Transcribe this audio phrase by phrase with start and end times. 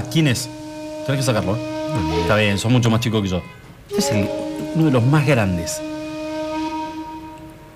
[0.00, 0.48] ¿quién es?
[1.06, 2.20] Tenés que sacarlo, ¿eh?
[2.22, 3.42] Está bien, sos mucho más chico que yo.
[3.90, 4.28] Este es el-
[4.74, 5.80] uno de los más grandes.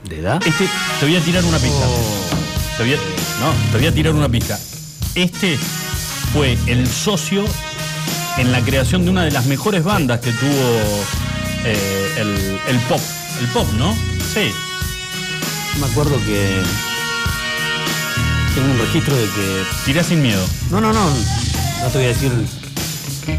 [0.09, 0.41] ¿De edad?
[0.47, 0.69] Este,
[1.01, 1.85] te voy a tirar una pista.
[2.79, 4.59] Te voy a, no, te voy a tirar una pista.
[5.15, 5.59] Este
[6.33, 7.45] fue el socio
[8.39, 11.03] en la creación de una de las mejores bandas que tuvo
[11.65, 13.01] eh, el, el pop.
[13.41, 13.95] El pop, ¿no?
[14.33, 14.51] Sí.
[15.81, 16.63] Me acuerdo que.
[18.55, 19.63] Tengo un registro de que.
[19.85, 20.43] Tirá sin miedo.
[20.71, 21.11] No, no, no.
[21.83, 22.33] No te voy a decir.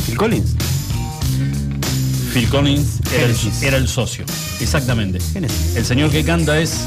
[0.05, 0.51] Phil Collins.
[2.33, 3.63] Phil Collins era el, Genesis.
[3.63, 4.25] era el socio.
[4.59, 5.19] Exactamente.
[5.75, 6.81] El señor que canta es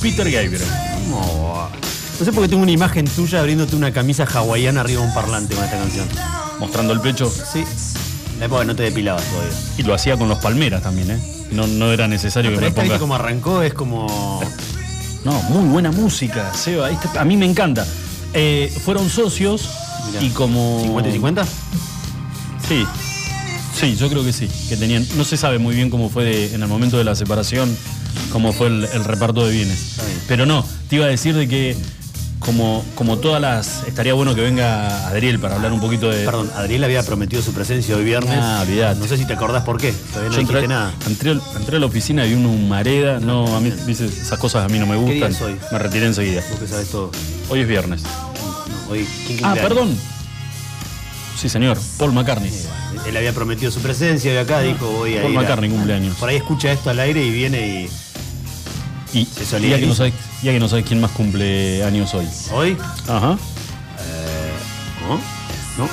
[0.00, 0.62] Peter Gabriel.
[1.10, 1.68] No.
[2.18, 5.14] No sé por qué tengo una imagen tuya abriéndote una camisa hawaiana arriba de un
[5.14, 6.06] parlante con esta canción.
[6.60, 7.28] Mostrando el pecho.
[7.30, 7.64] Sí.
[8.38, 9.52] La época que no te depilabas todavía.
[9.78, 11.18] Y lo hacía con los palmeras también, ¿eh?
[11.50, 12.98] No, no era necesario Pero que me ponga.
[12.98, 14.40] como arrancó, es como.
[15.24, 16.90] No, muy buena música, Seba.
[16.90, 17.86] Este- a mí me encanta.
[18.32, 19.68] Eh, fueron socios
[20.08, 20.22] Mirá.
[20.22, 20.80] y como.
[20.82, 21.46] 50 y 50.
[22.68, 22.84] Sí.
[23.74, 24.48] Sí, yo creo que sí.
[24.68, 25.06] Que tenían.
[25.16, 27.76] No se sabe muy bien cómo fue de- en el momento de la separación,
[28.32, 29.96] cómo fue el, el reparto de bienes.
[30.28, 31.76] Pero no, te iba a decir de que
[32.38, 33.82] como, como todas las.
[33.86, 36.24] Estaría bueno que venga Adriel para hablar un poquito de.
[36.24, 38.38] Perdón, Adriel había prometido su presencia hoy viernes.
[38.40, 39.00] Ah, olvidate.
[39.00, 39.92] No sé si te acordás por qué.
[39.92, 40.94] Todavía no Yo dijiste entré, nada.
[41.08, 43.18] entré, entré a la oficina y vi una humareda.
[43.18, 45.32] No, a mí viste, esas cosas a mí no me ¿Qué día gustan.
[45.32, 45.60] es hoy?
[45.72, 46.42] Me retiré enseguida.
[46.50, 47.10] Vos que sabés todo.
[47.48, 48.02] Hoy es viernes.
[48.86, 49.96] No, hoy, ¿quién Ah, perdón.
[51.40, 51.78] Sí, señor.
[51.98, 52.50] Paul McCartney.
[53.06, 56.16] Él había prometido su presencia y acá dijo voy a Paul ir a- McCartney cumpleaños.
[56.16, 57.88] Por ahí escucha esto al aire y viene
[59.12, 59.18] y.
[59.18, 60.12] Y Se ya que, no sabes,
[60.42, 62.26] ya que no sabes quién más cumple años hoy.
[62.52, 62.76] ¿Hoy?
[63.06, 63.38] Ajá.
[65.08, 65.20] ¿No?
[65.78, 65.88] ¿No?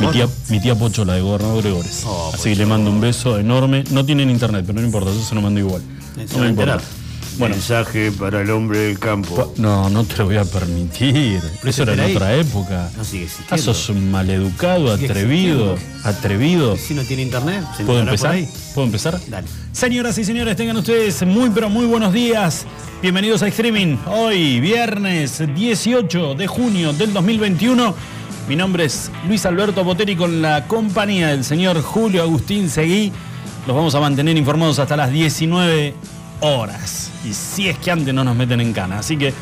[0.00, 2.02] Mi tía, mi tía Pocho, la de Gobernador Gregores.
[2.06, 3.84] Oh, Así que le mando un beso enorme.
[3.90, 5.82] No tienen internet, pero no importa, yo se lo mando igual.
[6.34, 6.80] No me importa.
[7.40, 9.52] Bueno, Mensaje para el hombre del campo.
[9.56, 11.40] no, no te lo voy a permitir.
[11.64, 12.14] Eso era en ahí.
[12.14, 12.90] otra época.
[12.96, 13.62] No sigue Ah, existiendo.
[13.64, 16.76] sos un maleducado, atrevido, atrevido.
[16.76, 18.30] Si no tiene internet, se ¿Puedo enterará por empezar?
[18.32, 18.48] ahí.
[18.74, 19.20] ¿Puedo empezar?
[19.28, 19.48] Dale.
[19.72, 22.66] Señoras y señores, tengan ustedes muy pero muy buenos días.
[23.00, 23.96] Bienvenidos a Streaming.
[24.06, 27.94] Hoy, viernes 18 de junio del 2021.
[28.48, 33.12] Mi nombre es Luis Alberto Boteri con la compañía del señor Julio Agustín Seguí.
[33.66, 35.94] Los vamos a mantener informados hasta las 19
[36.40, 37.10] horas.
[37.24, 38.98] Y si es que antes no nos meten en cana.
[38.98, 39.32] Así que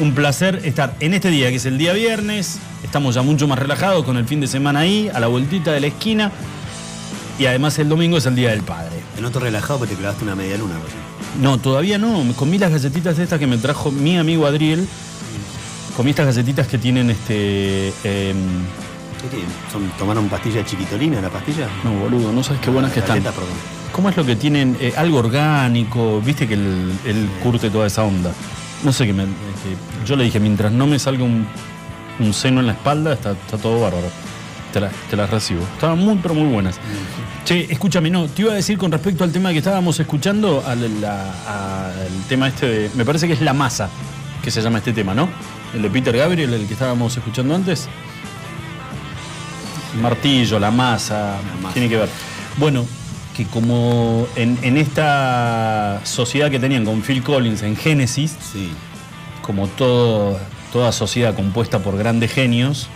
[0.00, 2.58] un placer estar en este día, que es el día viernes.
[2.82, 5.80] Estamos ya mucho más relajados con el fin de semana ahí, a la vueltita de
[5.80, 6.32] la esquina.
[7.38, 8.92] Y además el domingo es el Día del Padre.
[9.14, 10.74] Te noto relajado porque te clavaste una media luna.
[11.40, 12.22] No, todavía no.
[12.24, 14.86] Me comí las galletitas estas que me trajo mi amigo Adriel.
[15.96, 17.88] Comí estas galletitas que tienen este...
[18.04, 18.36] em,
[19.20, 19.46] ¿Qué tiene?
[19.70, 21.68] ¿Son, ¿Tomaron pastilla chiquitolina la pastilla?
[21.84, 23.18] no, boludo, no sabes qué buenas que están.
[23.22, 23.81] Galleta, perdón.
[23.92, 24.76] ¿Cómo es lo que tienen?
[24.80, 28.32] Eh, algo orgánico, viste que el curte toda esa onda.
[28.84, 29.24] No sé qué me...
[29.24, 31.46] que yo le dije, mientras no me salga un,
[32.18, 34.08] un seno en la espalda, está, está todo bárbaro.
[34.72, 35.62] Te, la- te las recibo.
[35.74, 36.76] Estaban muy, pero muy buenas.
[37.44, 41.00] Che, escúchame, no, te iba a decir con respecto al tema que estábamos escuchando, al,
[41.00, 42.90] la- al tema este de.
[42.94, 43.90] Me parece que es la masa
[44.42, 45.28] que se llama este tema, ¿no?
[45.74, 47.88] El de Peter Gabriel, el que estábamos escuchando antes.
[50.00, 51.74] Martillo, la masa, masa.
[51.74, 52.08] tiene que ver.
[52.56, 52.86] Bueno,
[53.36, 58.70] que como en, en esta sociedad que tenían con Phil Collins en Genesis, Sí.
[59.42, 60.38] como todo,
[60.72, 62.88] toda sociedad compuesta por grandes genios,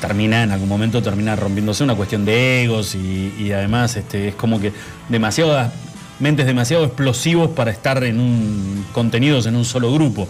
[0.00, 4.34] termina en algún momento termina rompiéndose una cuestión de egos y, y además este, es
[4.34, 4.72] como que
[5.08, 5.72] demasiadas
[6.20, 10.28] mentes demasiado explosivos para estar en un contenidos en un solo grupo.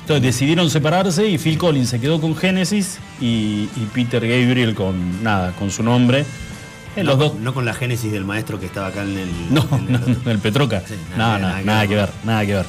[0.00, 5.22] Entonces decidieron separarse y Phil Collins se quedó con Genesis y, y Peter Gabriel con
[5.24, 6.24] nada, con su nombre.
[6.96, 7.34] Eh, no, los dos.
[7.36, 9.28] no con la génesis del maestro que estaba acá en el.
[9.50, 10.82] No, en el no, no, el Petroca.
[10.86, 12.08] Sí, no, nada, no, nada nada, que ver.
[12.24, 12.66] nada que ver.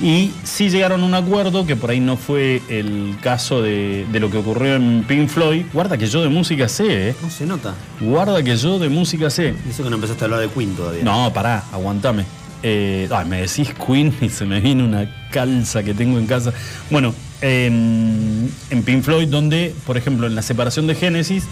[0.00, 4.20] Y sí llegaron a un acuerdo que por ahí no fue el caso de, de
[4.20, 5.66] lo que ocurrió en Pink Floyd.
[5.72, 7.14] Guarda que yo de música sé, ¿eh?
[7.20, 7.74] No se nota.
[8.00, 9.54] Guarda que yo de música sé.
[9.66, 11.02] Dice que no empezaste a hablar de Queen todavía.
[11.02, 12.24] No, pará, aguantame.
[12.62, 16.52] Eh, ay, me decís Queen y se me viene una calza que tengo en casa.
[16.90, 21.44] Bueno, en, en Pink Floyd, donde, por ejemplo, en la separación de Genesis,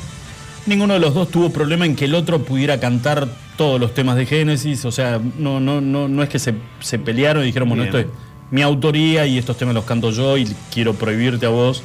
[0.66, 4.16] ninguno de los dos tuvo problema en que el otro pudiera cantar todos los temas
[4.16, 4.84] de Genesis.
[4.84, 7.96] O sea, no, no, no, no es que se, se pelearon y dijeron, bueno, Bien.
[7.96, 8.16] esto es
[8.50, 11.82] mi autoría y estos temas los canto yo y quiero prohibirte a vos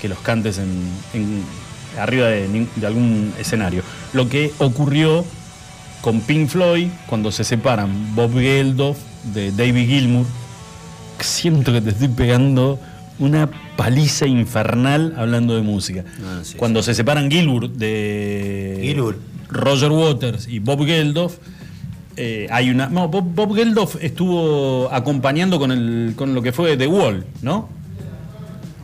[0.00, 0.68] que los cantes en,
[1.14, 1.44] en-
[2.00, 3.82] arriba de, de algún escenario.
[4.14, 5.24] Lo que ocurrió
[6.00, 8.98] con Pink Floyd cuando se separan Bob Geldof
[9.34, 10.26] de David Gilmour.
[11.20, 12.80] Siento que te estoy pegando
[13.18, 16.04] una paliza infernal hablando de música.
[16.24, 19.18] Ah, sí, cuando se separan Gilmour de Gilmour.
[19.48, 21.36] Roger Waters y Bob Geldof,
[22.16, 22.88] eh, hay una.
[22.88, 27.68] No, Bob, Bob Geldof estuvo acompañando con, el, con lo que fue The Wall, ¿no?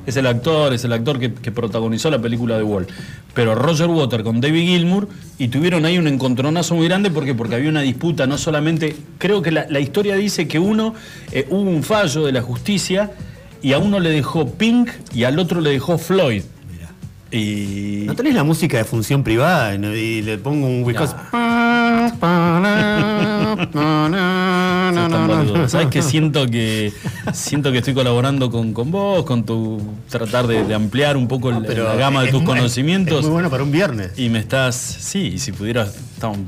[0.07, 2.87] Es el actor, es el actor que, que protagonizó la película The Wall.
[3.35, 5.09] Pero Roger Water con David Gilmour
[5.39, 8.97] y tuvieron ahí un encontronazo muy grande porque, porque había una disputa, no solamente.
[9.19, 10.95] Creo que la, la historia dice que uno,
[11.31, 13.11] eh, hubo un fallo de la justicia
[13.63, 16.43] y a uno le dejó Pink y al otro le dejó Floyd.
[17.31, 18.05] Y.
[18.07, 21.17] ¿No tenés la música de función privada y, no- le pongo un Wisconsin?
[25.27, 25.69] Boludo.
[25.69, 26.93] Sabes que siento que
[27.33, 31.51] siento que estoy colaborando con, con vos, con tu tratar de, de ampliar un poco
[31.51, 33.19] la gama de tus muy- conocimientos.
[33.21, 34.13] Es muy bueno para un viernes.
[34.19, 34.75] Y me estás.
[34.77, 35.97] Sí, y si pudieras,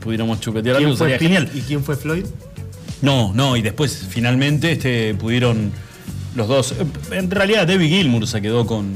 [0.00, 1.50] pudiéramos chupetear ¿Quién algo, sería Pink genial.
[1.54, 2.24] ¿Y quién fue Floyd?
[3.02, 5.72] No, no, y después finalmente este, pudieron
[6.34, 6.74] los dos.
[7.10, 8.86] En realidad, David Gilmour se quedó con,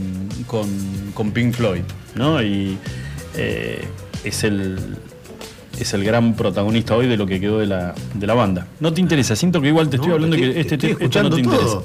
[0.46, 0.68] con,
[1.14, 1.82] con Pink Floyd,
[2.14, 2.42] ¿no?
[2.42, 2.78] Y
[3.36, 3.84] eh,
[4.24, 4.78] es el.
[5.78, 8.68] Es el gran protagonista hoy de lo que quedó de la, de la banda.
[8.78, 11.30] No te interesa, siento que igual te estoy No, hablando te que este te no
[11.30, 11.80] te interesa.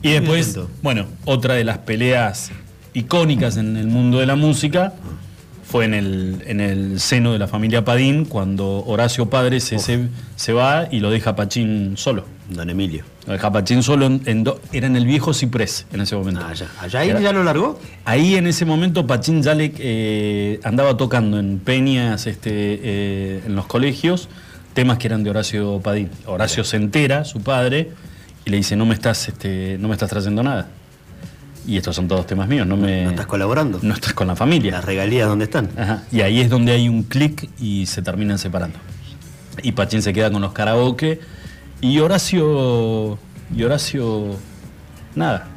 [0.00, 2.52] Y después, bueno, otra de las peleas
[2.94, 4.92] icónicas en el mundo de la música
[5.64, 10.06] fue en el, en el seno de la familia Padín, cuando Horacio Padre se, se,
[10.36, 12.24] se va y lo deja a Pachín solo.
[12.48, 13.02] Don Emilio.
[13.26, 16.14] Lo deja a Pachín solo, en, en do- era en el viejo Ciprés en ese
[16.14, 16.40] momento.
[16.44, 16.68] Ah, allá.
[16.80, 17.78] ¿Allá ahí Era- ya lo largó?
[18.04, 23.56] Ahí en ese momento Pachín ya le, eh, andaba tocando en peñas este, eh, en
[23.56, 24.28] los colegios
[24.74, 26.10] temas que eran de Horacio Padín.
[26.26, 27.90] Horacio se entera, su padre,
[28.44, 30.68] y le dice, no me estás, este, no me estás trayendo nada.
[31.66, 33.04] Y estos son todos temas míos, no me.
[33.04, 33.80] ¿No estás colaborando?
[33.82, 34.70] no estás con la familia.
[34.72, 35.70] ¿Las regalías dónde están?
[35.76, 38.78] Ajá, Y ahí es donde hay un clic y se terminan separando.
[39.64, 41.18] Y Pachín se queda con los karaoke.
[41.80, 43.18] Y Horacio.
[43.54, 44.36] Y Horacio.
[45.14, 45.48] Nada.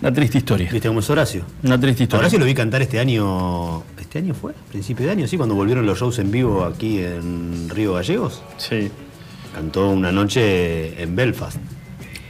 [0.00, 0.68] Una triste historia.
[0.70, 1.44] ¿Viste cómo es Horacio?
[1.64, 2.20] Una triste historia.
[2.20, 3.82] Horacio lo vi cantar este año.
[3.98, 4.52] ¿Este año fue?
[4.70, 5.26] ¿Principio de año?
[5.26, 8.42] Sí, cuando volvieron los shows en vivo aquí en Río Gallegos.
[8.58, 8.90] Sí.
[9.54, 11.56] Cantó una noche en Belfast.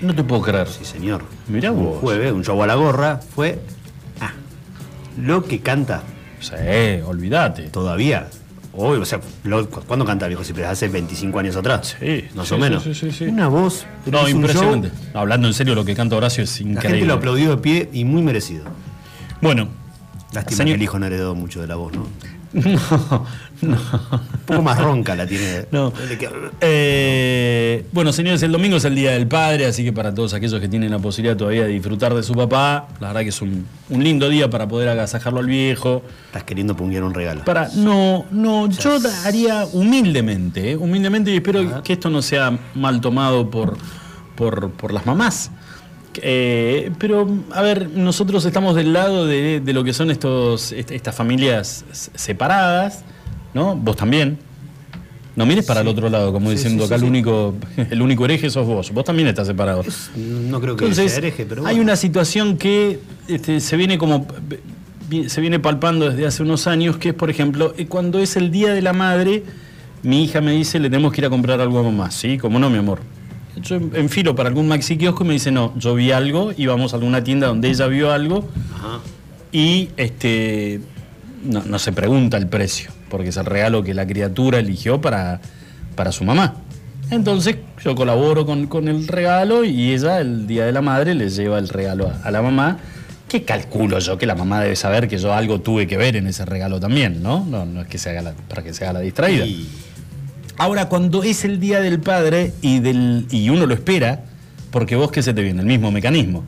[0.00, 0.66] No te puedo creer.
[0.69, 1.22] Sí, señor.
[1.48, 1.98] Mirá un vos.
[2.00, 3.19] jueves, un show a la gorra.
[3.19, 3.58] Fue.
[4.20, 4.32] Ah,
[5.20, 6.02] lo que canta
[6.40, 6.54] Sí,
[7.04, 7.64] olvídate.
[7.64, 8.28] todavía.
[8.80, 10.66] Hoy, o sea, lo- ¿cu- ¿cuándo canta viejo Ciprés?
[10.69, 11.96] Hace 25 años atrás.
[11.98, 12.84] Sí, Más sí, o menos.
[12.84, 13.25] sí, sí, sí.
[13.25, 13.84] Una voz.
[14.06, 14.90] No, impresionante.
[15.14, 17.06] Hablando en serio, lo que canta Horacio es La gente increíble.
[17.08, 18.64] lo aplaudió de pie y muy merecido.
[19.40, 19.69] Bueno.
[20.32, 22.06] Lástima señor- que el hijo no heredó mucho de la voz, ¿no?
[23.61, 23.77] No, no.
[23.77, 25.67] Un poco más ronca la tiene.
[25.73, 25.93] No.
[26.61, 30.61] Eh, bueno, señores, el domingo es el Día del Padre, así que para todos aquellos
[30.61, 33.67] que tienen la posibilidad todavía de disfrutar de su papá, la verdad que es un,
[33.91, 36.03] un lindo día para poder agasajarlo al viejo.
[36.27, 37.45] Estás queriendo punguear un regalo.
[37.45, 40.77] Para, no, no, yo haría humildemente, ¿eh?
[40.77, 43.77] humildemente y espero que esto no sea mal tomado por,
[44.37, 45.50] por, por las mamás.
[46.23, 50.91] Eh, pero, a ver, nosotros estamos del lado de, de lo que son estos, est-
[50.91, 51.85] estas familias
[52.15, 53.05] separadas,
[53.55, 53.76] ¿no?
[53.76, 54.38] Vos también.
[55.37, 57.55] No mires para el otro lado, como Sí, diciendo sí, acá el único,
[57.91, 58.91] el único hereje sos vos.
[58.93, 59.85] Vos también estás separado.
[60.17, 61.82] No creo que Entonces, sea hereje, pero hay bueno.
[61.85, 62.99] una situación que
[63.29, 64.26] este, se viene como
[65.29, 68.50] se viene palpando desde hace unos años, que es, por ejemplo, eh, cuando es el
[68.50, 69.43] Día de la Madre,
[70.03, 72.11] mi hija me dice, le tenemos que ir a comprar algo a mamá.
[72.11, 72.99] Sí, como no, mi amor.
[73.62, 76.66] Yo en- enfilo para algún maxi kiosco y me dice, no, yo vi algo y
[76.66, 79.00] vamos a alguna tienda donde ella vio algo Ajá.
[79.52, 80.80] y este
[81.44, 85.40] no, no se pregunta el precio, porque es el regalo que la criatura eligió para,
[85.94, 86.54] para su mamá.
[87.11, 91.30] Entonces yo colaboro con, con el regalo y ella el Día de la Madre le
[91.30, 92.78] lleva el regalo a, a la mamá,
[93.28, 96.26] que calculo yo que la mamá debe saber que yo algo tuve que ver en
[96.26, 97.44] ese regalo también, ¿no?
[97.49, 99.47] No, no es que se haga la- para que se haga la distraída.
[99.47, 99.68] Y
[100.59, 104.25] Ahora, cuando es el Día del Padre y, del, y uno lo espera,
[104.71, 106.45] porque vos qué se te viene, el mismo mecanismo.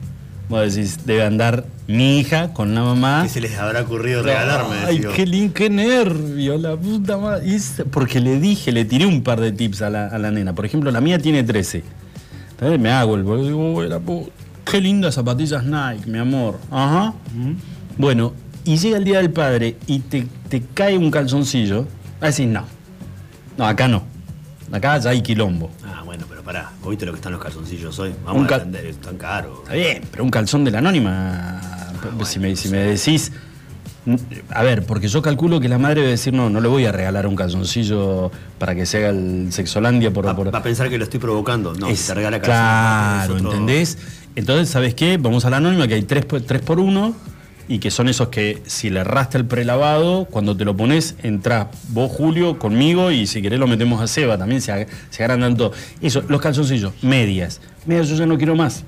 [0.49, 3.21] Vos decís, debe andar mi hija con la mamá.
[3.23, 4.75] ¿Qué se les habrá ocurrido regalarme?
[4.85, 5.11] Ay, decía.
[5.15, 7.57] qué, lin- qué nervio, la puta madre.
[7.89, 10.53] Porque le dije, le tiré un par de tips a la, a la nena.
[10.53, 11.83] Por ejemplo, la mía tiene 13.
[12.51, 14.29] Entonces me hago el boludo, digo, "Uy, la pu-
[14.65, 16.59] Qué lindas zapatillas Nike, mi amor.
[16.69, 17.13] Ajá.
[17.97, 18.33] Bueno,
[18.65, 21.87] y llega el día del padre y te, te cae un calzoncillo.
[22.19, 22.63] A decir, no.
[23.57, 24.03] No, acá no.
[24.71, 25.69] Acá ya hay quilombo.
[25.85, 26.71] Ah, bueno, pero pará.
[26.81, 28.13] ¿Vos viste lo que están los calzoncillos hoy?
[28.25, 29.59] Vamos Un a entender, están caros.
[29.63, 31.59] Está bien, pero un calzón de la anónima.
[32.25, 33.31] si, me, si me decís.
[34.49, 36.91] A ver, porque yo calculo que la madre debe decir, no, no le voy a
[36.91, 40.25] regalar un calzoncillo para que se haga el sexolandia por.
[40.25, 41.73] Va, por- va a pensar que lo estoy provocando.
[41.75, 43.97] No, Es- si te regala Claro, es otro- ¿entendés?
[44.35, 45.17] Entonces, ¿sabes qué?
[45.17, 47.13] Vamos a la anónima que hay 3 por, tres por 1
[47.73, 51.67] y que son esos que si le erraste el prelavado, cuando te lo pones, entras
[51.89, 55.55] vos, Julio, conmigo y si querés lo metemos a Seba, también se, ag- se agrandan
[55.55, 55.71] todo.
[56.01, 57.61] Eso, los calzoncillos, medias.
[57.85, 58.83] Medias yo ya no quiero más.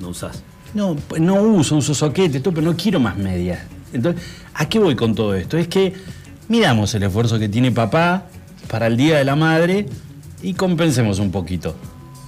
[0.00, 0.42] No usás.
[0.74, 3.60] No, pues no uso, uso soquete, todo, pero no quiero más medias.
[3.92, 4.22] Entonces,
[4.54, 5.56] ¿a qué voy con todo esto?
[5.56, 5.92] Es que
[6.48, 8.26] miramos el esfuerzo que tiene papá
[8.68, 9.86] para el Día de la Madre
[10.42, 11.76] y compensemos un poquito.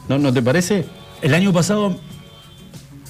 [0.08, 0.84] ¿No, ¿No te parece?
[1.22, 1.98] El año pasado,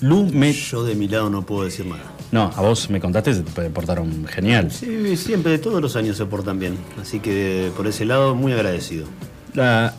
[0.00, 0.52] Lu me...
[0.52, 2.13] Yo de mi lado no puedo decir nada.
[2.34, 4.68] No, a vos me contaste, se te portaron genial.
[4.72, 6.76] Sí, siempre, todos los años se portan bien.
[7.00, 9.06] Así que por ese lado, muy agradecido.
[9.54, 9.94] La,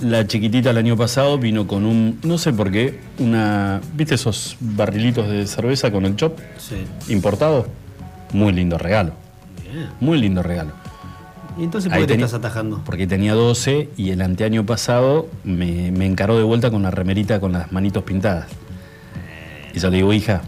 [0.00, 4.56] la chiquitita el año pasado vino con un, no sé por qué, una, ¿viste esos
[4.60, 6.38] barrilitos de cerveza con el chop?
[6.56, 6.86] Sí.
[7.12, 7.66] Importado.
[8.32, 9.12] Muy lindo regalo.
[9.62, 9.90] Bien.
[10.00, 10.72] Muy lindo regalo.
[11.58, 12.80] ¿Y entonces por qué te estás atajando?
[12.86, 17.40] Porque tenía 12 y el anteaño pasado me, me encaró de vuelta con la remerita
[17.40, 18.46] con las manitos pintadas.
[19.74, 20.40] Y yo le digo, hija,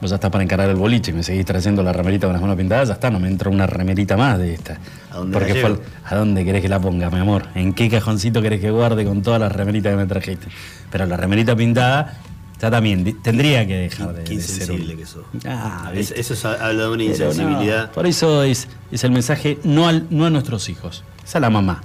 [0.00, 2.42] vos, ya estás para encarar el boliche y me seguís trayendo la remerita con las
[2.42, 4.78] manos pintadas, ya está, no me entra una remerita más de esta.
[5.10, 7.46] ¿A dónde Porque la ¿A dónde querés que la ponga, mi amor?
[7.54, 10.48] ¿En qué cajoncito querés que guarde con todas las remeritas que me trajiste?
[10.90, 12.18] Pero la remerita pintada
[12.60, 15.24] ya también tendría que dejar de, Qué de ser un- insensible que sos.
[15.46, 17.90] Ah, Es- eso es, habla de una no, insensibilidad.
[17.90, 21.50] por eso es, es el mensaje no, al- no a nuestros hijos, es a la
[21.50, 21.82] mamá.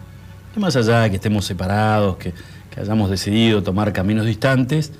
[0.54, 2.34] Que más allá de que estemos separados, que,
[2.74, 4.92] que hayamos decidido tomar caminos distantes,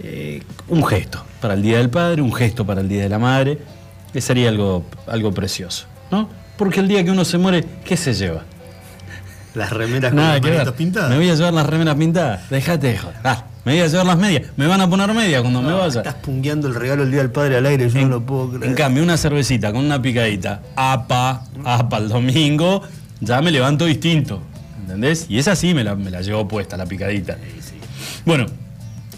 [0.00, 3.18] eh, un gesto para el Día del Padre, un gesto para el Día de la
[3.18, 3.58] Madre,
[4.12, 6.28] que sería algo, algo precioso, ¿no?
[6.56, 8.44] Porque el día que uno se muere, ¿qué se lleva?
[9.54, 11.10] Las remeras con Nada las pintadas.
[11.10, 12.50] Me voy a llevar las remeras pintadas.
[12.50, 13.16] Déjate de joder.
[13.22, 14.42] Ah, me voy a llevar las medias.
[14.56, 16.00] Me van a poner medias cuando me vaya.
[16.00, 18.64] Estás pungueando el regalo el día del padre al aire, yo no lo puedo creer.
[18.64, 22.82] En cambio, una cervecita con una picadita, apa, apa el domingo,
[23.20, 24.42] ya me levanto distinto.
[24.80, 25.26] ¿Entendés?
[25.28, 27.38] Y esa sí me la, me la llevo puesta, la picadita.
[28.26, 28.46] Bueno,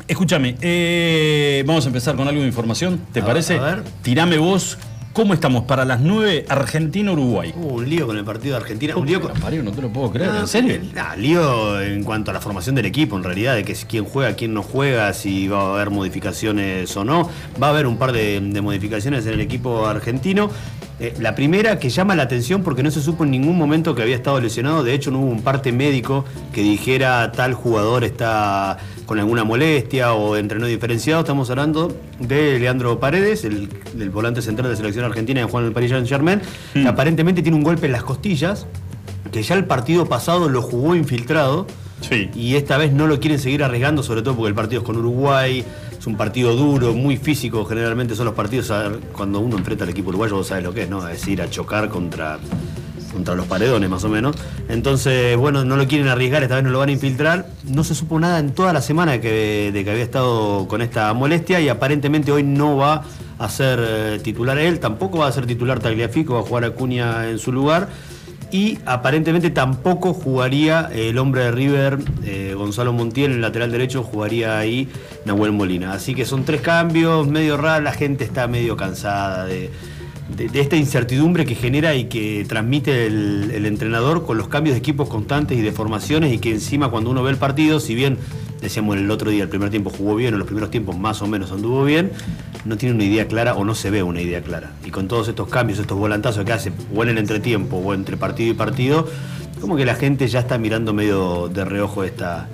[0.09, 3.59] escúchame, eh, vamos a empezar con algo de información, ¿te A- parece?
[3.59, 3.83] a ver.
[4.03, 4.79] Tirame vos,
[5.13, 7.55] ¿cómo estamos para las 9 Argentina-Uruguay?
[7.57, 8.97] Hubo un lío con el partido de Argentina.
[8.97, 9.33] Un lío con...
[9.35, 10.79] Parió, no te lo puedo creer, No, ¿en serio?
[10.95, 14.35] nah, lío en cuanto a la formación del equipo, en realidad, de que quién juega,
[14.35, 17.29] quién no juega, si va a haber modificaciones o no.
[17.61, 20.51] Va a haber un par de, de modificaciones en el equipo argentino.
[20.99, 24.01] Eh, la primera que llama la atención porque no se supo en ningún momento que
[24.01, 24.83] había estado lesionado.
[24.83, 30.13] De hecho, no hubo un parte médico que dijera tal jugador está con alguna molestia
[30.13, 31.21] o entrenó diferenciado.
[31.21, 35.73] Estamos hablando de Leandro Paredes, el, del volante central de selección argentina de Juan del
[35.73, 36.41] Paris Saint Germain,
[36.73, 38.67] que aparentemente tiene un golpe en las costillas
[39.33, 41.67] que ya el partido pasado lo jugó infiltrado
[42.03, 42.31] Sí.
[42.35, 44.97] y esta vez no lo quieren seguir arriesgando, sobre todo porque el partido es con
[44.99, 45.65] Uruguay,
[45.99, 49.85] es un partido duro, muy físico, generalmente son los partidos, a ver, cuando uno enfrenta
[49.85, 51.09] al equipo uruguayo, vos sabés lo que es, ¿no?
[51.09, 52.39] Es ir a chocar contra,
[53.17, 54.37] contra los paredones más o menos.
[54.69, 57.47] Entonces, bueno, no lo quieren arriesgar, esta vez no lo van a infiltrar.
[57.65, 61.13] No se supo nada en toda la semana que, de que había estado con esta
[61.15, 63.05] molestia y aparentemente hoy no va
[63.39, 67.31] a ser eh, titular él, tampoco va a ser titular Tagliafico, va a jugar Acuña
[67.31, 67.89] en su lugar.
[68.53, 74.59] Y aparentemente tampoco jugaría el hombre de River, eh, Gonzalo Montiel, el lateral derecho, jugaría
[74.59, 74.89] ahí
[75.25, 75.95] Nahuel Molina.
[75.95, 79.71] Así que son tres cambios, medio raros, la gente está medio cansada de,
[80.35, 84.75] de- de esta incertidumbre que genera y que transmite el, el entrenador con los cambios
[84.75, 87.95] de equipos constantes y de formaciones y que encima cuando uno ve el partido, si
[87.95, 88.19] bien
[88.61, 91.27] decíamos el otro día, el primer tiempo jugó bien o los primeros tiempos más o
[91.27, 92.11] menos anduvo bien,
[92.65, 94.73] no tiene una idea clara o no se ve una idea clara.
[94.85, 98.17] Y con todos estos cambios, estos volantazos que hace o en el entretiempo o entre
[98.17, 99.09] partido y partido,
[99.61, 102.49] como que la gente ya está mirando medio de reojo esta,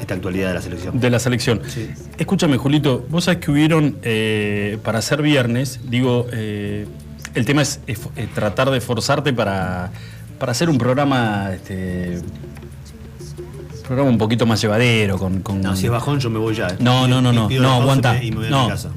[0.00, 0.98] esta actualidad de la selección.
[0.98, 1.60] De la selección.
[1.68, 1.90] Sí.
[2.18, 6.86] Escúchame, Julito, vos sabés que hubieron, eh, para hacer viernes, digo, eh,
[7.34, 9.90] el tema es, es- eh, tratar de forzarte para,
[10.38, 12.20] para hacer un programa, este,
[13.86, 15.40] programa un poquito más llevadero, con...
[15.40, 16.68] con- No, si es bajón yo me voy ya.
[16.68, 16.76] eh.
[16.80, 18.22] No, no, no, no, no, aguanta.
[18.22, 18.64] y me- voy a no.
[18.64, 18.90] mi casa.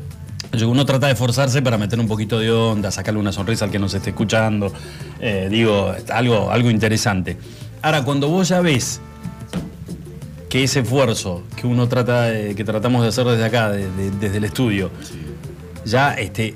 [0.65, 3.80] Uno trata de forzarse para meter un poquito de onda, sacarle una sonrisa al que
[3.80, 4.72] nos esté escuchando.
[5.20, 7.38] Eh, digo, algo, algo interesante.
[7.82, 9.01] Ahora, cuando vos ya ves
[10.50, 14.12] que ese esfuerzo que uno trata de- que tratamos de hacer desde acá, de- de-
[14.12, 14.92] desde el estudio,
[15.84, 16.56] ya este,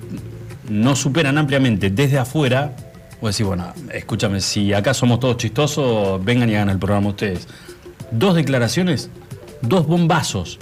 [0.70, 2.74] no superan ampliamente desde afuera,
[3.22, 7.48] vos decís, bueno, escúchame, si acá somos todos chistosos, vengan y hagan el programa ustedes.
[8.12, 9.10] Dos declaraciones,
[9.62, 10.60] dos bombazos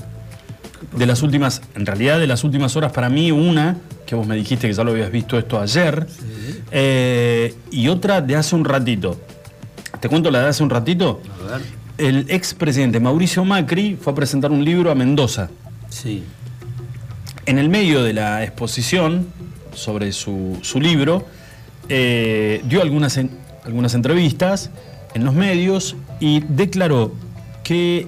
[0.96, 4.36] de las últimas, en realidad de las últimas horas para mí, una, que vos me
[4.36, 6.08] dijiste que ya lo habías visto esto ayer,
[6.72, 9.20] eh, y otra de hace un ratito.
[10.00, 11.22] ¿Te cuento la de hace un ratito?
[11.46, 11.62] A ver.
[11.98, 15.50] El expresidente Mauricio Macri fue a presentar un libro a Mendoza.
[15.90, 16.24] Sí.
[17.48, 19.28] En el medio de la exposición
[19.78, 21.26] sobre su, su libro,
[21.90, 23.20] eh, dio algunas,
[23.64, 24.72] algunas entrevistas
[25.14, 27.14] en los medios y declaró
[27.64, 28.08] que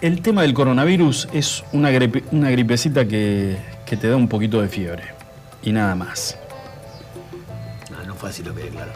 [0.00, 1.90] el tema del coronavirus es una,
[2.32, 5.04] una gripecita que, que, te da un poquito de fiebre
[5.62, 6.36] y nada más.
[7.90, 8.92] No, no fue así lo que declaró.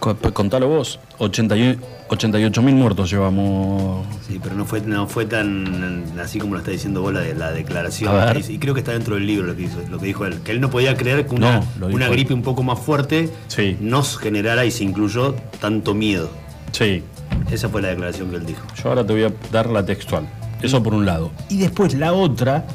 [0.00, 1.97] pues Contalo vos, 81.
[2.08, 4.06] 88.000 muertos llevamos.
[4.26, 8.12] Sí, pero no fue, no fue tan así como lo está diciendo vos la, declaración.
[8.48, 10.40] Y creo que está dentro del libro lo que, lo que dijo él.
[10.42, 13.76] Que él no podía creer que una, una gripe un poco más fuerte sí.
[13.80, 16.30] nos generara y se incluyó tanto miedo.
[16.72, 17.02] Sí.
[17.50, 18.66] Esa fue la declaración que él dijo.
[18.82, 20.28] Yo ahora te voy a dar la textual.
[20.62, 21.30] Eso por un lado.
[21.48, 22.66] Y después la otra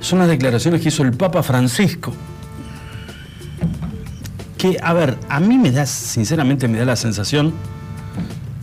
[0.00, 2.12] son las declaraciones que hizo el Papa Francisco
[4.60, 7.54] que, a ver, a mí me da, sinceramente me da la sensación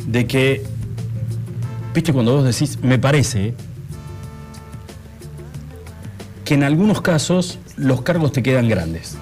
[0.08, 0.64] de que,
[1.94, 3.54] viste, cuando vos decís, me parece,
[6.44, 9.18] que en algunos casos los cargos te quedan grandes.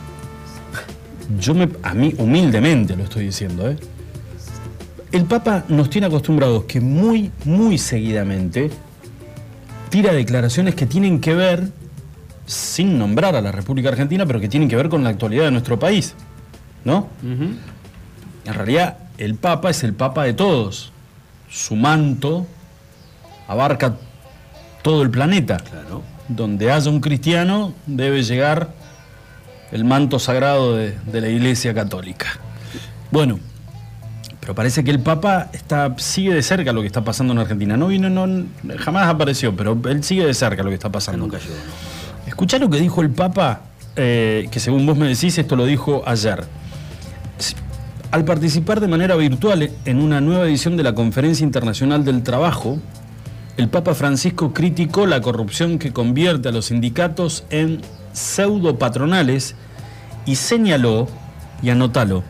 [1.39, 3.77] Yo me, a mí humildemente lo estoy diciendo, ¿eh?
[5.11, 8.69] El Papa nos tiene acostumbrados que muy, muy seguidamente
[9.89, 11.71] tira declaraciones que tienen que ver,
[12.45, 15.51] sin nombrar a la República Argentina, pero que tienen que ver con la actualidad de
[15.51, 16.13] nuestro país,
[16.83, 17.07] ¿no?
[17.23, 20.91] En realidad, el Papa es el Papa de todos.
[21.49, 22.47] Su manto
[23.47, 23.95] abarca
[24.81, 25.57] todo el planeta.
[25.57, 26.03] Claro.
[26.27, 28.69] Donde haya un cristiano debe llegar
[29.71, 32.27] el manto sagrado de, de la Iglesia Católica.
[33.11, 33.39] Bueno,
[34.45, 37.75] pero parece que el Papa está, sigue de cerca lo que está pasando en Argentina.
[37.77, 38.45] No vino, no,
[38.77, 41.17] jamás apareció, pero él sigue de cerca lo que está pasando.
[41.17, 42.27] Nunca llegó, ¿no?
[42.27, 43.61] Escuchá lo que dijo el Papa,
[43.95, 46.43] eh, que según vos me decís, esto lo dijo ayer.
[48.11, 52.79] Al participar de manera virtual en una nueva edición de la Conferencia Internacional del Trabajo,
[53.57, 57.81] el Papa Francisco criticó la corrupción que convierte a los sindicatos en
[58.13, 59.55] pseudo patronales
[60.25, 61.07] y señaló,
[61.61, 62.23] y anótalo,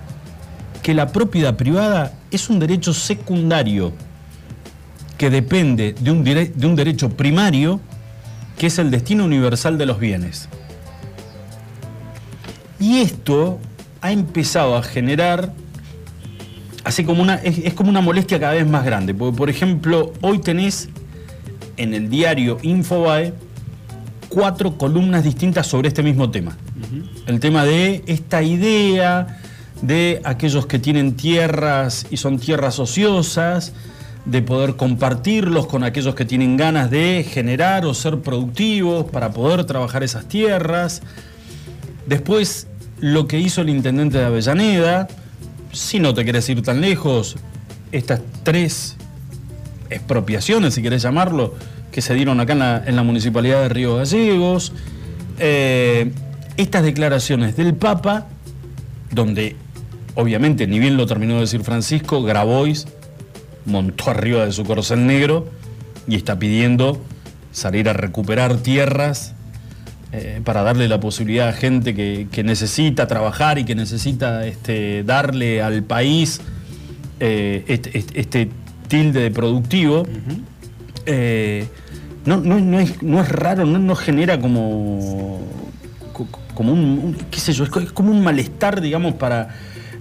[0.82, 3.91] que la propiedad privada es un derecho secundario
[5.17, 7.79] que depende de un, de un derecho primario
[8.58, 10.48] que es el destino universal de los bienes.
[12.79, 13.60] Y esto
[14.01, 15.51] ha empezado a generar,
[16.85, 19.13] así como una, es, es como una molestia cada vez más grande.
[19.13, 20.87] Porque, por ejemplo, hoy tenés
[21.75, 23.33] en el diario Infobae
[24.29, 26.55] cuatro columnas distintas sobre este mismo tema.
[27.25, 29.39] El tema de esta idea
[29.81, 33.74] de aquellos que tienen tierras y son tierras ociosas,
[34.25, 39.65] de poder compartirlos con aquellos que tienen ganas de generar o ser productivos para poder
[39.65, 41.01] trabajar esas tierras.
[42.07, 42.67] Después,
[43.00, 45.07] lo que hizo el intendente de Avellaneda,
[45.75, 47.35] si no te querés ir tan lejos,
[47.92, 48.96] estas tres
[49.90, 51.53] expropiaciones, si querés llamarlo,
[51.92, 54.74] que se dieron acá en la, en la municipalidad de Río Gallegos.
[55.40, 56.11] Eh,
[56.57, 58.27] estas declaraciones del Papa,
[59.11, 59.55] donde
[60.16, 62.88] obviamente, ni bien lo terminó de decir Francisco, Grabois
[63.66, 65.50] montó arriba de su corcel negro
[66.07, 67.01] y está pidiendo
[67.51, 69.33] salir a recuperar tierras
[70.17, 75.03] eh, para darle la posibilidad a gente que, que necesita trabajar y que necesita este,
[75.03, 76.39] darle al país
[77.19, 78.49] eh, este, este- este
[78.87, 80.05] tilde de productivo.
[81.05, 81.67] Eh,
[82.25, 85.41] no, no- no es, no es raro, no, no genera como,
[86.13, 89.49] co- como un, un- qué sé yo, es co- es como un malestar, digamos, para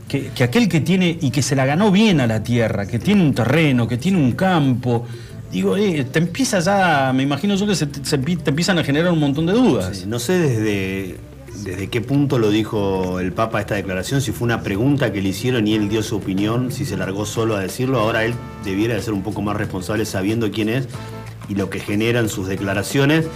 [0.08, 2.98] que, que aquel que tiene y que se la ganó bien a la tierra, que
[2.98, 5.06] tiene un terreno, que tiene un campo,
[5.50, 9.20] digo, eh, te empieza ya, me imagino yo que se, te empiezan a generar un
[9.20, 10.06] montón de dudas.
[10.06, 11.18] No sé desde,
[11.62, 15.30] desde qué punto lo dijo el Papa esta declaración, si fue una pregunta que le
[15.30, 18.94] hicieron y él dio su opinión, si se largó solo a decirlo, ahora él debiera
[18.94, 20.88] de ser un poco más responsable sabiendo quién es
[21.48, 23.26] y lo que generan sus declaraciones,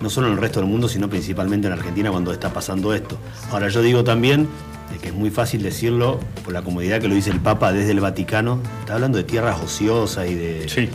[0.00, 3.18] no solo en el resto del mundo, sino principalmente en Argentina cuando está pasando esto.
[3.50, 4.48] Ahora yo digo también
[4.92, 7.90] de que es muy fácil decirlo por la comodidad que lo dice el Papa desde
[7.92, 10.88] el Vaticano, está hablando de tierras ociosas y de Sí.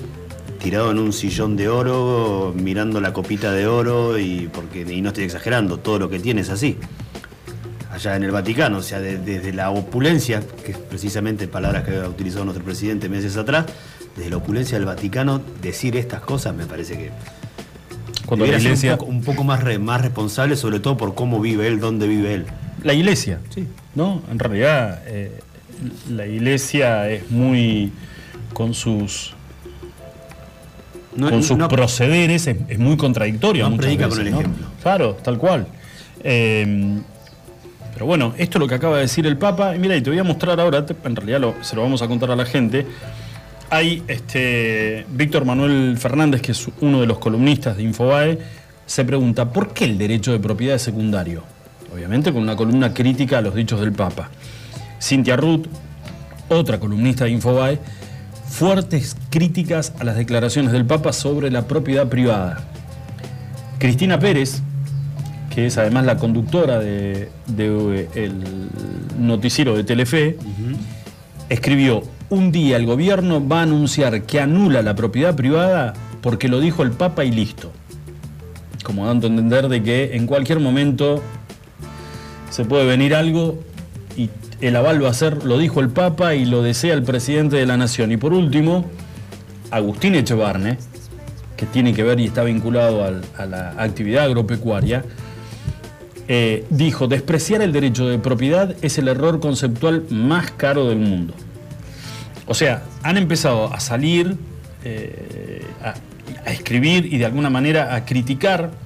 [0.59, 5.09] tirado en un sillón de oro, mirando la copita de oro y porque y no
[5.09, 6.77] estoy exagerando, todo lo que tiene es así.
[7.91, 11.95] Allá en el Vaticano, o sea, de- desde la opulencia, que es precisamente palabras que
[11.97, 13.65] ha utilizado nuestro presidente meses atrás,
[14.17, 17.11] desde la opulencia del Vaticano, decir estas cosas me parece que
[18.25, 21.39] Cuando la iglesia, un poco, un poco más, re- más responsable, sobre todo por cómo
[21.39, 22.45] vive él, dónde vive él.
[22.83, 23.67] La iglesia, Sí.
[23.95, 24.21] ¿no?
[24.31, 25.39] En realidad, eh,
[26.09, 27.91] la iglesia es muy,
[28.53, 29.33] con sus
[31.15, 33.63] No, con sus no- procederes es, es muy contradictorio.
[33.65, 34.39] No muchas predica veces, con el ¿no?
[34.39, 34.67] ejemplo.
[34.81, 35.67] Claro, tal cual.
[36.23, 36.97] Eh,
[37.93, 39.75] pero bueno, esto es lo que acaba de decir el Papa.
[39.75, 42.01] Y mira, y te voy a mostrar ahora, te- en realidad lo- se lo vamos
[42.01, 42.85] a contar a la gente.
[43.69, 48.39] Hay este, Víctor Manuel Fernández, que es uno de los columnistas de Infobae,
[48.85, 51.43] se pregunta, ¿por qué el derecho de propiedad es secundario?
[51.93, 54.29] Obviamente con una columna crítica a los dichos del Papa.
[54.99, 55.67] Cintia Ruth,
[56.49, 57.79] otra columnista de Infobae,
[58.47, 62.67] fuertes críticas a las declaraciones del Papa sobre la propiedad privada.
[63.77, 64.61] Cristina Pérez,
[65.53, 68.33] que es además la conductora de, de, eh, el
[69.19, 70.37] noticiero de Telefe,
[71.49, 76.59] escribió, un día el gobierno va a anunciar que anula la propiedad privada porque lo
[76.59, 77.71] dijo el Papa y listo.
[78.83, 81.21] Como dando a entender de que en cualquier momento
[82.53, 83.57] se puede venir algo
[84.15, 84.29] y
[84.61, 87.65] el aval va a ser, lo dijo el Papa y lo desea el presidente de
[87.65, 88.11] la Nación.
[88.11, 88.85] Y por último,
[89.71, 90.77] Agustín Echevarne,
[91.57, 95.03] que tiene que ver y está vinculado a la actividad agropecuaria,
[96.27, 101.33] eh, dijo, despreciar el derecho de propiedad es el error conceptual más caro del mundo.
[102.45, 104.37] O sea, han empezado a salir,
[104.83, 105.95] eh, a,
[106.51, 108.82] escribir y de alguna manera a criticar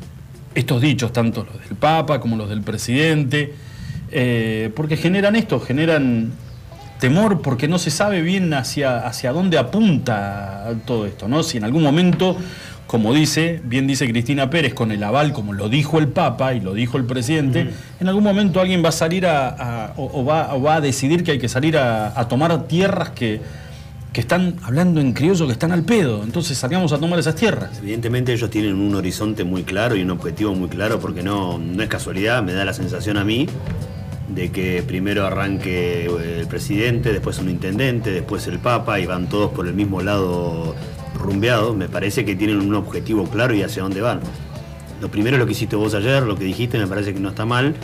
[0.58, 3.54] estos dichos, tanto los del Papa como los del presidente,
[4.12, 6.32] eh, porque generan esto, generan
[7.00, 11.44] temor porque no se sabe bien hacia, hacia dónde apunta todo esto, ¿no?
[11.44, 12.38] Si en algún momento
[12.88, 16.62] como dice, bien dice Cristina Pérez, con el aval, como lo dijo el Papa y
[16.62, 20.82] lo dijo el presidente, en algún momento alguien va a salir a, o, va, a
[20.82, 23.42] decidir que hay que salir a, tomar tierras que,
[24.22, 26.24] están hablando en criollo, que están al pedo.
[26.24, 27.78] Entonces salgamos a tomar esas tierras.
[27.80, 31.84] Evidentemente ellos tienen un horizonte muy claro y un objetivo muy claro, porque no, no
[31.84, 33.48] es casualidad, me da la sensación a mí
[34.28, 39.52] de que primero arranque el presidente, después un intendente, después el Papa y van todos
[39.52, 40.76] por el mismo lado
[41.16, 44.20] rumbeados, me parece que tienen un objetivo claro y hacia dónde van.
[45.02, 47.30] Lo primero es lo que hiciste vos ayer, lo que dijiste, me parece que no
[47.30, 47.76] está mal,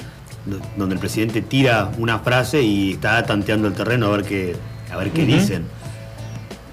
[0.78, 4.56] donde el presidente tira una frase y está tanteando el terreno a ver qué,
[4.92, 5.64] a ver qué dicen.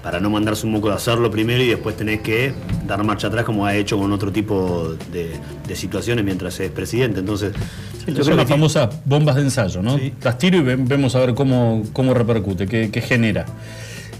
[0.03, 2.53] Para no mandarse un moco de hacerlo primero y después tenés que
[2.87, 7.19] dar marcha atrás como ha hecho con otro tipo de, situaciones mientras es presidente.
[7.19, 7.53] Entonces,
[8.21, 9.99] son las famosas bombas de ensayo, ¿no?
[10.23, 13.45] Las tiro y vemos a ver cómo, cómo repercute, qué, genera.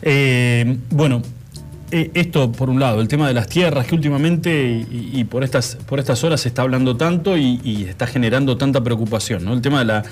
[0.04, 1.22] Eh, bueno,
[1.92, 5.78] eh, esto por un lado, el tema de las tierras, que últimamente y, por, estas,
[5.88, 9.54] por estas horas se está hablando tanto y, está generando tanta preocupación, ¿no?
[9.54, 10.04] El tema de la,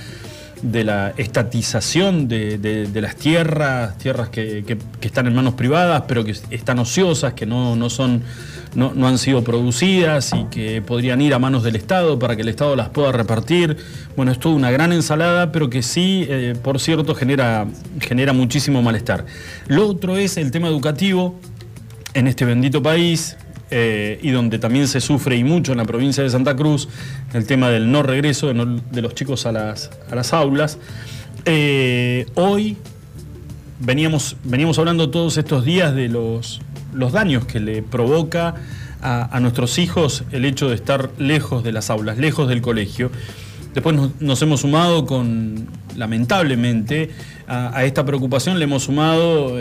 [0.61, 6.79] de la estatización de, las tierras, tierras que, están en manos privadas, pero que están
[6.79, 8.23] ociosas, que no, son,
[8.75, 12.49] no, han sido producidas y que podrían ir a manos del Estado para que el
[12.49, 13.77] Estado las pueda repartir.
[14.15, 17.65] Bueno, es toda una gran ensalada, pero que sí, eh, por cierto, genera,
[17.99, 19.25] genera muchísimo malestar.
[19.67, 21.39] Lo otro es el tema educativo
[22.13, 23.37] en este bendito país
[23.71, 26.89] eh, y donde también se sufre y mucho en la provincia de Santa Cruz
[27.33, 30.79] el tema del no regreso de, los chicos a las, a las aulas.
[31.45, 32.77] Eh, hoy
[33.79, 36.61] veníamos, veníamos hablando todos estos días de los,
[36.93, 38.55] los daños que le provoca
[39.01, 43.11] a, nuestros hijos el hecho de estar lejos de las aulas, lejos del colegio.
[43.73, 47.11] Después nos hemos sumado con, lamentablemente,
[47.49, 49.55] a, esta preocupación le hemos sumado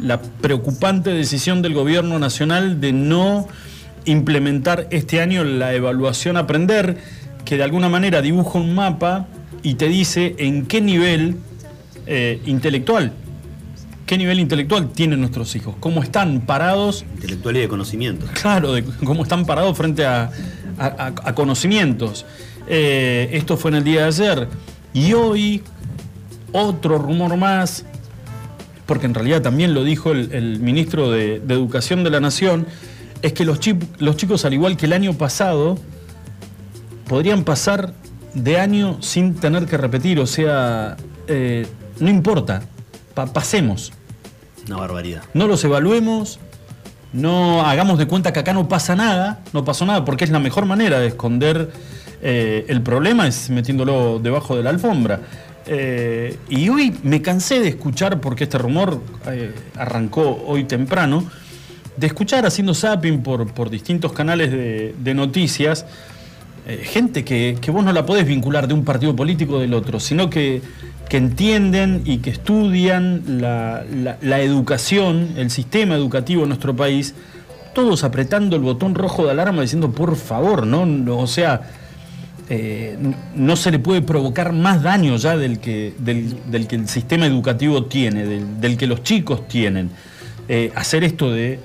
[0.00, 3.48] la preocupante decisión del gobierno nacional de no
[4.04, 6.98] implementar este año la evaluación Aprender,
[7.44, 9.26] que de alguna manera dibuja un mapa
[9.62, 11.36] y te dice en qué nivel
[12.06, 13.12] eh, intelectual,
[14.06, 17.04] qué nivel intelectual tienen nuestros hijos, cómo están parados.
[17.14, 18.26] Intelectual y de conocimiento.
[18.40, 20.30] Claro, de cómo están parados frente a,
[21.34, 22.24] conocimientos.
[22.68, 24.48] Eh, esto fue en el día de ayer.
[24.94, 25.62] Y hoy,
[26.52, 27.84] otro rumor más,
[28.86, 32.66] porque en realidad también lo dijo el, ministro de, Educación de la Nación,
[33.22, 33.58] es que los,
[33.98, 35.78] los, chicos, al igual que el año pasado,
[37.06, 37.92] podrían pasar
[38.34, 41.66] de año sin tener que repetir, o sea, eh,
[42.00, 42.62] no importa,
[43.14, 43.92] pasemos.
[44.66, 45.22] Una barbaridad.
[45.34, 46.38] No los evaluemos,
[47.12, 50.40] no hagamos de cuenta que acá no pasa nada, no pasó nada, porque es la
[50.40, 51.70] mejor manera de esconder
[52.20, 55.20] eh, el problema, es metiéndolo debajo de la alfombra.
[55.70, 61.24] Eh, y hoy me cansé de escuchar, porque este rumor eh, arrancó hoy temprano,
[61.94, 65.84] de escuchar haciendo zapping por, por distintos canales de, noticias,
[66.66, 70.30] eh, gente que, vos no la podés vincular de un partido político del otro, sino
[70.30, 70.62] que,
[71.10, 73.84] que entienden y que estudian la,
[74.22, 77.14] la, educación, el sistema educativo en nuestro país,
[77.74, 81.60] todos apretando el botón rojo de alarma diciendo, por favor, no o sea
[82.50, 82.96] eh,
[83.34, 87.84] no se le puede provocar más daño ya del que, del, que el sistema educativo
[87.84, 89.90] tiene, del, que los chicos tienen.
[90.48, 91.60] Eh, hacer esto de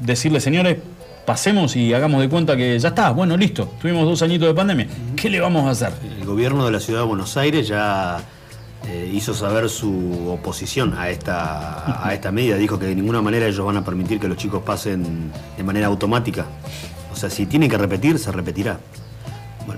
[0.00, 0.78] decirle, señores,
[1.24, 4.88] pasemos y hagamos de cuenta que ya está, bueno, listo, tuvimos dos añitos de pandemia,
[5.14, 5.92] ¿qué le vamos a hacer?
[6.18, 8.18] El gobierno de la ciudad de Buenos Aires ya
[8.88, 13.46] eh, hizo saber su oposición a esta, a esta medida, dijo que de ninguna manera
[13.46, 16.46] ellos van a permitir que los chicos pasen de manera automática.
[17.12, 18.80] O sea, si tienen que repetir, se repetirá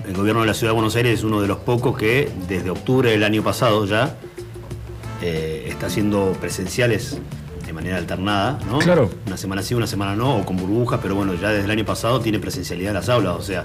[0.06, 2.70] el gobierno de la Ciudad de Buenos Aires es uno de los pocos que desde
[2.70, 4.16] octubre del año pasado ya
[5.22, 7.18] eh, está haciendo presenciales
[7.64, 8.78] de manera alternada, ¿no?
[8.78, 9.10] Claro.
[9.26, 11.84] Una semana sí, una semana no, o con burbujas, pero bueno, ya desde el año
[11.84, 13.64] pasado tiene presencialidad en las aulas, o sea,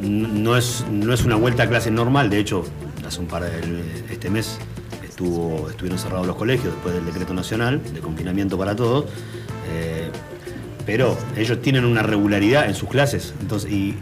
[0.00, 2.64] no es, no es una vuelta a clase normal, de hecho,
[3.06, 4.58] hace un par de este mes
[5.02, 9.06] estuvo, estuvieron cerrados los colegios después del decreto nacional de confinamiento para todos.
[9.70, 10.10] Eh,
[10.86, 13.34] pero ellos tienen una regularidad en sus clases.
[13.40, 13.96] Entonces, y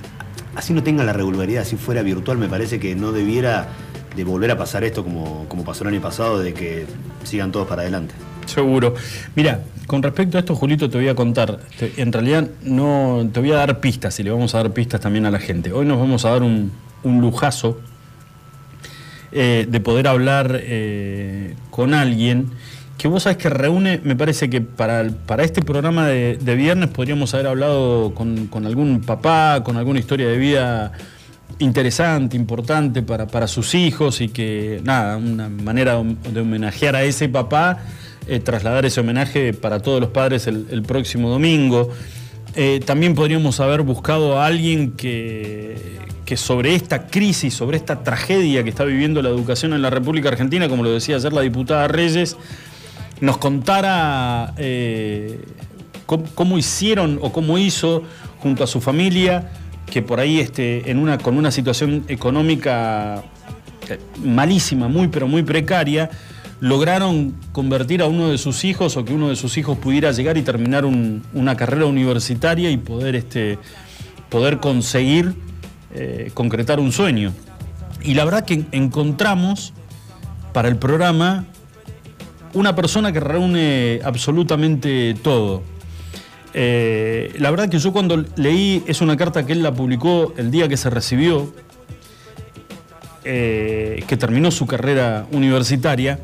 [0.57, 3.69] así no tenga la regularidad, si fuera virtual, me parece que no debiera
[4.16, 6.87] de volver a pasar esto como, como pasó el año pasado, de que
[7.23, 8.14] sigan todos para adelante.
[8.47, 8.95] Seguro.
[9.35, 11.61] Mira, con respecto a esto, Julito, te voy a contar.
[11.81, 15.27] en realidad no te voy a dar pistas y le vamos a dar pistas también
[15.27, 15.73] a la gente.
[15.73, 16.73] Hoy nos vamos a dar un,
[17.05, 17.79] lujazo
[19.31, 22.51] eh, de poder hablar eh, con alguien
[22.99, 27.35] que vos sabés que reúne, me parece que para, para este programa de, viernes podríamos
[27.35, 30.93] haber hablado con, algún papá, con alguna historia de vida
[31.59, 37.29] interesante, importante para, para sus hijos y que, nada, una manera de homenajear a ese
[37.29, 37.79] papá
[38.29, 41.91] eh, trasladar ese homenaje para todos los padres el, próximo domingo.
[42.57, 48.65] Eh, también podríamos haber buscado a alguien que, que, sobre esta crisis, sobre esta tragedia
[48.65, 51.87] que está viviendo la educación en la República Argentina, como lo decía ayer la diputada
[51.87, 52.37] Reyes,
[53.20, 55.40] nos contara eh,
[56.07, 58.02] cómo, hicieron o cómo hizo
[58.40, 59.50] junto a su familia,
[59.90, 63.24] que por ahí este, en una, con una situación económica
[64.22, 66.11] malísima, muy pero muy precaria,
[66.61, 70.37] lograron convertir a uno de sus hijos o que uno de sus hijos pudiera llegar
[70.37, 73.59] y terminar una carrera universitaria y poder, este,
[74.31, 75.35] poder conseguir
[75.94, 77.33] eh, concretar un sueño.
[78.02, 79.72] Y la verdad que encontramos
[80.52, 81.44] para el programa
[82.55, 85.63] una persona que reúne absolutamente todo.
[86.59, 90.51] Eh, la verdad que yo cuando leí, es una carta que él la publicó el
[90.51, 91.53] día que se recibió,
[93.25, 96.19] eh, que terminó su carrera universitaria,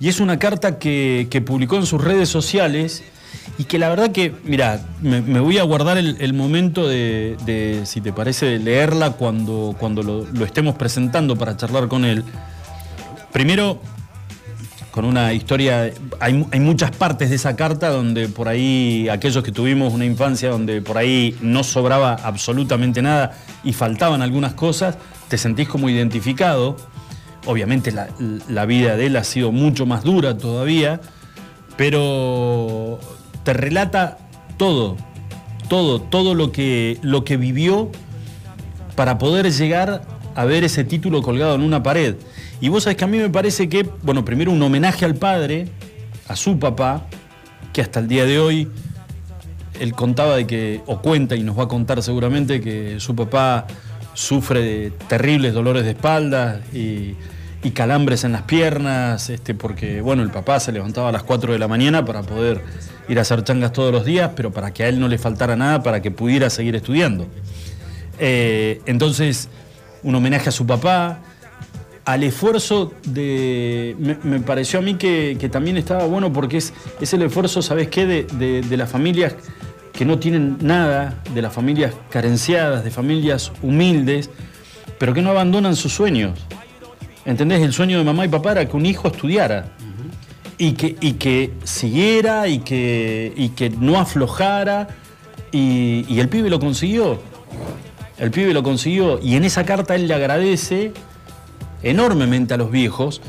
[0.00, 3.04] y es una carta que, publicó en sus redes sociales
[3.56, 8.12] y que la verdad que, mira, me, voy a guardar el, momento de, si te
[8.12, 12.24] parece, leerla cuando, cuando lo, estemos presentando para charlar con él.
[13.32, 13.80] Primero,
[14.98, 19.94] con una historia, hay, muchas partes de esa carta donde por ahí, aquellos que tuvimos
[19.94, 25.68] una infancia donde por ahí no sobraba absolutamente nada y faltaban algunas cosas, te sentís
[25.68, 26.74] como identificado.
[27.46, 31.00] Obviamente la, vida de él ha sido mucho más dura todavía,
[31.76, 32.98] pero
[33.44, 34.18] te relata
[34.56, 34.96] todo,
[35.68, 37.92] todo, todo lo que, lo que vivió
[38.96, 40.02] para poder llegar
[40.34, 42.16] a ver ese título colgado en una pared.
[42.60, 45.68] Y vos sabés que a mí me parece que, bueno, primero un homenaje al padre,
[46.26, 47.06] a su papá,
[47.72, 48.68] que hasta el día de hoy
[49.78, 53.66] él contaba de que, o cuenta y nos va a contar seguramente, que su papá
[54.14, 57.16] sufre de terribles dolores de espalda y,
[57.74, 61.58] calambres en las piernas, este, porque bueno, el papá se levantaba a las 4 de
[61.58, 62.62] la mañana para poder
[63.10, 65.54] ir a hacer changas todos los días, pero para que a él no le faltara
[65.54, 67.26] nada, para que pudiera seguir estudiando.
[68.18, 69.50] Eh, entonces,
[70.02, 71.20] un homenaje a su papá,
[72.08, 73.94] al esfuerzo de.
[74.24, 78.06] Me, pareció a mí que, también estaba bueno porque es, es el esfuerzo, ¿sabes qué?,
[78.06, 79.34] de, de las familias
[79.92, 84.30] que no tienen nada, de las familias carenciadas, de familias humildes,
[84.98, 86.38] pero que no abandonan sus sueños.
[87.26, 87.60] ¿Entendés?
[87.60, 89.66] El sueño de mamá y papá era que un hijo estudiara
[90.56, 94.88] y, que, y que siguiera y que, y que no aflojara
[95.52, 97.20] y, y el pibe lo consiguió.
[98.16, 100.94] El pibe lo consiguió y en esa carta él le agradece
[101.82, 103.20] enormemente a los viejos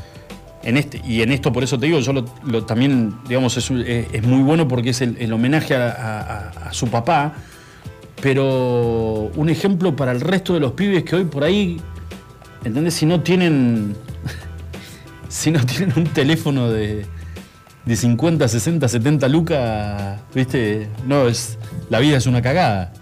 [0.62, 2.24] este, y en esto por eso te digo, yo
[2.64, 7.32] también, digamos, es, muy bueno porque es el, homenaje a, su papá,
[8.20, 11.80] pero un ejemplo para el resto de los pibes que hoy por ahí,
[12.62, 12.94] ¿entendés?
[12.94, 13.96] Si no tienen,
[15.28, 17.06] si no tienen un teléfono de,
[17.86, 20.88] de 50, 60, 70 lucas, ¿viste?
[21.06, 21.58] No, es,
[21.88, 22.92] la vida es una cagada.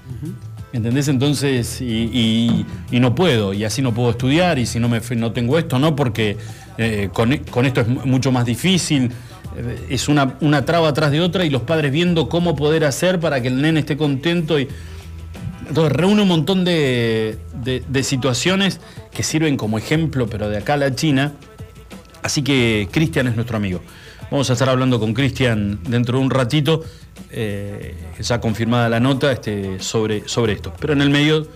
[0.72, 1.08] ¿Entendés?
[1.08, 5.58] Entonces, y, no puedo, y así no puedo estudiar, y si no, me, no tengo
[5.58, 6.36] esto, no, porque
[6.76, 9.10] eh, con, esto es mucho más difícil,
[9.56, 13.18] eh, es una, una, traba atrás de otra, y los padres viendo cómo poder hacer
[13.18, 14.58] para que el nene esté contento.
[14.60, 14.68] Y,
[15.68, 18.80] entonces, reúne un montón de, de situaciones
[19.12, 21.32] que sirven como ejemplo, pero de acá a la China.
[22.22, 23.80] Así que Cristian es nuestro amigo.
[24.30, 26.84] Vamos a estar hablando con Cristian dentro de un ratito,
[27.30, 30.72] eh, ya confirmada la nota este, sobre, sobre esto.
[30.78, 31.46] Pero en el medio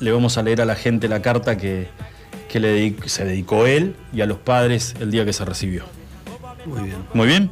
[0.00, 1.88] le vamos a leer a la gente la carta que,
[2.54, 5.84] le se dedicó él y a los padres el día que se recibió.
[6.64, 6.96] Muy bien.
[7.12, 7.50] Muy bien.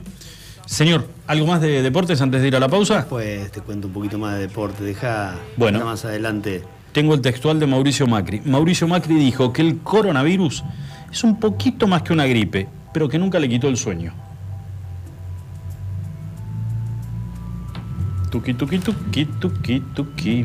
[0.65, 3.07] Señor, ¿algo más de deportes antes de ir a la pausa?
[3.07, 4.83] Pues te cuento un poquito más de deporte.
[4.83, 6.63] Deja bueno, más adelante.
[6.93, 8.41] Tengo el textual de Mauricio Macri.
[8.47, 10.65] Mauricio Macri dijo que el coronavirus
[11.13, 14.15] es un poquito más que una gripe pero que nunca le quitó el sueño.
[18.35, 20.45] Tuki tuki tuki tuki tuki.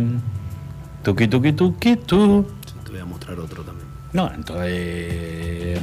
[1.03, 2.45] Tuki tuki tuki tu.
[2.85, 3.87] Te voy a mostrar otro también.
[4.13, 5.79] No, entonces.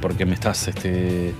[0.00, 1.34] porque me estás este.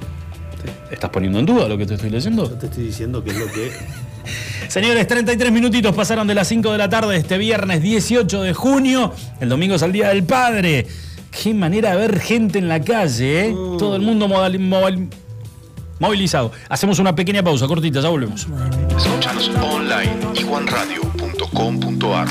[0.91, 2.51] ¿Estás poniendo en duda lo que te estoy leyendo?
[2.51, 3.71] Yo te estoy diciendo que es lo que.
[4.69, 9.13] Señores, 33 minutitos pasaron de las 5 de la tarde este viernes 18 de junio.
[9.39, 10.89] El domingo es el Día del Padre.
[11.31, 13.55] Qué manera de ver gente en la calle, ¿eh?
[13.79, 14.27] Todo el mundo
[15.99, 16.53] movilizado.
[16.69, 18.47] Hacemos una pequeña pausa, cortita, ya volvemos.
[18.97, 22.29] Escúchanos online, iguanradio.com.ar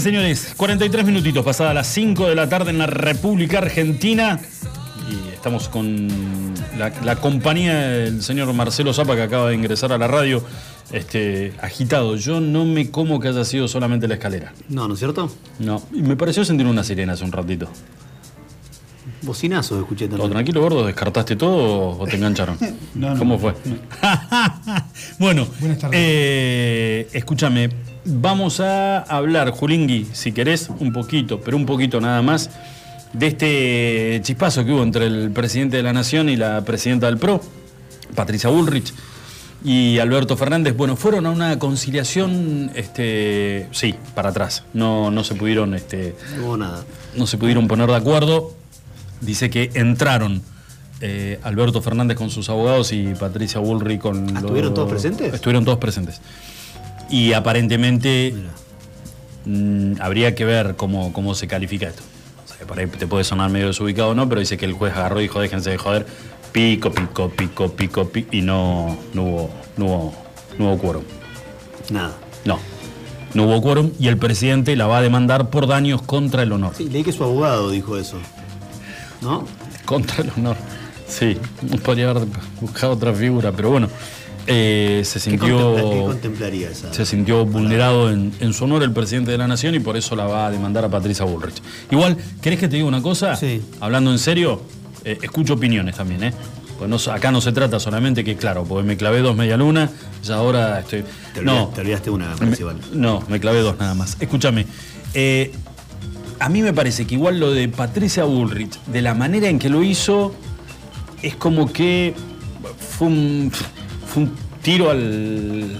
[0.00, 4.38] Señores, 43 minutitos pasadas las 5 de la tarde en la República Argentina.
[5.10, 6.08] Y estamos con
[6.76, 10.44] la, compañía del señor Marcelo Zapa, que acaba de ingresar a la radio,
[10.92, 12.14] este, agitado.
[12.14, 14.52] Yo no me como que haya sido solamente la escalera.
[14.68, 15.30] No, ¿no es cierto?
[15.58, 15.82] No.
[15.92, 17.68] Y me pareció sentir una sirena hace un ratito.
[19.22, 20.30] Bocinazos escuché también.
[20.30, 22.56] tranquilo, gordo, ¿descartaste todo o te engancharon?
[22.94, 23.54] no, no, ¿Cómo fue?
[25.18, 25.98] Bueno, Buenas tardes.
[26.00, 27.70] Eh, escúchame,
[28.08, 32.50] vamos a hablar, Julingui, si querés, un poquito, pero un poquito nada más,
[33.12, 37.18] de este chispazo que hubo entre el presidente de la Nación y la presidenta del
[37.18, 37.40] PRO,
[38.14, 38.92] Patricia Bullrich,
[39.64, 40.76] y Alberto Fernández.
[40.76, 44.64] Bueno, fueron a una conciliación, este, sí, para atrás.
[44.72, 46.84] No, no se pudieron, este, No nada.
[47.16, 48.54] no se pudieron poner de acuerdo.
[49.20, 50.42] Dice que entraron
[51.00, 55.34] eh, Alberto Fernández con sus abogados y Patricia Bullrich con Ah, ¿estuvieron los- todos presentes?
[55.34, 56.20] Estuvieron todos presentes.
[57.10, 58.34] Y aparentemente
[59.44, 62.02] mm, habría que ver cómo, cómo se califica esto.
[62.44, 64.72] O sea, por ahí te puede sonar medio desubicado o no, pero dice que el
[64.72, 66.06] juez agarró y dijo, déjense de joder,
[66.52, 70.14] pico, pico, pico, pico, pico, y no, no hubo, no hubo,
[70.58, 71.02] no hubo quórum.
[71.90, 72.14] Nada.
[72.44, 72.58] No,
[73.34, 76.74] no hubo quórum y el presidente la va a demandar por daños contra el honor.
[76.76, 78.18] Sí, leí que su abogado dijo eso.
[79.20, 79.46] ¿No?
[79.84, 80.56] Contra el honor.
[81.06, 81.38] Sí,
[81.84, 82.26] podría haber
[82.60, 83.88] buscado otra figura, pero bueno,
[84.50, 86.92] eh, se ¿Qué, contempla- qué sintió, contemplaría esa?
[86.92, 90.16] se sintió vulnerado en, en su honor el presidente de la nación y por eso
[90.16, 91.62] la va a demandar a Patricia Bullrich.
[91.90, 93.36] Igual, ¿querés que te diga una cosa?
[93.36, 93.62] Sí.
[93.80, 94.62] Hablando en serio,
[95.04, 96.32] eh, escucho opiniones también, ¿eh?
[96.78, 99.90] Pues no, acá no se trata solamente que, claro, porque me clavé dos media luna,
[100.22, 101.04] ya ahora estoy.
[101.34, 102.56] Te, no, olvidaste, te olvidaste una, me-
[102.98, 104.16] no, me clavé dos nada más.
[104.20, 104.64] Escúchame,
[105.12, 105.50] eh,
[106.38, 109.68] a mí me parece que igual lo de Patricia Bullrich, de la manera en que
[109.68, 110.32] lo hizo,
[111.20, 112.14] es como que
[112.96, 113.50] fue un,
[114.08, 114.32] fue un
[114.62, 115.78] tiro al,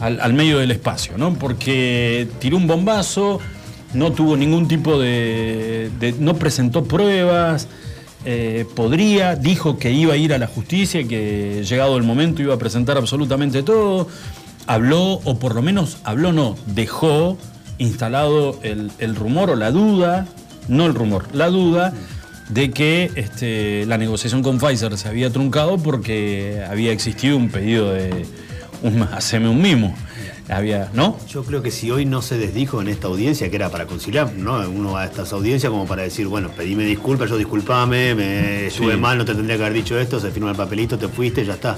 [0.00, 1.34] al, medio del espacio, ¿no?
[1.34, 3.40] Porque tiró un bombazo,
[3.94, 5.90] no tuvo ningún tipo de.
[6.00, 7.68] de- no presentó pruebas.
[8.26, 12.54] eh, podría, dijo que iba a ir a la justicia, que llegado el momento iba
[12.54, 14.08] a presentar absolutamente todo.
[14.66, 17.38] Habló, o por lo menos habló, no, dejó
[17.78, 20.26] instalado el, el rumor o la duda,
[20.68, 21.94] no el rumor, la duda
[22.50, 27.92] de que este, la negociación con Pfizer se había truncado porque había existido un pedido
[27.92, 28.26] de
[28.82, 29.94] un, haceme un mimo.
[30.48, 31.16] Había, ¿no?
[31.28, 34.32] Yo creo que si hoy no se desdijo en esta audiencia, que era para conciliar,
[34.32, 34.58] ¿no?
[34.68, 38.94] Uno va a estas audiencias como para decir, bueno, pedime disculpas, yo disculpame, me estuve
[38.94, 38.98] Sí.
[39.00, 41.52] mal, no te tendría que haber dicho esto, se firma el papelito, te fuiste, ya
[41.54, 41.76] está.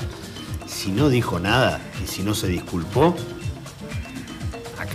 [0.67, 3.15] Si no dijo nada y si no se disculpó,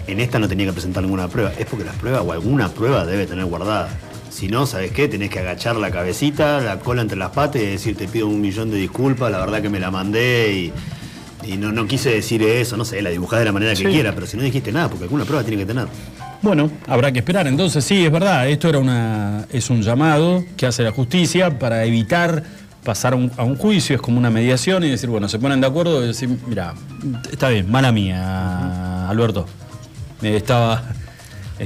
[0.08, 1.52] en esta no tenía que presentar ninguna prueba.
[1.60, 3.90] Es porque las pruebas o alguna prueba debe tener guardada.
[4.38, 5.08] Si no, ¿sabes qué?
[5.08, 8.40] Tenés que agachar la cabecita, la cola entre las patas y decir, te pido un
[8.40, 10.54] millón de disculpas, la verdad que me la mandé
[11.44, 13.78] y, y no, no quise decir eso, no sé, la dibujás de la manera que
[13.78, 13.86] Sí.
[13.86, 15.88] quiera, pero si no dijiste nada, porque alguna prueba tiene que tener.
[16.44, 17.48] Bueno, habrá que esperar.
[17.48, 21.84] Entonces, sí, es verdad, esto era una, es un llamado que hace la justicia para
[21.86, 22.44] evitar
[22.84, 25.62] pasar a un, a un juicio, es como una mediación y decir, bueno, se ponen
[25.62, 26.76] de acuerdo y decir, mira,
[27.32, 29.48] está bien, mala mía, Alberto.
[30.22, 30.84] Eh, estaba.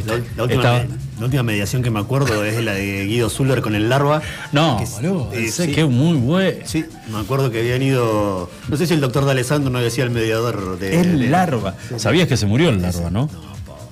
[0.05, 0.85] La, la última, estaba-
[1.21, 4.21] la última mediación que me acuerdo es la de Guido Zuller con el Larva.
[4.51, 5.71] no, que- boludo, eh, sí.
[5.71, 6.57] que es muy bueno.
[6.65, 8.49] Sí, me acuerdo que habían ido.
[8.67, 10.99] No sé si el doctor D'Alessandro no decía el mediador de.
[10.99, 11.75] El de- larva.
[11.97, 13.29] Sabías que se murió el larva, ¿no?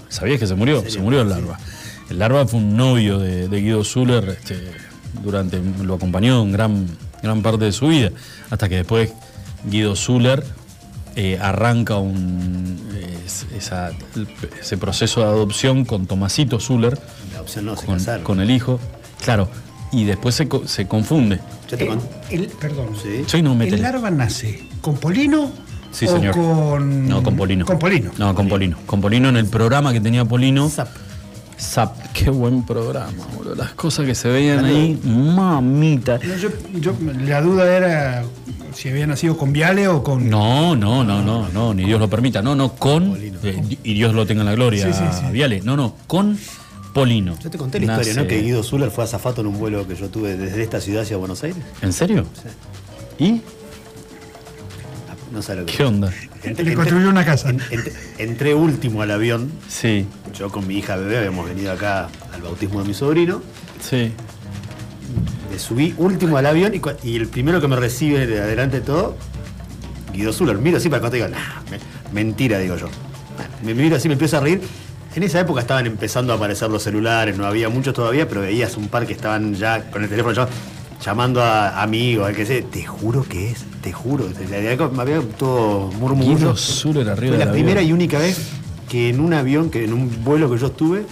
[0.09, 1.59] Sabías que se murió, se murió el larva.
[2.09, 4.71] El larva fue un novio de, de Guido Zuller, este,
[5.23, 6.87] durante, lo acompañó en gran,
[7.21, 8.09] gran parte de su vida,
[8.49, 9.11] hasta que después
[9.65, 10.43] Guido Zuller
[11.21, 12.79] eh, arranca un,
[13.25, 13.91] es- esa-
[14.61, 16.97] ese proceso de adopción con Tomasito Zuller,
[17.33, 18.79] La no, con, con el hijo,
[19.23, 19.49] claro,
[19.91, 21.39] y después se, se confunde.
[21.69, 21.99] Ya te con-
[22.29, 22.89] El, perdón.
[23.01, 23.23] Sí.
[23.27, 23.61] Sí, no.
[23.61, 25.51] ¿El larva nace con Polino
[25.91, 26.35] Sí, o señor.
[26.35, 27.09] con...
[27.09, 27.65] No, con Polino.
[27.65, 28.11] Con Polino.
[28.17, 28.77] No, con Polino.
[28.85, 30.69] Con Polino en el programa que tenía Polino.
[30.69, 30.87] Zap.
[31.59, 33.55] Zap, qué buen programa, boludo.
[33.55, 36.17] Las cosas que se veían ahí, mamita.
[36.23, 36.49] No, yo,
[36.79, 36.93] yo-
[37.25, 38.23] la duda era
[38.73, 40.29] si había nacido con Viale o con...
[40.29, 42.41] No, no, no, no, no, ni Dios lo permita.
[42.41, 43.17] No, no, con.
[43.43, 45.25] eh, y Dios lo tenga en la gloria, Sí, sí, sí.
[45.33, 45.59] Viale.
[45.61, 46.37] No, no, con
[46.93, 47.37] Polino.
[47.39, 48.27] Yo te conté la historia, Nace- ¿no?
[48.27, 51.17] Que Guido Zuller fue azafato en un vuelo que yo tuve desde esta ciudad hacia
[51.17, 51.61] Buenos Aires.
[51.81, 52.25] ¿En serio?
[53.19, 53.41] ¿Y?
[55.31, 56.07] No sé lo que ¿Qué onda?
[56.43, 57.49] Entré- Le entré- construyó una casa.
[57.49, 59.51] en- entré- entré último al avión.
[59.67, 60.05] Sí,
[60.37, 63.41] Yo con mi hija bebé habíamos venido acá al bautismo de mi sobrino.
[63.81, 64.11] sí.
[65.51, 66.73] Me subí último al avión
[67.03, 69.17] y, el primero que me recibe de adelante de todo,
[70.13, 70.57] Guido Zuller.
[70.59, 71.79] Miro así para acá y digo, "Nah, me-
[72.13, 72.87] mentira, digo yo.
[73.63, 74.61] Me miro así, me empiezo a reír.
[75.15, 78.77] En esa época estaban empezando a aparecer los celulares, no había muchos todavía, pero veías
[78.77, 80.47] un par que estaban ya con el teléfono ya
[81.03, 82.61] llamando a amigos, al que sé.
[82.61, 84.27] Te juro que es, te juro.
[84.49, 85.91] Me había todo
[87.11, 88.39] arriba Fue la primera y única vez
[88.89, 91.05] que en un avión, que en un vuelo que yo estuve,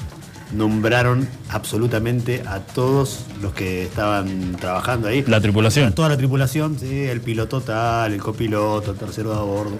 [0.52, 5.24] nombraron absolutamente a todos los que estaban trabajando ahí.
[5.28, 5.94] La tripulación.
[5.94, 9.78] Toda la tripulación, sí, el piloto tal, el copiloto, el tercero de a bordo.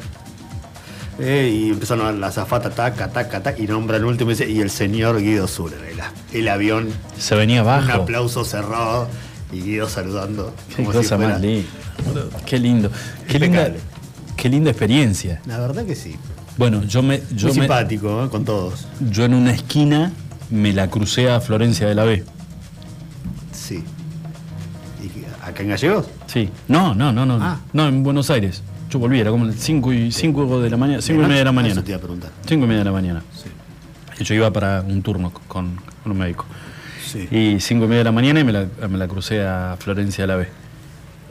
[1.20, 4.48] Eh, y empezaron a la zafata, taca, taca, taca, y nombran el último y dice,
[4.48, 5.80] y el señor Guido Zuller.
[5.84, 6.00] El,
[6.40, 8.04] el avión, Se venía un abajo.
[8.04, 9.08] aplauso cerrado
[9.52, 10.54] y Guido saludando.
[10.70, 11.68] Qué como cosa más linda.
[12.46, 12.92] Qué lindo.
[13.28, 13.72] Qué linda,
[14.36, 15.42] qué linda experiencia.
[15.46, 16.16] La verdad que sí.
[16.58, 17.22] Bueno, yo me.
[17.36, 18.30] Yo, Muy me- simpático, ¿eh?
[18.30, 18.88] con todos.
[19.12, 20.12] yo en una esquina
[20.50, 22.24] me la crucé a Florencia de la B.
[23.52, 23.84] Sí.
[25.04, 26.08] ¿Y acá en Gallegos?
[26.28, 26.50] Sí.
[26.68, 27.38] No, no, no, no.
[27.42, 27.60] Ah.
[27.74, 28.64] No, en Buenos Aires.
[28.90, 31.52] Yo volví, era como 5 y, cinco de la mañana, 5 y media de la
[31.52, 31.74] mañana.
[31.74, 32.32] Eso te iba a preguntar.
[32.48, 33.22] 5 y media de la mañana.
[34.20, 36.46] Y Yo iba para un turno con, con un médico.
[37.06, 37.28] Sí.
[37.32, 40.24] Y 5 y media de la mañana y me la, me la crucé a Florencia
[40.24, 40.48] de la B.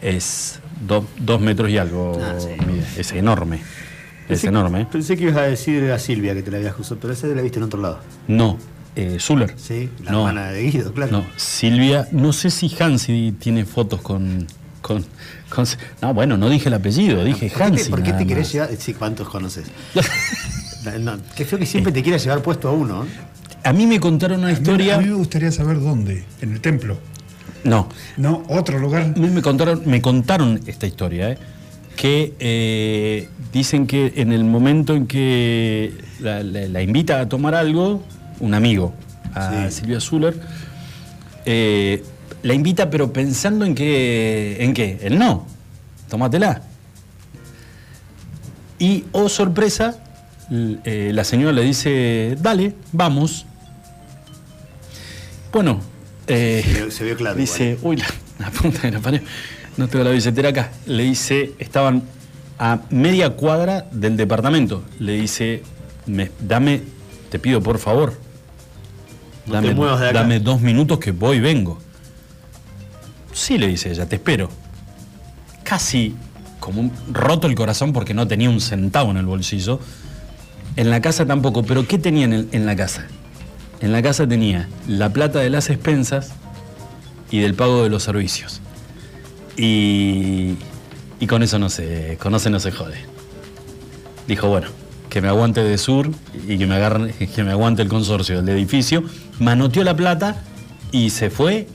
[0.03, 2.19] Es do- dos metros y algo.
[2.23, 2.49] Ah, sí.
[2.99, 3.61] Es enorme.
[4.29, 4.83] Es Pensé- enorme.
[4.83, 4.87] ¿eh?
[4.91, 7.43] Pensé que ibas a decir a Silvia que te la habías cruzado, pero esa la
[7.43, 8.01] viste en otro lado.
[8.29, 8.59] No.
[8.95, 9.55] Eh, Zuller.
[9.57, 10.19] Sí, la No.
[10.29, 11.13] hermana de Guido, claro.
[11.13, 14.47] No, Silvia, no sé si Hansi tiene fotos con.
[14.81, 15.05] con,
[15.51, 15.67] con-
[16.01, 17.85] no, bueno, no dije el apellido, dije ¿Por qué Hansi.
[17.85, 18.53] te, por qué te querés más.
[18.55, 18.71] llevar?
[18.79, 19.67] Sí, ¿cuántos conoces?
[21.01, 23.03] No, qué feo que siempre te quieras llevar puesto a uno.
[23.05, 23.07] ¿eh?
[23.67, 24.95] A mí me contaron una A mí- historia.
[24.97, 26.25] A mí me gustaría saber dónde.
[26.41, 26.97] En el templo.
[27.65, 29.03] No, No, otro lugar.
[29.03, 31.39] a mí me contaron, me contaron esta historia, ¿eh?
[31.97, 37.55] que eh, dicen que en el momento en que la, la- la invita a tomar
[37.55, 38.03] algo,
[38.39, 38.93] un amigo,
[39.35, 39.81] a Sí.
[39.81, 40.39] Silvia Zuller,
[41.47, 42.05] eh,
[42.43, 45.47] la invita pero pensando en que, en qué, el no,
[46.09, 46.63] tómatela.
[48.79, 49.97] Y, oh sorpresa,
[50.85, 53.46] eh, la señora le dice, dale, vamos.
[55.57, 55.81] Bueno,
[56.27, 58.05] eh, Se vio- se vio claro Dice, uy, la,
[58.39, 59.23] la punta de la pared,
[59.79, 60.71] no tengo la billetera acá.
[60.85, 62.03] Le dice, estaban
[62.59, 64.85] a media cuadra del departamento.
[64.99, 65.63] Le dice,
[66.05, 66.83] me- dame,
[67.31, 68.13] te pido por favor,
[69.47, 70.19] No dame, te muevas de acá.
[70.21, 71.79] dame dos minutos que voy y vengo.
[73.33, 74.51] Sí, le dice ella, te espero.
[75.65, 76.15] Casi
[76.61, 79.81] como un- roto el corazón porque no tenía un centavo en el bolsillo.
[80.77, 83.07] En la casa tampoco, pero ¿qué tenía en, el- en la casa?
[83.81, 86.31] En la casa tenía la plata de las expensas
[87.31, 88.61] y del pago de los servicios.
[89.57, 90.55] Y,
[91.21, 92.99] y con eso no se, con eso no se jode.
[94.29, 94.69] Dijo, bueno,
[95.09, 96.11] que me aguante de sur
[96.47, 99.05] y que me, que me aguante el consorcio del edificio.
[99.39, 100.43] Manoteó la plata
[100.93, 101.69] y se fue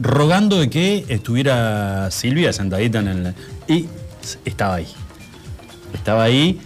[0.00, 3.34] rogando de que estuviera Silvia sentadita en el...
[3.68, 3.86] Y
[4.44, 4.88] estaba ahí.
[5.94, 6.60] Estaba ahí.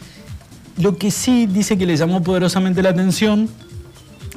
[0.79, 3.49] Lo que sí dice que le llamó poderosamente la atención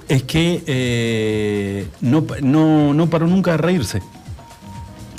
[0.10, 4.01] es que eh, no, no, no paró nunca de reírse.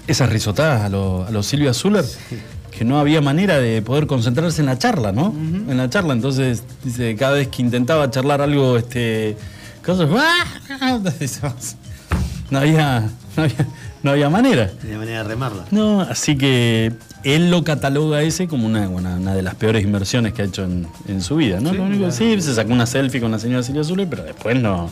[0.06, 2.04] Esas risotadas a los a lo Silvia Zuller,
[2.76, 5.32] que no había manera de poder concentrarse en la charla, ¿no?
[5.32, 9.36] En la charla, entonces, dice, cada vez que intentaba charlar algo, este.
[9.86, 10.08] Cosas.
[12.50, 13.66] No había, no había,
[14.02, 14.70] no había manera.
[14.82, 15.64] De manera de remarla.
[15.70, 16.92] No, así que
[17.24, 20.64] él lo cataloga ese como una, una, una de las peores inversiones que ha hecho
[20.64, 21.72] en, en su vida, ¿no?
[21.72, 24.58] lo único que sí, se sacó una selfie con la señora Silvia Zuller, pero después
[24.60, 24.90] no,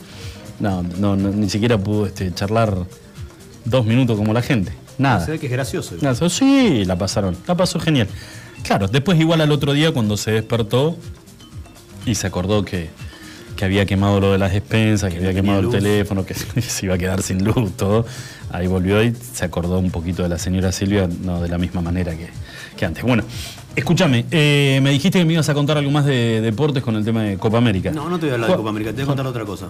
[0.60, 2.74] no, no, no, ni siquiera pudo este, charlar
[3.64, 4.72] dos minutos como la gente.
[4.98, 5.24] Nada.
[5.24, 5.94] Se ve que es gracioso.
[6.00, 8.08] Nada, sí, la pasaron, la pasó genial.
[8.62, 10.96] Claro, después igual al otro día cuando se despertó
[12.04, 12.90] y se acordó que,
[13.58, 16.32] que había quemado lo de las despensas, que había quemado el teléfono, que
[16.62, 18.06] se iba a quedar sin luz, todo.
[18.52, 21.80] Ahí volvió y se acordó un poquito de la señora Silvia, no de la misma
[21.80, 22.28] manera que,
[22.76, 23.02] que antes.
[23.02, 23.24] Bueno,
[23.74, 27.04] escúchame, eh, me dijiste que me ibas a contar algo más de deportes con el
[27.04, 27.90] tema de Copa América.
[27.90, 29.66] No, no te voy a hablar de Copa América, te voy a contar otra cosa.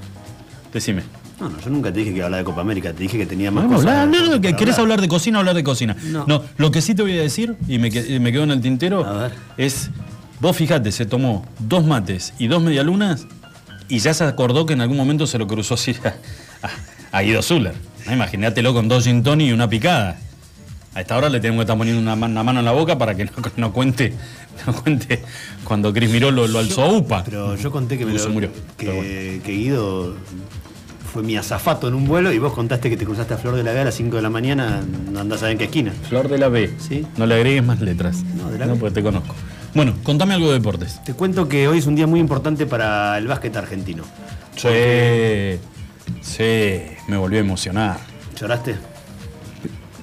[0.71, 1.03] Decime.
[1.41, 3.17] No, no, yo nunca te dije que iba a hablar de Copa América, te dije
[3.17, 3.99] que tenía más Podemos cosas.
[4.01, 5.97] hablar, no, no, que querés hablar de cocina, hablar de cocina.
[6.05, 6.27] No.
[6.27, 6.43] No.
[6.59, 9.07] lo que sí te voy a decir, y me, que- me quedó en el tintero,
[9.57, 9.89] es,
[10.41, 13.27] vos fijate, se tomó dos mates y dos medialunas
[13.89, 16.09] y ya se acordó que en algún momento se lo cruzó así a,
[16.67, 17.75] a- a Guido Zuller.
[18.07, 18.13] ¿no?
[18.13, 20.19] Imagínatelo con dos gin y una picada.
[20.95, 22.99] A esta hora le tenemos que estar poniendo una, ma- una mano en la boca
[22.99, 24.13] para que no, no cuente
[24.67, 25.23] no cuente
[25.65, 27.23] cuando Cris Miró lo, lo alzó a UPA.
[27.25, 28.51] Pero yo conté que, me lo- se murió.
[28.77, 29.03] que, bueno.
[29.45, 30.17] que Guido
[31.13, 33.63] fue mi azafato en un vuelo y vos contaste que te cruzaste a Flor de
[33.63, 35.93] la B a las 5 de la mañana, no andás a ver en qué esquina.
[36.09, 36.71] Flor de la B.
[36.79, 37.07] Sí.
[37.17, 38.23] No le agregues más letras.
[38.37, 39.35] No, de la no, porque te conozco.
[39.75, 41.03] Bueno, contame algo de deportes.
[41.05, 44.05] Te cuento que hoy es un día muy importante para el básquet argentino.
[44.57, 45.61] Sí,
[46.21, 47.99] sí, me volvió a emocionar.
[48.39, 48.77] ¿Lloraste?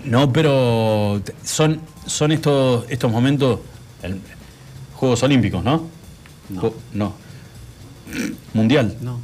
[0.05, 3.59] No, pero son, son estos, estos momentos,
[4.03, 4.21] el-
[4.95, 5.87] Juegos Olímpicos, ¿no?
[6.49, 6.73] No.
[6.93, 7.13] No.
[8.53, 8.95] Mundial.
[9.01, 9.19] No.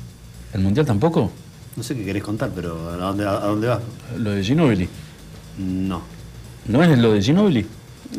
[0.53, 1.31] ¿El Mundial tampoco?
[1.77, 3.79] No sé qué querés contar, pero ¿a dónde, a dónde vas?
[4.17, 4.89] Lo de Ginobili.
[5.59, 6.01] No.
[6.65, 7.65] ¿No es lo de Ginobili?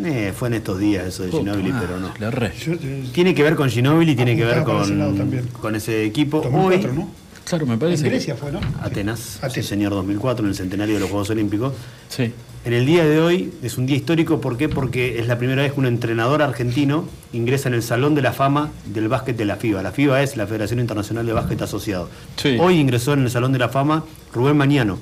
[0.04, 2.12] Eh, fue en estos días eso de Ginobili, Ah, pero no.
[2.18, 2.52] La re.
[2.58, 6.04] Yo, eh, Tiene que ver con Ginobili, tiene que ver para ese con, con ese
[6.04, 6.40] equipo.
[6.40, 7.10] 2004, Hoy, ¿no?
[7.44, 8.04] Claro, me En parece.
[8.04, 8.60] que- Grecia fue, ¿no?
[8.82, 9.66] Atenas, sí, Atenas.
[9.66, 11.74] señor 2004, en el centenario de los Juegos Olímpicos.
[12.08, 12.32] Sí.
[12.64, 14.68] En el día de hoy es un día histórico, ¿por qué?
[14.68, 18.32] Porque es la primera vez que un entrenador argentino ingresa en el Salón de la
[18.32, 19.82] Fama del Básquet de la FIBA.
[19.82, 22.08] La FIBA es la Federación Internacional de Básquet Asociado.
[22.36, 22.56] Sí.
[22.60, 24.98] Hoy ingresó en el Salón de la Fama Rubén Mañano,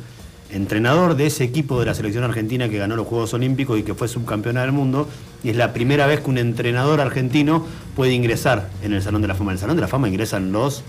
[0.52, 3.94] entrenador de ese equipo de la selección argentina que ganó los Juegos Olímpicos y que
[3.94, 5.08] fue subcampeona del mundo,
[5.42, 9.28] y es la primera vez que un entrenador argentino puede ingresar en el Salón de
[9.28, 9.52] la Fama.
[9.52, 10.82] En el Salón de la Fama ingresan los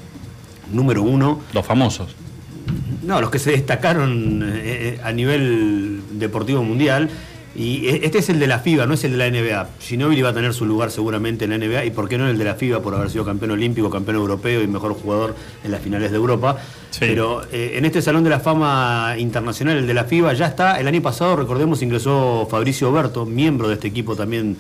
[0.72, 2.16] número uno, Los famosos.
[3.04, 7.10] no, los que se destacaron eh, eh, a nivel deportivo mundial.
[7.56, 9.68] Y e- este es el de la FIBA, no es el de la NBA.
[9.82, 12.38] Ginóbili va a tener su lugar seguramente en la NBA y por qué no el
[12.38, 15.82] de la FIBA por haber sido campeón olímpico, campeón europeo y mejor jugador en las
[15.82, 16.58] finales de Europa.
[16.92, 17.00] Sí.
[17.02, 20.80] Pero eh, en este Salón de la Fama Internacional, el de la FIBA, ya está.
[20.80, 24.58] El año pasado, recordemos, ingresó Fabricio Oberto, miembro de este equipo también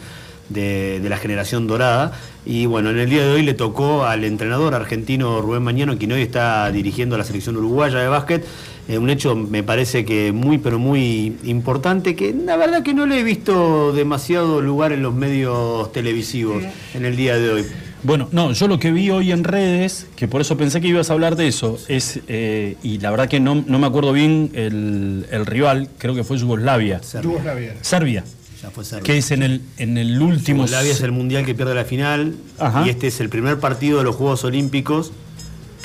[0.49, 2.11] de, de la generación dorada.
[2.45, 6.11] Y bueno, en el día de hoy le tocó al entrenador argentino Rubén Mañano, quien
[6.11, 8.45] hoy está dirigiendo a la selección uruguaya de básquet.
[8.91, 13.05] Eh, un hecho me parece que muy, pero muy importante, que la verdad que no
[13.05, 16.61] le he visto demasiado lugar en los medios televisivos
[16.93, 17.65] en el día de hoy.
[18.03, 21.09] Bueno, no, yo lo que vi hoy en redes, que por eso pensé que ibas
[21.09, 24.49] a hablar de eso, es, eh, y la verdad que no, no me acuerdo bien
[24.55, 27.01] el, el rival, creo que fue Yugoslavia.
[27.01, 27.29] Serbia.
[27.31, 27.75] Yugoslavia.
[27.79, 28.23] Serbia,
[28.61, 29.03] Ya fue Serbia.
[29.05, 30.57] que es en el, en el último...
[30.65, 32.85] Yugoslavia es el mundial que pierde la final Ajá.
[32.85, 35.13] y este es el primer partido de los Juegos Olímpicos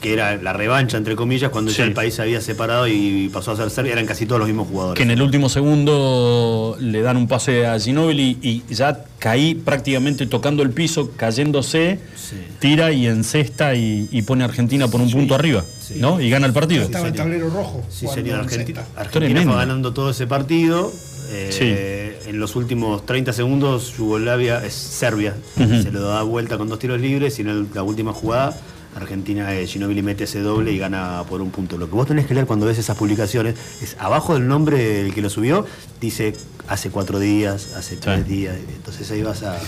[0.00, 1.78] que era la revancha entre comillas cuando Sí.
[1.78, 4.48] ya el país se había separado y pasó a ser Serbia eran casi todos los
[4.48, 9.04] mismos jugadores que en el último segundo le dan un pase a Ginóbili y ya
[9.18, 12.36] caí prácticamente tocando el piso, cayéndose, Sí.
[12.58, 15.94] tira y encesta y, y pone a Argentina por un punto arriba, Sí.
[15.98, 16.20] ¿no?
[16.20, 16.82] Y gana el partido.
[16.84, 17.82] Estaba el tablero rojo.
[17.88, 18.34] Sí, señor.
[18.40, 18.84] en Argentina.
[18.96, 20.92] Argentina fue ganando todo ese partido.
[21.30, 26.78] Eh, En los últimos 30 segundos, Yugoslavia, es Serbia, se lo da vuelta con dos
[26.80, 28.56] tiros libres y en el- la última jugada,
[28.96, 31.76] Argentina, eh, Ginóbili mete ese doble y gana por un punto.
[31.76, 35.14] Lo que vos tenés que leer cuando ves esas publicaciones es abajo del nombre del
[35.14, 35.66] que lo subió,
[36.00, 36.34] dice
[36.66, 38.56] hace cuatro días, hace tres días.
[38.74, 39.58] Entonces ahí vas a.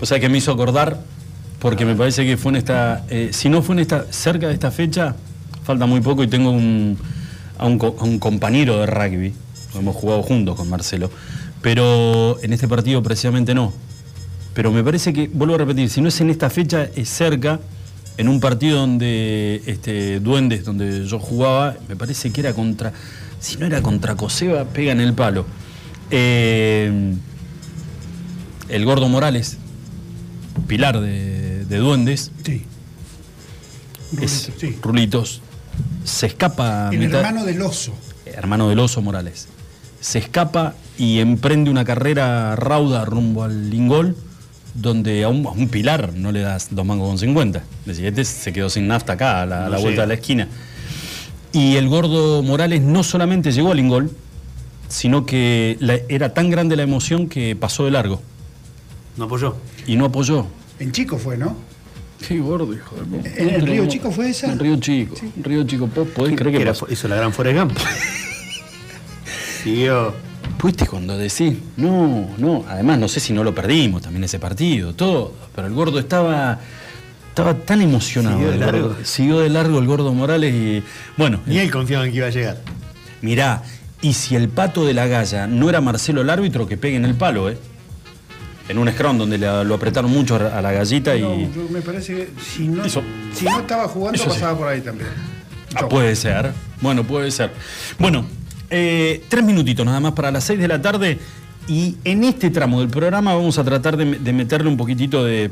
[0.00, 1.02] O sea que me hizo acordar,
[1.60, 4.54] porque me parece que fue en esta, eh, si no fue en esta, cerca de
[4.54, 5.16] esta fecha,
[5.64, 6.98] falta muy poco y tengo un,
[7.56, 9.34] a, un, a un compañero de rugby,
[9.74, 11.10] hemos jugado juntos con Marcelo,
[11.62, 13.72] pero en este partido precisamente no.
[14.52, 17.60] Pero me parece que, vuelvo a repetir, si no es en esta fecha, es cerca,
[18.18, 22.92] en un partido donde este, Duendes, donde yo jugaba, me parece que era contra,
[23.40, 25.46] si no era contra Coseba, pega en el palo.
[26.10, 27.14] Eh,
[28.68, 29.56] el Gordo Morales,
[30.66, 32.64] pilar de, de Duendes, Sí.
[34.20, 34.78] es Rulito, sí.
[34.82, 35.42] Rulitos,
[36.04, 36.90] se escapa.
[36.92, 37.94] El mitad- hermano del oso.
[38.26, 39.48] hermano del oso Morales.
[40.00, 44.16] Se escapa y emprende una carrera rauda rumbo al Lingol,
[44.80, 47.62] donde a un, a un pilar no le das dos mangos con 50.
[47.84, 50.14] Decía, este se quedó sin nafta acá, a la, a No la vuelta de la
[50.14, 50.48] esquina.
[51.52, 54.10] Y el gordo Morales no solamente llegó al Lingol,
[54.88, 58.20] sino que la- era tan grande la emoción que pasó de largo
[59.16, 59.56] No apoyó.
[59.86, 60.46] y no apoyó.
[60.78, 61.56] En Chico fue, ¿no?
[62.26, 63.28] Qué gordo, hijo de puta.
[63.36, 64.50] ¿En el Río Chico fue esa?
[64.52, 65.14] En Río Chico.
[65.42, 66.86] Río Chico, ¿vos podés creer que Era- pasó?
[66.90, 67.72] hizo la gran Forrest Gump.
[69.64, 70.14] Siguió.
[70.58, 74.92] Fuiste cuando decís, no, no, además no sé si no lo perdimos también ese partido,
[74.94, 76.58] todo, pero el gordo estaba,
[77.28, 78.36] estaba tan emocionado.
[78.38, 78.88] Siguió de largo.
[78.88, 79.04] gordo.
[79.04, 80.82] Siguió de largo el gordo Morales y
[81.16, 82.58] bueno, Ni él confiaba en que iba a llegar.
[83.22, 83.62] mirá,
[84.02, 87.04] y si el pato de la galla no era Marcelo el árbitro, que pegue en
[87.04, 87.58] el palo, ¿eh?
[88.68, 91.50] En un scrum donde lo apretaron mucho a la gallita No, y...
[91.54, 94.30] yo me parece que si no, Eso- si no estaba jugando, eso sí.
[94.40, 95.08] pasaba por ahí también.
[95.74, 96.52] Ah, puede ser.
[96.80, 97.50] Bueno, puede ser.
[97.98, 98.26] Bueno,
[98.70, 101.18] eh, tres minutitos nada más para las seis de la tarde.
[101.66, 105.50] Y en este tramo del programa vamos a tratar de, meterle un poquitito de.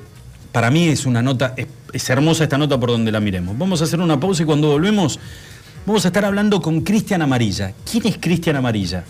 [0.53, 3.59] Para mí es una nota, es, es hermosa esta nota por donde la miremos.
[3.59, 5.19] Vamos a hacer una pausa y cuando volvemos,
[5.85, 7.75] vamos a estar hablando con Cristian Amarilla.
[7.91, 9.05] ¿Quién es Cristian Amarilla?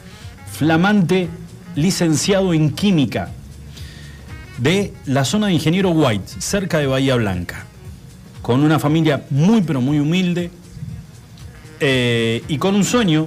[0.50, 1.28] Flamante
[1.76, 3.30] licenciado en química
[4.58, 7.66] de la zona de Ingeniero White, cerca de Bahía Blanca
[8.46, 10.52] con una familia muy pero muy humilde
[11.80, 13.26] eh, y con un sueño,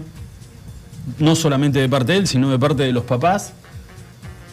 [1.17, 3.53] no solamente de parte de él, sino de parte de los papás,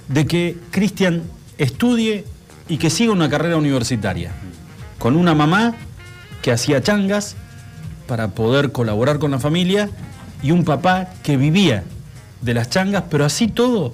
[0.09, 1.22] de que Cristian
[1.59, 2.24] estudie
[2.68, 4.32] y que siga una carrera universitaria,
[4.99, 5.74] con una mamá
[6.42, 7.36] que hacía changas
[8.07, 9.90] para poder colaborar con la familia
[10.42, 11.84] y un papá que vivía
[12.40, 13.92] de las changas, pero así todo,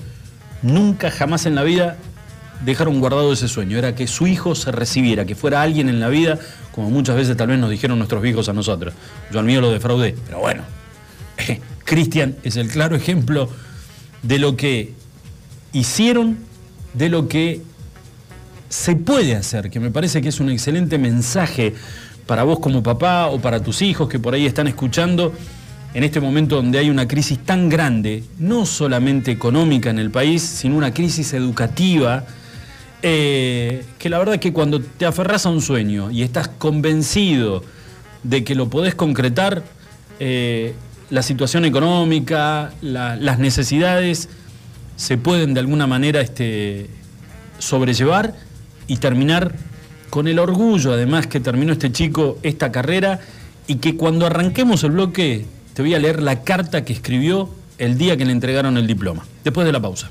[0.62, 1.96] nunca jamás en la vida
[2.64, 6.08] dejaron guardado ese sueño, era que su hijo se recibiera, que fuera alguien en la
[6.08, 6.38] vida,
[6.74, 8.94] como muchas veces tal vez nos dijeron nuestros hijos a nosotros.
[9.32, 10.62] Yo al mío lo defraudé, pero bueno,
[11.92, 13.50] Cristian es el claro ejemplo
[14.22, 14.94] de lo que
[15.74, 16.38] hicieron,
[16.94, 17.60] de lo que
[18.70, 21.74] se puede hacer, que me parece que es un excelente mensaje
[22.24, 25.34] para vos como papá o para tus hijos que por ahí están escuchando
[25.92, 30.40] en este momento donde hay una crisis tan grande, no solamente económica en el país,
[30.40, 32.24] sino una crisis educativa,
[33.02, 37.62] eh, que la verdad que cuando te aferras a un sueño y estás convencido
[38.22, 39.62] de que lo podés concretar,
[40.20, 40.74] eh,
[41.12, 44.30] la situación económica, la- las necesidades
[44.96, 46.88] se pueden de alguna manera este,
[47.58, 48.34] sobrellevar
[48.86, 49.54] y terminar
[50.08, 53.20] con el orgullo, además, que terminó este chico esta carrera
[53.66, 55.44] y que cuando arranquemos el bloque
[55.74, 59.26] te voy a leer la carta que escribió el día que le entregaron el diploma.
[59.44, 60.10] Después de la pausa.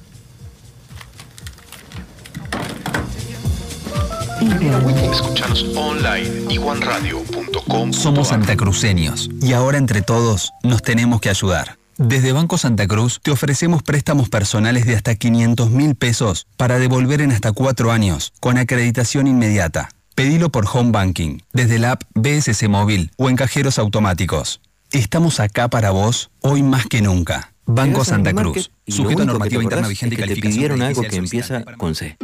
[4.42, 7.94] Escuchanos online iguanradio.com.
[7.94, 11.78] Somos santacruceños y ahora entre todos nos tenemos que ayudar.
[11.98, 17.22] Desde Banco Santa Cruz te ofrecemos préstamos personales de hasta 500 mil pesos para devolver
[17.22, 19.90] en hasta cuatro años, con acreditación inmediata.
[20.16, 24.60] Pedilo por Home Banking, desde la app BSC Móvil o en cajeros automáticos.
[24.92, 27.54] Estamos acá para vos hoy más que nunca.
[27.68, 28.72] Banco Santa Cruz.
[28.88, 32.18] Sujeto a normativa te interna vigente es que te pidieron algo que empieza con C.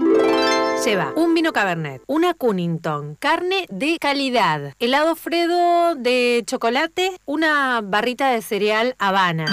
[0.85, 8.31] Lleva un vino Cabernet, una Cunnington, carne de calidad, helado Fredo de chocolate, una barrita
[8.31, 9.45] de cereal Habana.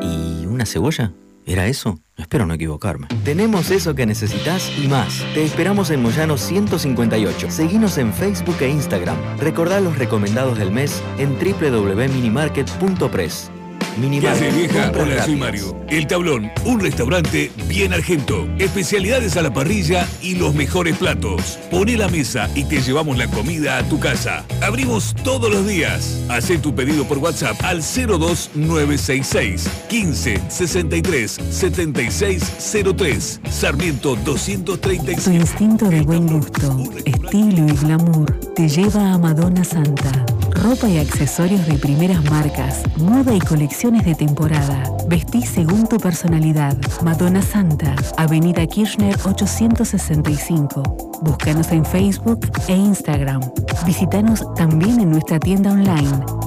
[0.00, 1.12] ¿Y una cebolla?
[1.44, 1.98] ¿Era eso?
[2.16, 3.08] Espero no equivocarme.
[3.24, 5.24] Tenemos eso que necesitas y más.
[5.34, 7.50] Te esperamos en Moyano 158.
[7.50, 9.16] Seguinos en Facebook e Instagram.
[9.38, 13.50] Recordá los recomendados del mes en www.minimarket.press.
[13.98, 14.48] ¿Qué Minimarket.
[14.48, 14.92] hace vieja?
[14.96, 15.36] Hola, soy.
[15.36, 15.76] Mario.
[15.88, 18.46] El Tablón, un restaurante bien argento.
[18.58, 21.58] Especialidades a la parrilla y los mejores platos.
[21.70, 24.44] Poné la mesa y te llevamos la comida a tu casa.
[24.62, 26.20] Abrimos todos los días.
[26.28, 33.40] Haz tu pedido por WhatsApp al 02966 15 63 7603.
[33.50, 35.30] Sarmiento Tu 235.
[35.32, 40.24] instinto de buen gusto, estilo y glamour te lleva a Madonna Santa.
[40.62, 44.82] Ropa y accesorios de primeras marcas, moda y colecciones de temporada.
[45.08, 46.76] Vestí según tu personalidad.
[47.02, 50.82] Madonna Santa, Avenida Kirchner 865.
[51.22, 53.40] Búscanos en Facebook e Instagram.
[53.86, 56.38] Visítanos también en nuestra tienda online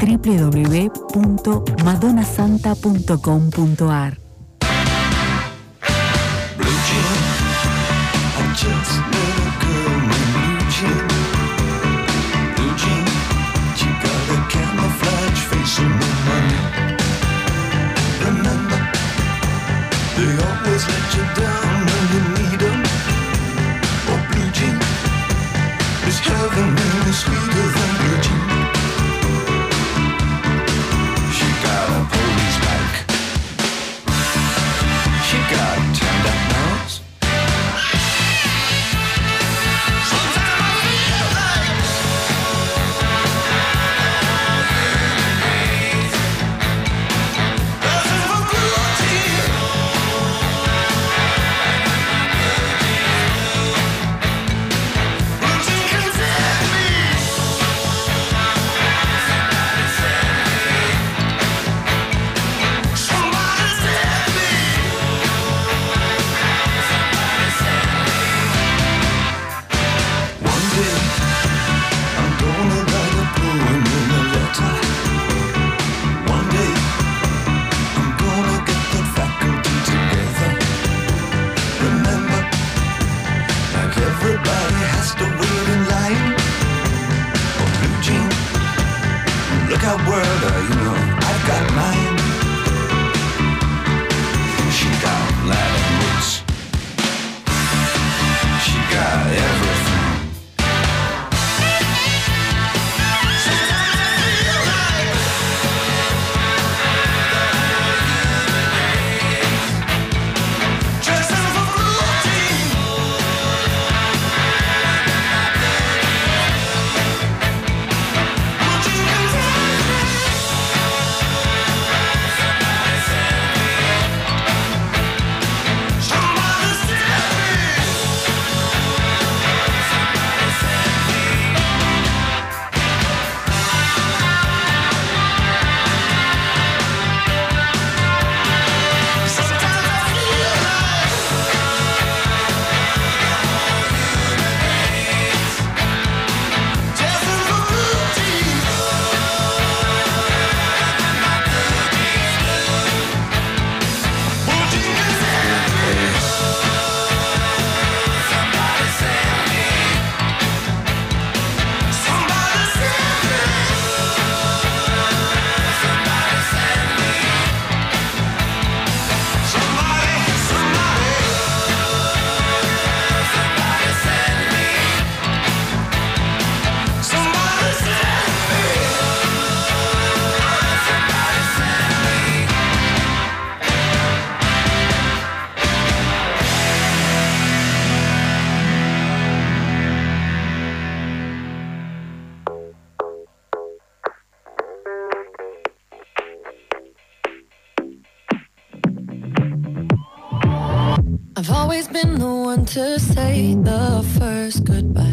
[202.72, 205.11] to say the first goodbye.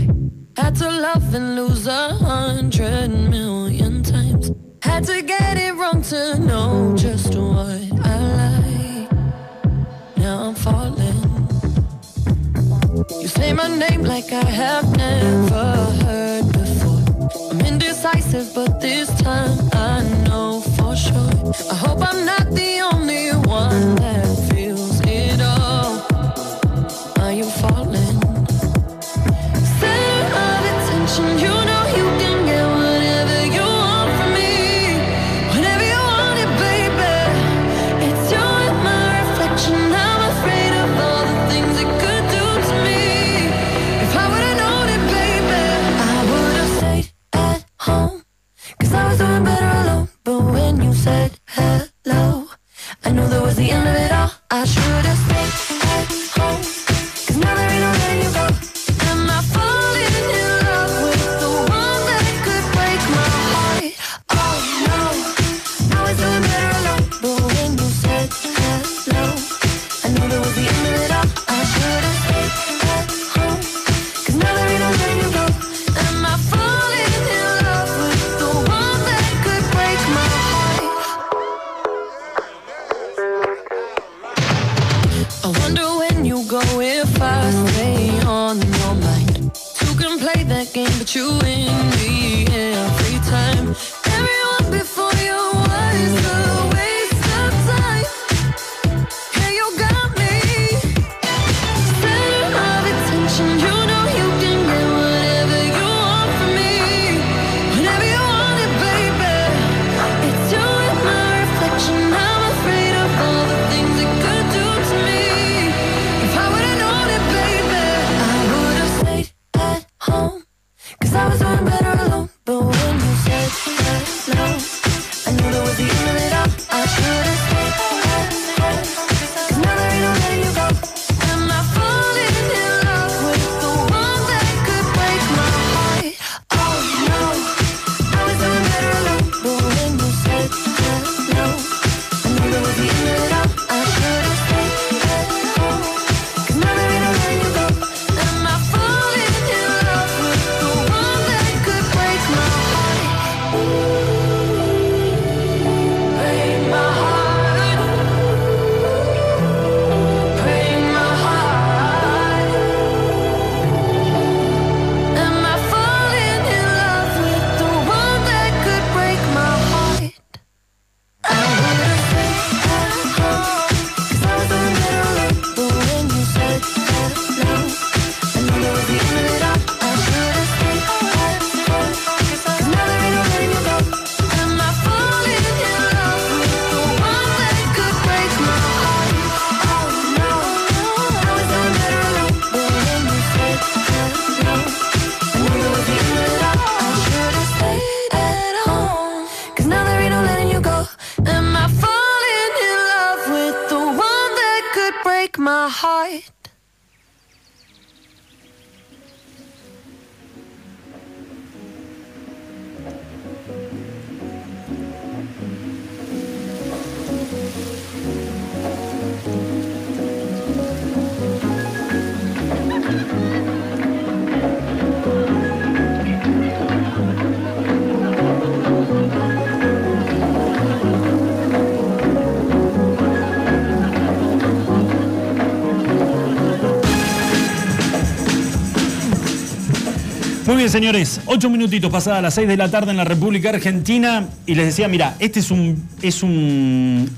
[240.58, 244.26] Muy bien, señores, ocho minutitos pasadas las seis de la tarde en la República Argentina
[244.44, 247.08] y les decía, mira, este es un, es un,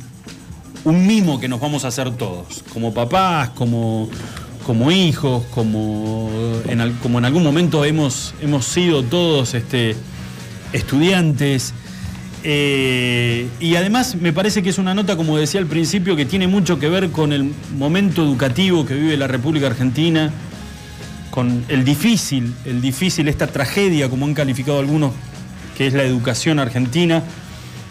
[0.84, 4.10] un mimo que nos vamos a hacer todos, como papás, como,
[4.66, 6.28] como hijos, como
[6.68, 9.96] en, como en algún momento hemos, hemos sido todos este,
[10.74, 11.72] estudiantes.
[12.44, 16.46] Eh, y además me parece que es una nota, como decía al principio, que tiene
[16.46, 20.30] mucho que ver con el momento educativo que vive la República Argentina,
[21.40, 25.14] con el difícil, el difícil, esta tragedia, como han calificado algunos,
[25.74, 27.22] que es la educación argentina.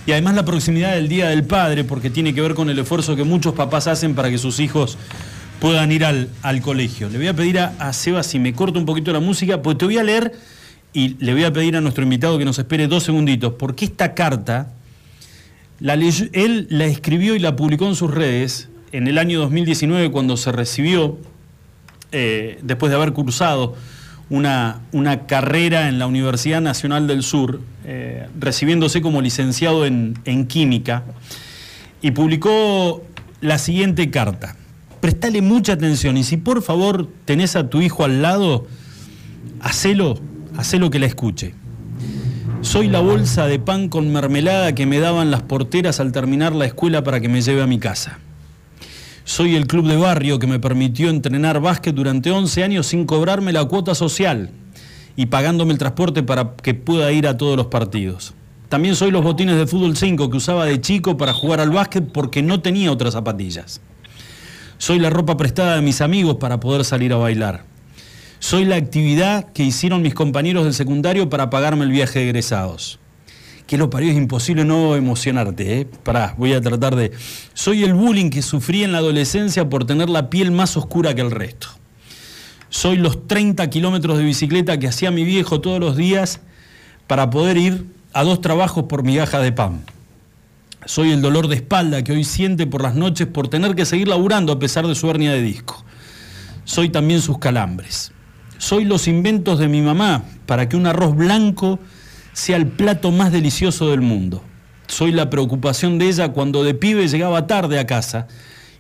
[0.05, 3.15] Y además la proximidad del Día del Padre, porque tiene que ver con el esfuerzo
[3.15, 4.99] que muchos papás hacen para que sus hijos
[5.59, 7.09] puedan ir al, al colegio.
[7.09, 9.85] Le voy a pedir a, Seba si me corta un poquito la música, pues te
[9.85, 10.31] voy a leer
[10.93, 14.13] y le voy a pedir a nuestro invitado que nos espere dos segunditos, porque esta
[14.13, 14.73] carta,
[15.81, 20.51] él la escribió y la publicó en sus redes en el año 2019 cuando se
[20.51, 21.17] recibió
[22.11, 23.75] eh, después de haber cursado
[24.29, 30.47] una, una carrera en la Universidad Nacional del Sur, eh, recibiéndose como licenciado en, en
[30.47, 31.03] química,
[32.01, 33.03] y publicó
[33.41, 34.55] la siguiente carta.
[35.01, 38.67] Prestale mucha atención y si por favor tenés a tu hijo al lado,
[39.61, 40.19] hacelo,
[40.57, 41.53] hacelo que la escuche.
[42.61, 46.65] Soy la bolsa de pan con mermelada que me daban las porteras al terminar la
[46.65, 48.19] escuela para que me lleve a mi casa.
[49.29, 53.53] Soy el club de barrio que me permitió entrenar básquet durante 11 años sin cobrarme
[53.53, 54.49] la cuota social
[55.15, 58.33] y pagándome el transporte para que pueda ir a todos los partidos.
[58.69, 62.11] También soy los botines de fútbol 5 que usaba de chico para jugar al básquet
[62.11, 63.81] porque no tenía otras zapatillas.
[64.79, 67.65] Soy la ropa prestada de mis amigos para poder salir a bailar.
[68.39, 72.97] Soy la actividad que hicieron mis compañeros del secundario para pagarme el viaje de egresados.
[73.69, 75.85] Que lo parió, es imposible no emocionarte, ¿eh?
[75.85, 77.11] Pará, voy a tratar de...
[77.53, 81.21] Soy el bullying que sufrí en la adolescencia por tener la piel más oscura que
[81.21, 81.67] el resto.
[82.69, 86.41] Soy los 30 kilómetros de bicicleta que hacía mi viejo todos los días
[87.05, 89.83] para poder ir a dos trabajos por migaja de pan.
[90.85, 94.07] Soy el dolor de espalda que hoy siente por las noches por tener que seguir
[94.07, 95.85] laburando a pesar de su hernia de disco.
[96.63, 98.13] Soy también sus calambres.
[98.57, 101.77] Soy los inventos de mi mamá para que un arroz blanco
[102.33, 104.43] sea el plato más delicioso del mundo.
[104.87, 108.27] Soy la preocupación de ella cuando de pibe llegaba tarde a casa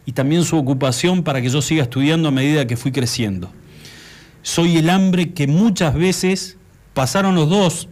[0.05, 3.51] y también su ocupación para que yo siga estudiando a medida que fui creciendo.
[4.41, 6.57] Soy el hambre que muchas veces
[6.93, 7.89] pasaron los dos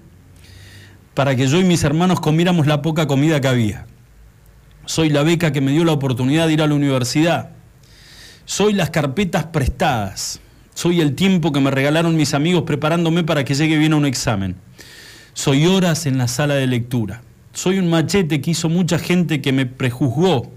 [1.13, 3.85] para que yo y mis hermanos comiéramos la poca comida que había.
[4.85, 7.51] Soy la beca que me dio la oportunidad de ir a la universidad.
[8.45, 10.39] Soy las carpetas prestadas.
[10.73, 14.05] Soy el tiempo que me regalaron mis amigos preparándome para que llegue bien a un
[14.05, 14.55] examen.
[15.37, 17.21] Soy horas en la sala de lectura.
[17.53, 20.51] Soy un machete que hizo mucha gente que me prejuzgó.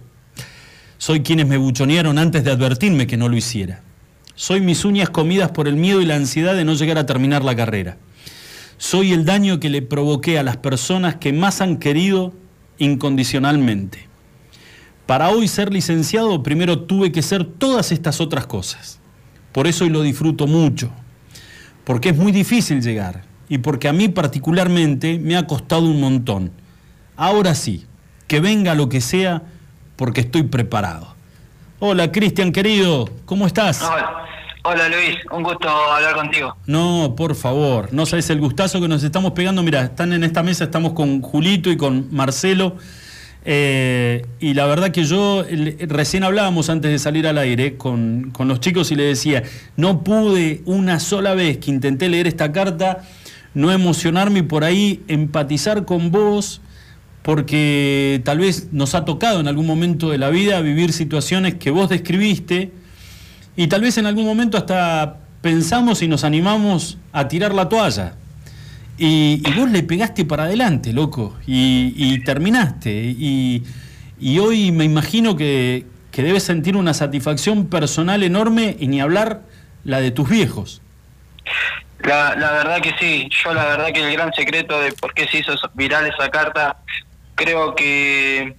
[0.96, 3.82] Soy quienes me buchonearon antes de advertirme que no lo hiciera.
[4.36, 7.44] Soy mis uñas comidas por el miedo y la ansiedad de no llegar a terminar
[7.44, 7.98] la carrera.
[8.78, 12.32] Soy el daño que le provoqué a las personas que más han querido
[12.78, 14.08] incondicionalmente.
[15.04, 18.98] Para hoy ser licenciado primero tuve que ser todas estas otras cosas.
[19.52, 20.90] Por eso hoy lo disfruto mucho.
[21.84, 26.52] Porque es muy difícil llegar y porque a mí particularmente me ha costado un montón.
[27.16, 27.84] Ahora sí,
[28.28, 29.42] que venga lo que sea
[29.96, 31.14] porque estoy preparado.
[31.80, 33.82] Hola Cristian querido, ¿cómo estás?
[33.82, 34.24] Hola.
[34.62, 36.54] Hola Luis, un gusto hablar contigo.
[36.66, 39.62] No, por favor, no sabes el gustazo que nos estamos pegando.
[39.62, 42.76] Mira, están en esta mesa, estamos con Julito y con Marcelo.
[43.44, 45.44] eh, y la verdad que yo
[45.88, 49.42] recién hablábamos antes de salir al aire con, con los chicos y le decía,
[49.76, 53.02] no pude una sola vez que intenté leer esta carta
[53.54, 56.60] no emocionarme y por ahí empatizar con vos,
[57.22, 61.70] porque tal vez nos ha tocado en algún momento de la vida vivir situaciones que
[61.70, 62.72] vos describiste
[63.56, 68.14] y tal vez en algún momento hasta pensamos y nos animamos a tirar la toalla.
[68.96, 72.92] Y, vos le pegaste para adelante, loco, y, y terminaste.
[73.18, 73.62] Y,
[74.20, 79.42] y hoy me imagino que, que debes sentir una satisfacción personal enorme y ni hablar
[79.84, 80.82] la de tus viejos.
[82.02, 85.28] La, la verdad que sí, yo la verdad que el gran secreto de por qué
[85.28, 86.78] se hizo viral esa carta,
[87.34, 88.56] creo que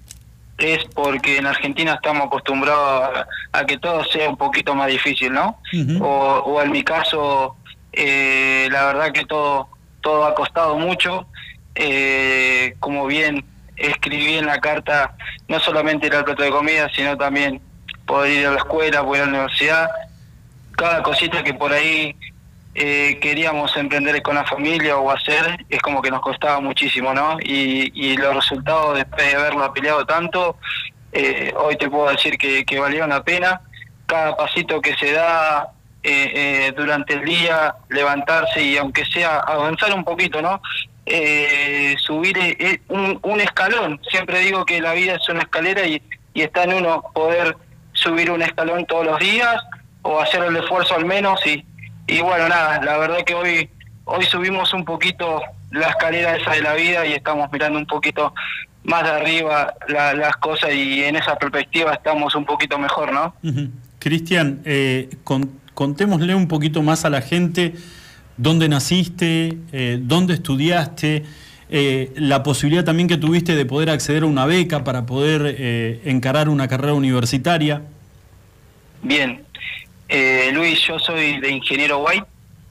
[0.58, 5.34] es porque en Argentina estamos acostumbrados a, a que todo sea un poquito más difícil,
[5.34, 5.60] ¿no?
[6.02, 6.08] o,
[6.46, 7.56] o en mi caso,
[7.94, 9.70] eh, la verdad que todo,
[10.02, 11.28] todo ha costado mucho.
[11.74, 13.46] Eh, como bien
[13.76, 15.16] escribí en la carta,
[15.48, 17.62] no solamente ir al plato de comida, sino también
[18.06, 19.90] poder ir a la escuela, poder ir a la universidad.
[20.76, 22.16] Cada cosita que por ahí
[22.74, 27.38] eh, queríamos emprender con la familia o hacer, es como que nos costaba muchísimo, ¿no?
[27.42, 30.58] Y, los resultados después de haberlo peleado tanto,
[31.12, 33.62] eh, hoy te puedo decir que, que valieron la pena.
[34.06, 35.72] Cada pasito que se da
[36.04, 36.32] eh,
[36.68, 40.62] eh, durante el día, levantarse y aunque sea avanzar un poquito, ¿no?
[41.06, 42.38] Eh, subir
[42.88, 44.00] un, un escalón.
[44.10, 46.02] Siempre digo que la vida es una escalera y
[46.34, 47.56] está en uno poder
[47.94, 49.62] subir un escalón todos los días
[50.02, 51.64] o hacer el esfuerzo al menos y,
[52.12, 53.70] y bueno, nada, la verdad que hoy
[54.06, 58.34] hoy subimos un poquito la escalera esa de la vida y estamos mirando un poquito
[58.84, 63.34] más de arriba la- las cosas y en esa perspectiva estamos un poquito mejor, ¿no?
[64.00, 67.74] Cristian, eh, con- contémosle un poquito más a la gente
[68.38, 71.24] dónde naciste, eh, dónde estudiaste,
[71.70, 76.02] eh, la posibilidad también que tuviste de poder acceder a una beca para poder eh,
[76.06, 77.84] encarar una carrera universitaria.
[79.04, 79.42] Bien,
[80.12, 82.22] eh, Luis, yo soy de Ingeniero Guay.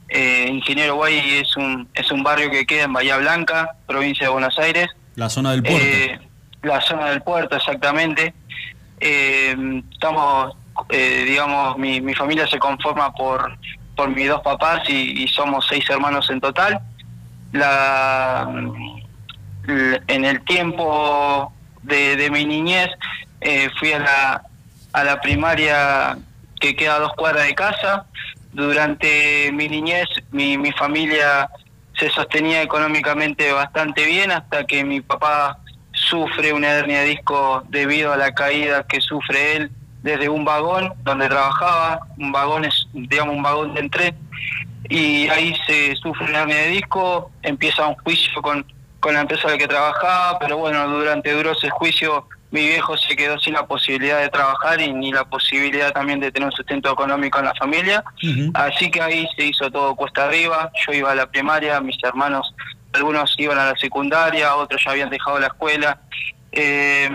[0.09, 4.31] Eh, Ingeniero Guay es un, es un barrio que queda en Bahía Blanca, provincia de
[4.33, 4.87] Buenos Aires.
[5.15, 5.79] La zona del puerto.
[5.83, 6.19] Eh,
[6.63, 8.33] la zona del puerto, exactamente.
[8.99, 9.55] Eh,
[9.91, 10.55] estamos,
[10.89, 13.57] eh, digamos, mi, mi familia se conforma por,
[13.95, 16.79] por mis dos papás y, y somos seis hermanos en total.
[17.51, 18.47] La,
[19.67, 21.51] l- en el tiempo
[21.83, 22.89] de, de mi niñez
[23.41, 24.41] eh, fui a la,
[24.93, 26.17] a la primaria
[26.61, 28.05] que queda a dos cuadras de casa.
[28.53, 31.49] Durante mi niñez mi, mi familia
[31.99, 35.57] se sostenía económicamente bastante bien hasta que mi papá
[35.91, 39.71] sufre una hernia de disco debido a la caída que sufre él
[40.01, 44.15] desde un vagón donde trabajaba, un vagón es digamos un vagón de tren
[44.89, 48.65] y ahí se sufre una hernia de disco, empieza un juicio con,
[48.99, 52.95] con la empresa en la que trabajaba, pero bueno, durante duró ese juicio mi viejo
[52.97, 56.51] se quedó sin la posibilidad de trabajar y ni la posibilidad también de tener un
[56.51, 58.03] sustento económico en la familia.
[58.53, 60.69] Así que ahí se hizo todo cuesta arriba.
[60.85, 62.53] Yo iba a la primaria, mis hermanos,
[62.93, 65.99] algunos iban a la secundaria, otros ya habían dejado la escuela.
[66.51, 67.09] Eh,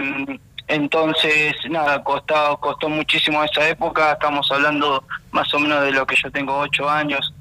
[0.69, 4.13] entonces, nada, costó, costó muchísimo esa época.
[4.13, 7.33] Estamos hablando más o menos de lo que yo tengo ocho años.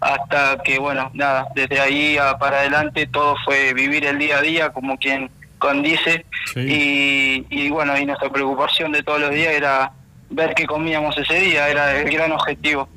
[0.00, 4.42] Hasta que, bueno, nada, desde ahí a- para adelante todo fue vivir el día a
[4.42, 6.24] día, como quien condice.
[6.54, 9.92] Y, y bueno, y nuestra preocupación de todos los días era
[10.30, 12.88] ver qué comíamos ese día, era el gran objetivo.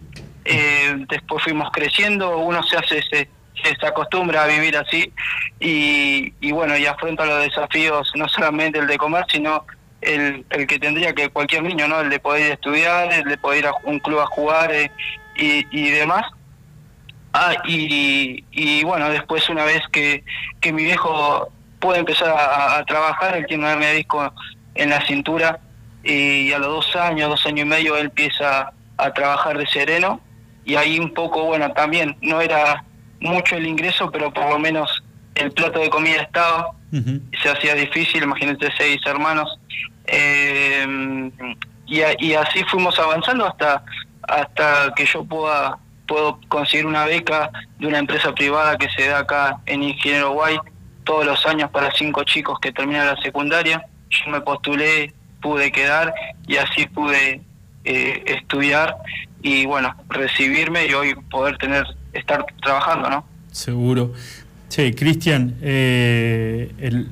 [0.46, 3.30] Eh, después fuimos creciendo, uno se hace se,
[3.64, 5.12] se acostumbra a vivir así
[5.60, 9.66] y, y bueno, y afronta los desafíos, no solamente el de comer, sino
[10.02, 12.00] el, el que tendría que cualquier niño, ¿no?
[12.00, 14.72] El de poder ir a estudiar, el de poder ir a un club a jugar
[14.74, 14.90] eh,
[15.36, 16.24] y, y demás.
[17.34, 20.24] Ah, y, y bueno, después una vez que,
[20.62, 24.34] que mi viejo puede empezar a, a trabajar, él tiene una hernia de disco
[24.76, 25.60] en la cintura
[26.04, 30.20] y a los dos años, dos años y medio, él empieza a trabajar de sereno
[30.66, 32.84] y ahí un poco, bueno, también no era
[33.20, 35.04] mucho el ingreso, pero por lo menos
[35.36, 36.72] el plato de comida estaba,
[37.42, 39.60] se hacía difícil, imagínate seis hermanos.
[40.08, 41.32] Eh,
[41.86, 43.84] y, a- y así fuimos avanzando hasta
[44.28, 45.78] hasta que yo pueda
[46.08, 50.58] puedo conseguir una beca de una empresa privada que se da acá en Ingeniero Guay
[51.10, 53.84] todos los años para cinco chicos que terminan la secundaria.
[54.12, 55.12] Yo me postulé,
[55.42, 56.14] pude quedar
[56.48, 57.42] y así pude
[57.84, 58.96] eh, estudiar
[59.42, 61.84] y bueno, recibirme y hoy poder tener
[62.14, 63.26] estar trabajando, ¿no?
[63.52, 64.14] Seguro.
[64.70, 67.10] Che, Cristian, eh, el-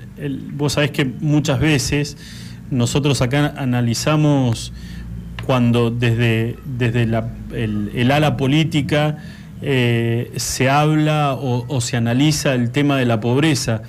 [0.53, 2.17] vos sabés que muchas veces
[2.69, 4.73] nosotros acá analizamos
[5.47, 9.17] cuando desde, desde la- el ala política
[9.61, 13.81] eh, se habla o, se analiza el tema de la pobreza.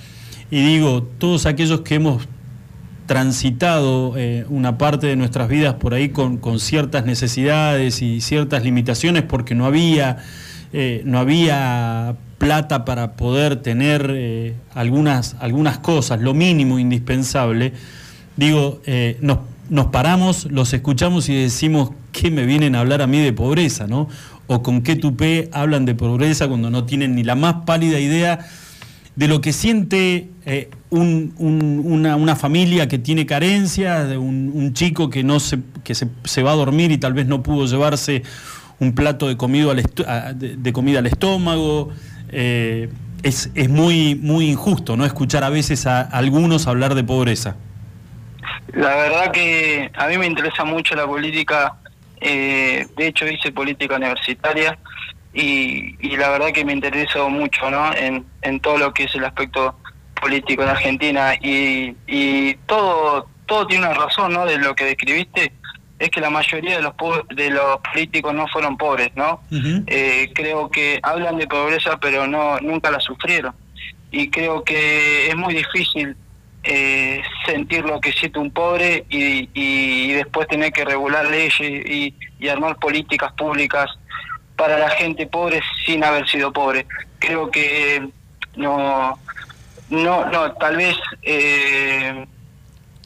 [0.49, 2.27] Y digo, todos aquellos que hemos
[3.05, 9.23] transitado eh, una parte de nuestras vidas por ahí con, ciertas necesidades y ciertas limitaciones
[9.23, 10.17] porque no había,
[10.73, 17.73] eh, no había plata para poder tener algunas, algunas cosas, lo mínimo indispensable,
[18.37, 18.81] digo,
[19.19, 19.39] nos,
[19.69, 23.87] nos paramos, los escuchamos y decimos, ¿qué me vienen a hablar a mí de pobreza?
[23.87, 24.07] ¿no?
[24.51, 28.39] O con qué tupé hablan de pobreza cuando no tienen ni la más pálida idea
[29.15, 34.73] de lo que siente eh, un- un- una, una familia que tiene carencias, de un,
[34.73, 36.07] chico que, no se, que se,
[36.41, 38.23] va a dormir y tal vez no pudo llevarse
[38.79, 39.35] un plato de,
[40.57, 41.89] de comida al estómago.
[42.31, 42.89] Eh,
[43.21, 47.55] es, es muy, muy injusto no escuchar a veces a algunos hablar de pobreza.
[48.73, 51.75] La verdad que a mí me interesa mucho la política,
[52.21, 54.77] eh, de hecho hice política universitaria
[55.33, 57.93] y, y la verdad que me interesó mucho ¿no?
[57.95, 59.75] en, en todo lo que es el aspecto
[60.19, 64.45] político en Argentina y, y todo todo tiene una razón ¿no?
[64.45, 65.51] de lo que describiste,
[65.97, 66.93] es que la mayoría de los
[67.35, 69.41] de los políticos no fueron pobres, ¿no?
[69.87, 73.53] Eh, creo que hablan de pobreza pero no nunca la sufrieron
[74.11, 76.15] y creo que es muy difícil
[76.71, 82.13] eh, sentir lo que siente un pobre y, y después tener que regular leyes y,
[82.47, 83.89] armar políticas públicas
[84.55, 86.85] para la gente pobre sin haber sido pobre.
[87.17, 88.07] Creo que
[88.55, 89.19] no,
[89.89, 92.25] no, no, tal vez eh,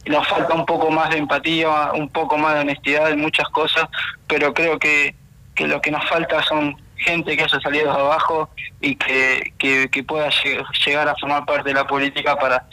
[0.08, 3.88] nos falta un poco más de empatía, un poco más de honestidad en muchas cosas,
[4.28, 5.16] pero creo que,
[5.60, 8.50] lo que nos falta son gente que haya salido de abajo
[8.82, 12.66] y que, que, pueda lle- llegar a formar parte de la política para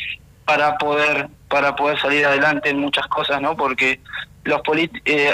[0.51, 3.57] para poder para poder salir adelante en muchas cosas, ¿no?
[3.57, 4.01] Porque
[4.43, 4.61] los
[5.05, 5.33] eh,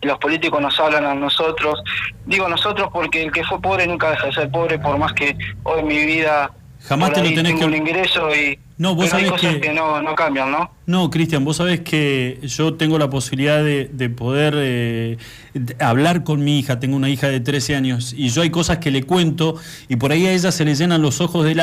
[0.00, 1.82] los políticos nos hablan a nosotros.
[2.24, 5.36] Digo nosotros porque el que fue pobre nunca deja de ser pobre, por más que
[5.64, 6.50] hoy en mi vida
[6.88, 9.54] Jamás te lo tenés tengo que- un ingreso y No, vos pero hay sabés cosas
[9.56, 10.70] que- que, no, no cambian, ¿no?
[10.86, 15.18] No, Cristian, vos sabés que yo tengo la posibilidad de, de poder eh,
[15.52, 18.78] de hablar con mi hija, tengo una hija de 13 años, y yo hay cosas
[18.78, 19.56] que le cuento
[19.88, 21.54] y por ahí a ella se le llenan los ojos de,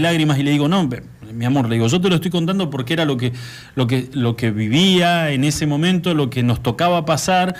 [0.00, 0.88] lágrimas y le digo, no,
[1.34, 3.32] mi amor, le digo, yo te lo estoy contando porque era lo que,
[3.74, 7.54] lo que, lo que vivía en ese momento, lo que nos tocaba pasar,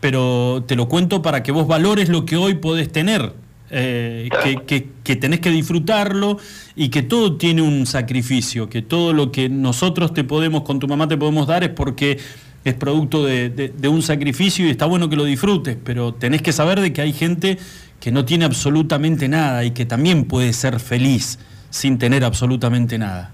[0.00, 3.32] pero te lo cuento para que vos valores lo que hoy podés tener.
[3.70, 4.28] Eh,
[4.66, 6.38] que, que- tenés que disfrutarlo
[6.74, 10.86] y que todo tiene un sacrificio, que todo lo que nosotros te podemos, con tu
[10.88, 12.18] mamá te podemos dar es porque
[12.64, 16.80] es producto de, un sacrificio y está bueno que lo disfrutes, pero tenés que saber
[16.80, 17.58] de que hay gente
[18.00, 21.38] que no tiene absolutamente nada y que también puede ser feliz
[21.70, 23.30] sin tener absolutamente nada.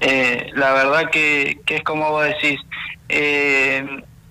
[0.00, 2.60] Eh, la verdad que, que es como vos decís,
[3.08, 3.84] eh,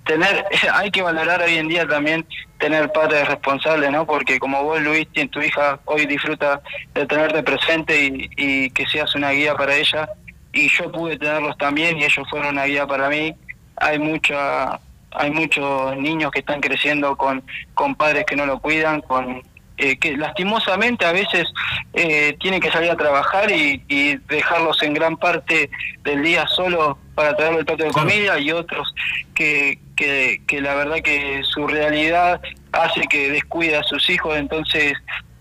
[0.05, 2.25] tener, hay que valorar hoy en día también
[2.59, 4.05] tener padres responsables, ¿no?
[4.05, 6.61] Porque como vos, Luis, tu hija hoy disfruta
[6.93, 10.09] de tenerte presente y, y que seas una guía para ella,
[10.55, 13.35] y yo pude tenerlos también y ellos fueron una guía para mí.
[13.75, 14.79] Hay mucha,
[15.11, 19.43] hay muchos niños que están creciendo con, con padres que no lo cuidan, con
[19.77, 21.51] eh, que lastimosamente a veces
[21.93, 25.69] eh, tienen que salir a trabajar y, y dejarlos en gran parte
[26.03, 28.95] del día solo para traerle el plato de comida y otros
[29.33, 32.41] que, que, que la verdad que su realidad
[32.71, 34.93] hace que descuida a sus hijos, entonces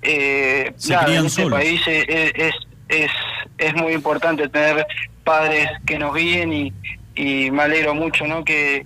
[0.03, 2.55] eh, nada, en este país es, es,
[2.89, 3.11] es,
[3.59, 4.87] es muy importante tener
[5.25, 6.73] padres que nos guíen y,
[7.15, 8.45] y me alegro mucho ¿no?
[8.45, 8.83] que,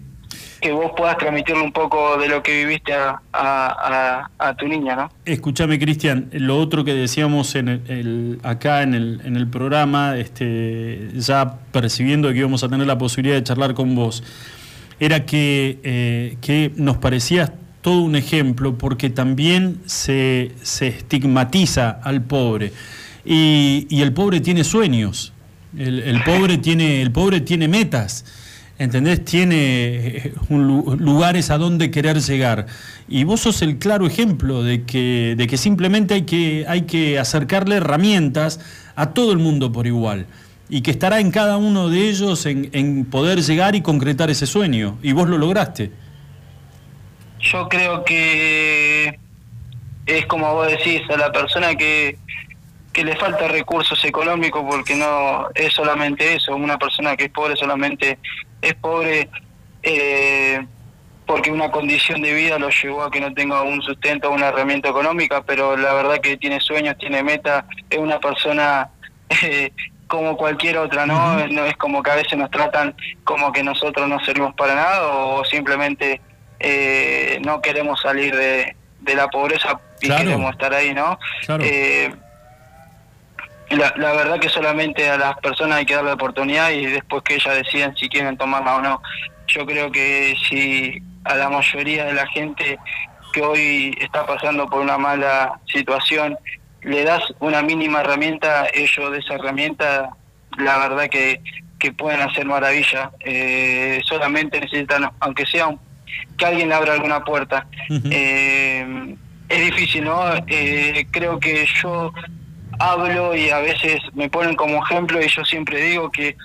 [0.61, 4.67] que vos puedas transmitirle un poco de lo que viviste a, a, a, a tu
[4.67, 5.11] niña, ¿no?
[5.25, 10.17] Escúchame, Cristian, lo otro que decíamos en el, el- acá en el, en el programa,
[10.17, 14.23] este, ya percibiendo que íbamos a tener la posibilidad de charlar con vos,
[15.01, 17.53] era que, eh, que nos parecías
[17.83, 22.73] todo un ejemplo porque también se, se estigmatiza al pobre
[23.25, 25.33] y, y el pobre tiene sueños,
[25.77, 28.25] el, el pobre tiene, el pobre tiene metas.
[28.81, 29.25] ¿Entendés?
[29.25, 32.67] Tiene eh, un lu- lugares a donde querer llegar.
[33.09, 37.19] Y vos sos el claro ejemplo de que, de que simplemente hay que, hay que
[37.19, 38.61] acercarle herramientas
[38.95, 40.27] a todo el mundo por igual.
[40.69, 44.47] Y que estará en cada uno de ellos en, en poder llegar y concretar ese
[44.47, 44.99] sueño.
[45.03, 45.91] Y vos lo lograste.
[47.41, 49.19] Yo creo que
[50.09, 52.19] es como vos decís, a la persona que,
[52.93, 57.55] que le falta recursos económicos porque no es solamente eso, una persona que es pobre
[57.57, 58.19] solamente
[58.63, 59.29] es pobre
[59.83, 60.67] eh,
[61.27, 64.89] porque una condición de vida lo llevó a que no tenga un sustento, una herramienta
[64.89, 68.89] económica, pero la verdad que tiene sueños, tiene meta, es una persona
[69.43, 69.71] eh,
[70.09, 71.47] como cualquier otra, ¿no?
[71.49, 72.95] No es como que a veces nos tratan
[73.25, 76.21] como que nosotros no servimos para nada o simplemente
[76.59, 80.25] eh, no queremos salir de, de la pobreza y Claro.
[80.25, 81.19] queremos estar ahí, ¿no?
[81.47, 81.63] Claro.
[81.65, 82.13] Eh,
[83.71, 87.35] la, la verdad que solamente a las personas hay que darle oportunidad y después que
[87.35, 89.03] ellas deciden si quieren tomarla o no.
[89.47, 92.79] Yo creo que si a la mayoría de la gente
[93.33, 96.39] que hoy está pasando por una mala situación
[96.89, 100.11] le das una mínima herramienta, ellos de esa herramienta,
[100.59, 101.41] la verdad que,
[101.79, 103.11] que pueden hacer maravilla.
[103.21, 105.79] Eh, solamente necesitan, aunque sea un-
[106.37, 107.67] que alguien le abra alguna puerta.
[108.11, 109.15] Eh,
[109.49, 110.23] es difícil, ¿no?
[110.47, 112.13] Eh, creo que yo
[112.79, 116.37] hablo y a veces me ponen como ejemplo y yo siempre digo que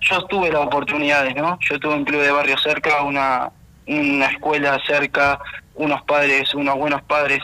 [0.00, 1.58] yo tuve las oportunidades, ¿no?
[1.68, 3.50] Yo tuve un club de barrio cerca, una,
[3.86, 5.38] una escuela cerca,
[5.76, 7.40] unos padres, unos buenos padres,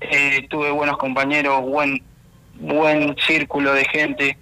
[0.00, 2.02] eh, tuve buenos compañeros, buen
[2.56, 4.38] buen círculo de gente.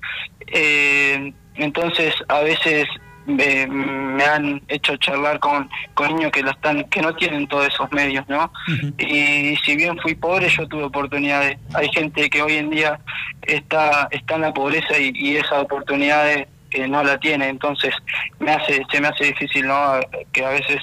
[0.46, 2.86] Eh, entonces, a veces
[3.26, 7.68] me, me han hecho charlar con, con niños que la están que no tienen todos
[7.68, 8.52] esos medios, ¿no?
[8.98, 11.58] Y si bien fui pobre, yo tuve oportunidades.
[11.74, 12.98] Hay gente que hoy en día
[13.42, 17.48] está está en la pobreza y, y esas oportunidades eh, no la tiene.
[17.48, 17.94] Entonces,
[18.40, 20.00] me hace se me hace difícil, ¿no?
[20.32, 20.80] Que a veces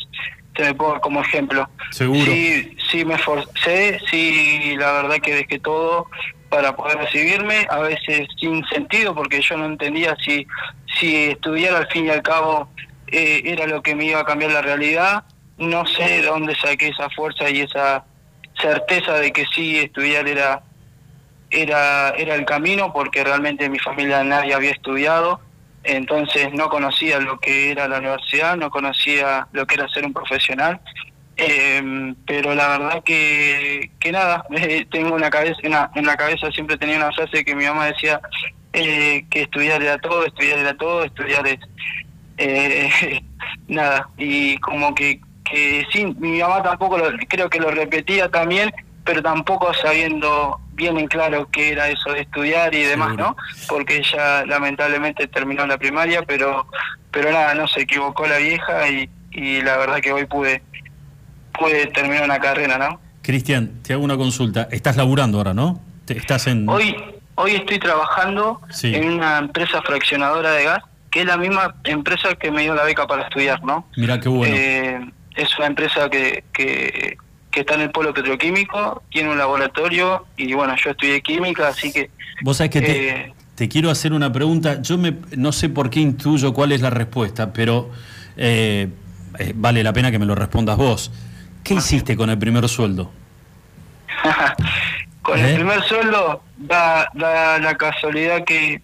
[0.64, 1.68] me ponga como ejemplo.
[1.92, 2.26] Seguro.
[2.26, 6.08] Sí, sí me esforcé, sí, la verdad que dejé todo
[6.50, 10.48] para poder recibirme, a veces sin sentido, porque yo no entendía si,
[11.00, 12.70] si estudiar al fin y al cabo
[13.08, 15.24] eh, era lo que me iba a cambiar la realidad.
[15.58, 18.06] No sé de dónde saqué esa fuerza y esa
[18.60, 20.64] certeza de que sí estudiar era
[21.52, 25.40] era era el camino porque realmente en mi familia nadie había estudiado
[25.96, 30.14] entonces no conocía lo que era la universidad no conocía lo que era ser un
[30.14, 30.80] profesional.
[31.42, 36.52] Eh, pero la verdad que, que nada eh, tengo una cabeza una- en la cabeza
[36.52, 38.20] siempre tenía una frase que mi mamá decía
[38.74, 41.60] eh, que estudiar era todo estudiar era todo estudiar es
[42.38, 43.22] eh,
[43.68, 44.10] nada.
[44.18, 48.72] Y como que que sí mi mamá tampoco lo, creo que lo repetía también
[49.06, 53.36] pero tampoco sabiendo bien en claro qué era eso de estudiar y demás no
[53.68, 56.66] porque ella lamentablemente terminó la primaria pero
[57.12, 60.64] pero nada no se equivocó la vieja y, y la verdad que hoy pude
[61.58, 64.68] pude terminar una carrera no Cristian, te hago una consulta.
[64.72, 65.80] Estás laburando ahora, ¿no?
[66.06, 66.68] Te- Estás en...
[66.68, 66.96] Hoy,
[67.36, 68.96] hoy estoy trabajando Sí.
[68.96, 70.80] en una empresa fraccionadora de gas,
[71.12, 73.86] que es la misma empresa que me dio la beca para estudiar, ¿no?
[73.98, 74.56] Mirá qué bueno.
[74.58, 75.00] Eh,
[75.36, 77.18] es una empresa que, que,
[77.52, 81.92] que está en el polo petroquímico, tiene un laboratorio y bueno, yo estudié química, así
[81.92, 82.10] que...
[82.42, 84.82] Vos sabés que te, eh, te quiero hacer una pregunta.
[84.82, 87.90] Yo me, no sé por qué intuyo cuál es la respuesta, pero
[88.38, 88.88] eh,
[89.38, 91.12] eh, vale la pena que me lo respondas vos.
[91.64, 93.12] ¿Qué hiciste con el primer sueldo?
[95.22, 95.50] Con ¿Eh?
[95.50, 98.82] el primer sueldo da, da la casualidad que,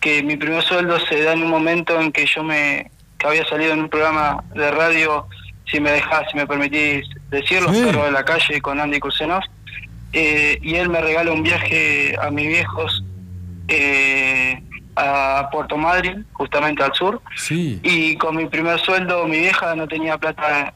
[0.00, 2.90] que mi primer sueldo se da en un momento en que yo me
[3.22, 5.28] que había salido en un programa de radio,
[5.72, 7.82] si me dejás, si me permitís decirlo, Sí.
[7.82, 9.42] Perro de la calle con Andy Kusenov,
[10.12, 13.02] eh, y él me regala un viaje a mis viejos
[13.68, 14.62] eh,
[14.94, 17.80] a Puerto Madryn, justamente al sur, Sí.
[17.82, 20.74] y con mi primer sueldo mi vieja no tenía plata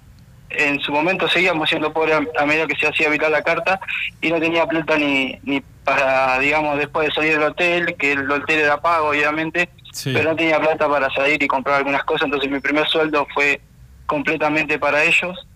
[0.48, 3.81] en su momento seguíamos siendo pobres a, a medida que se hacía viral la carta
[4.23, 8.31] y no tenía plata ni, ni para digamos después de salir del hotel que el
[8.31, 10.12] hotel era pago obviamente Sí.
[10.14, 13.60] pero no tenía plata para salir y comprar algunas cosas entonces mi primer sueldo fue
[14.06, 15.46] completamente para ellos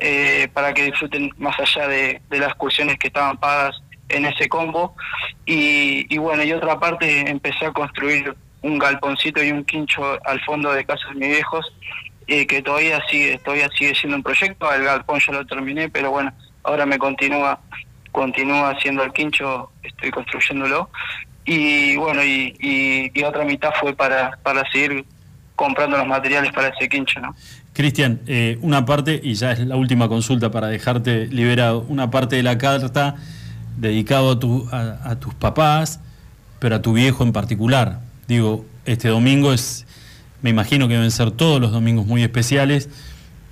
[0.00, 4.94] eh, para que disfruten más allá de, las excursiones que estaban pagas en ese combo.
[5.44, 10.40] Y, y bueno y otra parte empecé a construir un galponcito y un quincho al
[10.42, 11.72] fondo de casa de mis viejos
[12.26, 14.72] eh, que todavía sigue todavía sigue siendo un proyecto.
[14.72, 16.32] El galpón ya lo terminé pero bueno
[16.62, 17.58] ahora me continúa
[18.12, 20.90] continúa haciendo el quincho estoy construyéndolo.
[21.44, 25.04] Y bueno y otra mitad fue para para seguir
[25.56, 27.34] comprando los materiales para ese quincho no
[27.78, 32.34] Cristian, eh, una parte, y ya es la última consulta para dejarte liberado, una parte
[32.34, 33.14] de la carta
[33.76, 36.00] dedicado a, tu, a, a tus papás,
[36.58, 38.00] pero a tu viejo en particular.
[38.26, 39.86] Digo, este domingo es,
[40.42, 42.88] me imagino que deben ser todos los domingos muy especiales,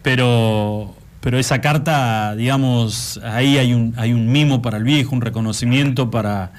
[0.03, 5.21] pero, pero esa carta, digamos, ahí hay un, hay un mimo para el viejo, un
[5.21, 6.51] reconocimiento para,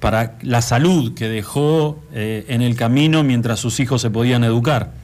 [0.00, 5.03] para la salud que dejó eh, en el camino mientras sus hijos se podían educar.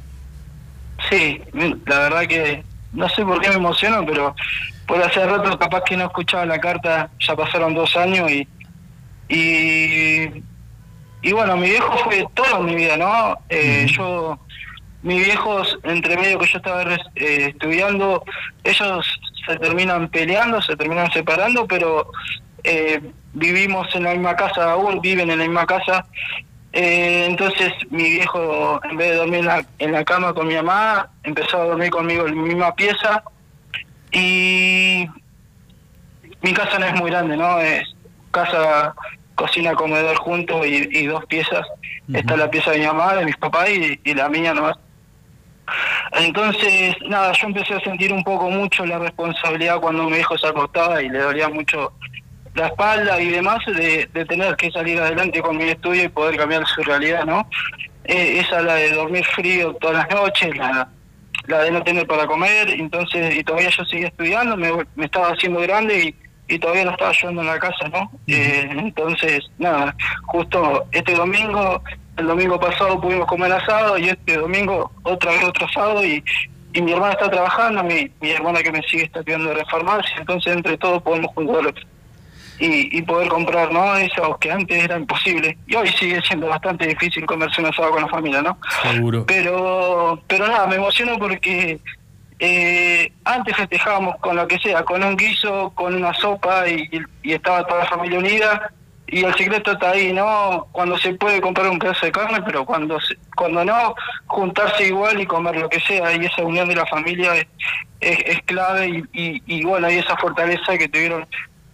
[1.11, 1.41] Sí,
[1.87, 4.35] la verdad que no sé por qué me emociono, pero
[4.87, 8.47] por hace rato capaz que no escuchaba la carta, ya pasaron dos años y
[9.31, 10.43] y,
[11.23, 13.37] y bueno, mi viejo fue todo en mi vida, ¿no?
[13.49, 14.39] Eh, Yo,
[15.03, 16.83] mis viejos, entre medio que yo estaba
[17.15, 18.25] eh, estudiando,
[18.65, 22.11] ellos se terminan peleando, se terminan separando, pero
[22.65, 23.01] eh,
[23.33, 26.05] vivimos en la misma casa aún, viven en la misma casa.
[26.73, 30.55] Eh, entonces mi viejo, en vez de dormir en la, en la cama con mi
[30.55, 33.23] mamá, empezó a dormir conmigo en la misma pieza.
[34.13, 35.09] Y
[36.43, 37.59] mi casa no es muy grande, ¿no?
[37.59, 37.83] Es
[38.31, 38.95] casa,
[39.35, 41.67] cocina, comedor juntos y, y dos piezas.
[42.13, 44.77] Está la pieza de mi mamá, de mis papás y, y la mía nomás.
[46.13, 50.49] Entonces, nada, yo empecé a sentir un poco mucho la responsabilidad cuando mi hijo se
[50.49, 51.93] acostaba y le dolía mucho
[52.55, 56.37] la espalda y demás de, de tener que salir adelante con mi estudio y poder
[56.37, 57.49] cambiar su realidad, ¿no?
[58.05, 60.89] Eh, esa la de dormir frío todas las noches, la,
[61.47, 65.29] la de no tener para comer, entonces, y todavía yo seguía estudiando, me, me estaba
[65.29, 66.05] haciendo grande
[66.49, 68.11] y, y todavía no estaba ayudando en la casa, ¿no?
[68.27, 69.95] Eh, entonces, nada,
[70.27, 71.83] justo este domingo,
[72.17, 76.23] el domingo pasado pudimos comer asado y este domingo otra vez otro asado y,
[76.73, 80.13] y mi hermana está trabajando, mi, mi hermana que me sigue está estudiando de reformarse,
[80.19, 81.73] entonces entre todos podemos juntar
[82.61, 83.97] y, y poder comprar, ¿no?
[83.97, 88.03] Eso que antes era imposible y hoy sigue siendo bastante difícil comerse un asado con
[88.03, 88.59] la familia, ¿no?
[88.83, 89.25] Seguro.
[89.27, 91.81] Pero, pero nada, me emociono porque
[92.39, 96.89] eh, antes festejábamos con lo que sea, con un guiso, con una sopa y,
[97.23, 98.71] y estaba toda la familia unida.
[99.13, 100.69] Y el secreto está ahí, ¿no?
[100.71, 103.95] Cuando se puede comprar un pedazo de carne, pero cuando se- cuando no,
[104.27, 106.15] juntarse igual y comer lo que sea.
[106.15, 107.47] Y esa unión de la familia es,
[108.01, 111.27] es, es clave y, y, y bueno, hay esa fortaleza que tuvieron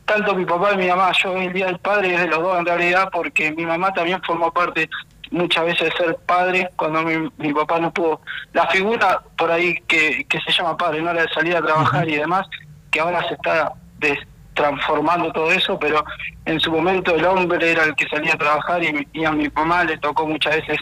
[0.06, 1.12] tanto mi papá y mi mamá.
[1.22, 4.22] Yo el Día del Padre es de los dos en realidad, porque mi mamá también
[4.22, 4.88] formó parte
[5.32, 8.20] muchas veces de ser padre, cuando mi, mi papá no pudo.
[8.52, 12.08] La figura por ahí que, que se llama padre, no la de salir a trabajar
[12.08, 12.46] y demás,
[12.92, 16.02] que ahora se está des- transformando todo eso, pero
[16.46, 19.48] en su momento el hombre era el que salía a trabajar y, y a mi
[19.50, 20.78] mamá le tocó muchas veces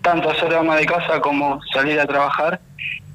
[0.00, 2.60] tanto hacer ama de casa como salir a trabajar.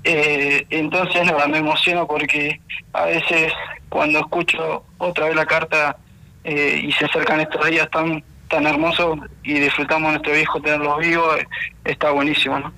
[0.04, 2.60] Eh, entonces, nada, me emociono porque
[2.94, 3.54] a veces
[3.90, 5.98] cuando escucho otra vez la carta
[6.44, 11.00] eh, y se acercan estos días tan tan hermosos y disfrutamos a nuestro viejo tenerlos
[11.00, 11.38] vivos,
[11.86, 12.74] está buenísimo, ¿no?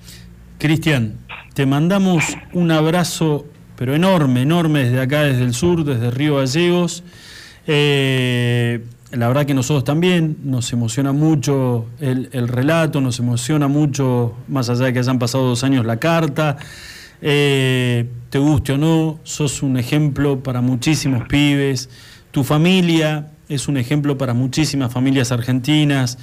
[0.58, 1.18] Cristian,
[1.52, 3.44] te mandamos un abrazo,
[3.76, 7.02] pero enorme, enorme desde acá, desde el sur, desde Río Gallegos.
[7.66, 14.34] Eh, la verdad que nosotros también nos emociona mucho el, el relato, nos emociona mucho,
[14.46, 16.56] más allá de que hayan pasado dos años, la carta.
[17.26, 21.88] Eh, te guste o no, sos un ejemplo para muchísimos pibes.
[22.32, 26.18] Tu familia es un ejemplo para muchísimas familias argentinas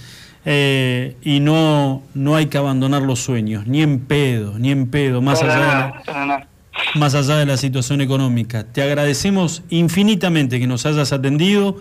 [0.45, 5.23] eh, y no, no hay que abandonar los sueños, ni en pedo, ni en pedo,
[5.23, 6.47] más allá, de la,
[6.93, 8.65] más allá de la situación económica.
[8.71, 11.77] Te agradecemos infinitamente que nos hayas atendido,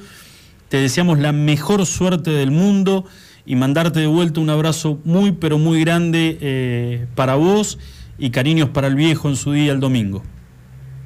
[0.71, 3.05] te deseamos la mejor suerte del mundo
[3.45, 7.79] y mandarte de vuelta un abrazo muy, pero muy grande eh, para vos
[8.21, 10.23] y cariños para el viejo en su día el domingo.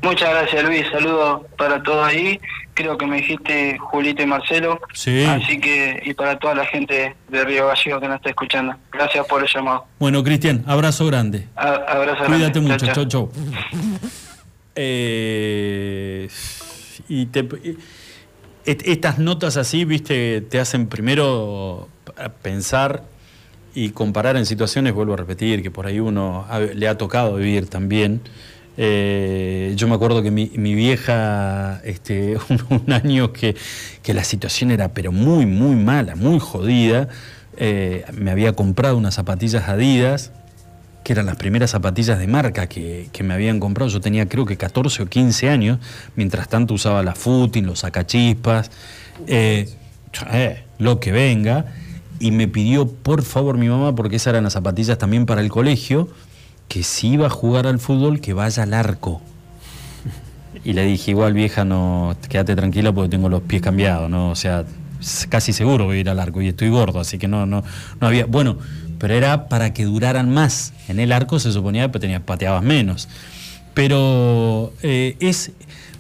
[0.02, 2.38] Muchas gracias Luis, saludos para todos ahí.
[2.74, 4.80] Creo que me dijiste Julito y Marcelo.
[4.92, 5.24] Sí.
[5.24, 8.74] Así que, y para toda la gente de Río Gallego que nos está escuchando.
[8.92, 9.86] Gracias por el llamado.
[10.00, 11.46] Bueno, Cristian, abrazo grande.
[11.56, 12.60] A- abrazo Cuídate grande.
[12.60, 13.30] mucho, Chao, chau, chao.
[13.32, 14.00] chau.
[14.76, 16.28] Eh,
[17.08, 17.48] y te-
[18.66, 21.88] et- estas notas así, viste, te hacen primero
[22.42, 23.04] pensar
[23.74, 27.68] y comparar en situaciones, vuelvo a repetir, que por ahí uno le ha tocado vivir
[27.68, 28.20] también.
[28.76, 32.36] Eh, yo me acuerdo que mi, vieja, este,
[32.70, 33.56] un, año que,
[34.02, 37.08] que la situación era pero muy, muy mala, muy jodida,
[37.56, 40.32] eh, me había comprado unas zapatillas Adidas,
[41.04, 43.90] que eran las primeras zapatillas de marca que, que me habían comprado.
[43.90, 45.78] Yo tenía creo que 14 o 15 años,
[46.16, 48.70] mientras tanto usaba la footing, los sacachispas,
[49.26, 49.68] eh,
[50.78, 51.66] lo que venga,
[52.20, 55.50] y me pidió por favor mi mamá, porque esas eran las zapatillas también para el
[55.50, 56.08] colegio,
[56.68, 59.20] que si iba a jugar al fútbol, que vaya al arco.
[60.64, 64.30] Y le dije, igual vieja, no, quédate tranquila porque tengo los pies cambiados, ¿no?
[64.30, 64.64] O sea,
[65.28, 67.62] casi seguro voy a ir al arco y estoy gordo, así que no, no,
[68.00, 68.26] no había.
[68.26, 68.56] Bueno,
[68.98, 70.72] pero era para que duraran más.
[70.88, 73.08] En el arco se suponía que tenías, pateabas menos.
[73.74, 75.52] Pero eh, es.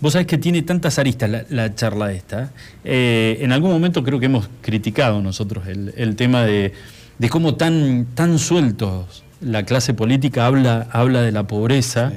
[0.04, 2.50] Vos sabés que tiene tantas aristas la, la charla esta.
[2.84, 6.74] Eh, en algún momento creo que hemos criticado nosotros el, el tema de,
[7.18, 12.12] de cómo tan, tan sueltos la clase política habla, habla de la pobreza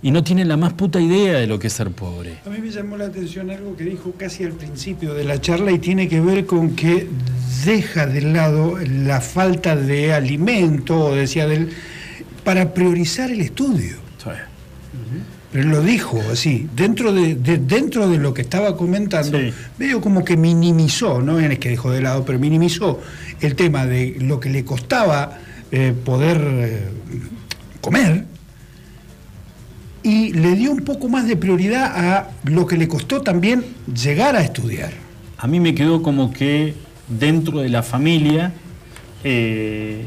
[0.00, 2.36] y no tiene la más puta idea de lo que es ser pobre.
[2.46, 5.72] A mí me llamó la atención algo que dijo casi al principio de la charla
[5.72, 7.08] y tiene que ver con que
[7.64, 11.70] deja de lado la falta de alimento, decía del,
[12.44, 14.03] para priorizar el estudio.
[15.54, 19.38] Pero lo dijo así, dentro de, de- dentro de lo que estaba comentando,
[19.78, 22.98] medio como que minimizó, no es que dejó de lado, pero minimizó
[23.40, 25.38] el tema de lo que le costaba
[25.70, 26.88] eh, poder eh,
[27.80, 28.24] comer
[30.02, 33.64] y le dio un poco más de prioridad a lo que le costó también
[33.94, 34.92] llegar a estudiar.
[35.38, 36.74] A mí me quedó como que
[37.08, 38.52] dentro de la familia
[39.22, 40.02] eh,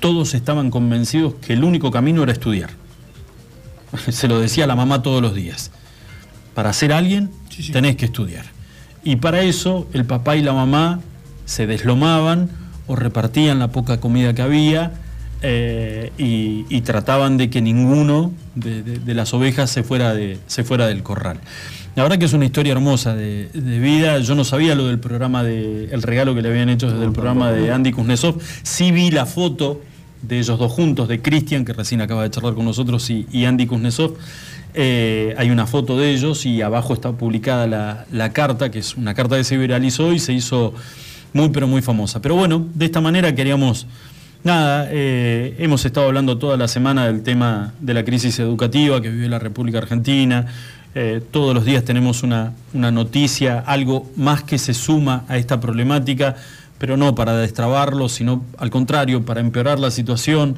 [0.00, 2.78] todos estaban convencidos que el único camino era estudiar.
[4.10, 5.70] Se lo decía la mamá todos los días.
[6.54, 7.30] Para ser alguien
[7.72, 8.44] tenés que estudiar.
[9.04, 11.00] Y para eso el papá y la mamá
[11.46, 12.50] se deslomaban
[12.86, 14.92] o repartían la poca comida que había
[15.42, 20.38] eh, y, y trataban de que ninguno de, de- de las ovejas se fuera, de,
[20.46, 21.38] se fuera del corral.
[21.96, 24.18] La verdad que es una historia hermosa de, de vida.
[24.18, 27.12] Yo no sabía lo del programa de el regalo que le habían hecho desde el
[27.12, 28.38] programa de Andy Kuznetsov.
[28.62, 29.80] Sí vi la foto
[30.22, 33.66] de ellos dos juntos, de Cristian, que recién acaba de charlar con nosotros, y, Andy
[33.66, 34.14] Kuznetsov.
[34.72, 38.96] Eh, hay una foto de ellos y abajo está publicada la, la carta, que es
[38.96, 40.74] una carta que se viralizó y se hizo
[41.32, 42.20] muy pero muy famosa.
[42.20, 43.86] Pero bueno, de esta manera queríamos,
[44.44, 49.10] nada, eh, hemos estado hablando toda la semana del tema de la crisis educativa que
[49.10, 50.46] vive la República Argentina.
[50.94, 55.60] Eh, todos los días tenemos una, una noticia, algo más que se suma a esta
[55.60, 56.36] problemática,
[56.80, 60.56] pero no para destrabarlo, sino al contrario, para empeorar la situación.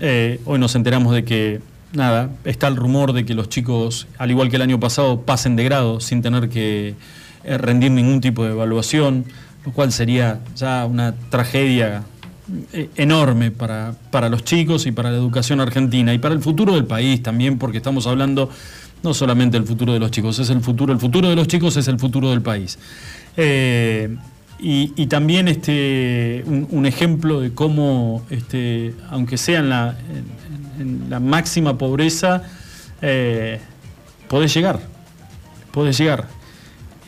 [0.00, 1.60] Eh, hoy nos enteramos de que,
[1.92, 5.54] nada, está el rumor de que los chicos, al igual que el año pasado, pasen
[5.54, 6.94] de grado sin tener que
[7.44, 9.26] eh, rendir ningún tipo de evaluación,
[9.66, 12.02] lo cual sería ya una tragedia
[12.72, 16.74] eh, enorme para, para los chicos y para la educación argentina y para el futuro
[16.76, 18.48] del país también, porque estamos hablando
[19.02, 21.76] no solamente del futuro de los chicos, es el futuro, el futuro de los chicos
[21.76, 22.78] es el futuro del país.
[24.62, 29.96] Y, y también este, un, un ejemplo de cómo, este, aunque sea en la,
[30.78, 32.42] en- en la máxima pobreza,
[33.02, 33.60] eh,
[34.28, 34.80] podés llegar,
[35.72, 36.28] podés llegar.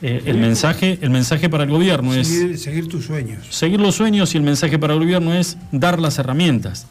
[0.03, 3.47] Eh, el, mensaje, el mensaje para el gobierno es Seguir, seguir tus sueños.
[3.49, 6.87] seguir los sueños y el mensaje para el gobierno es dar las herramientas.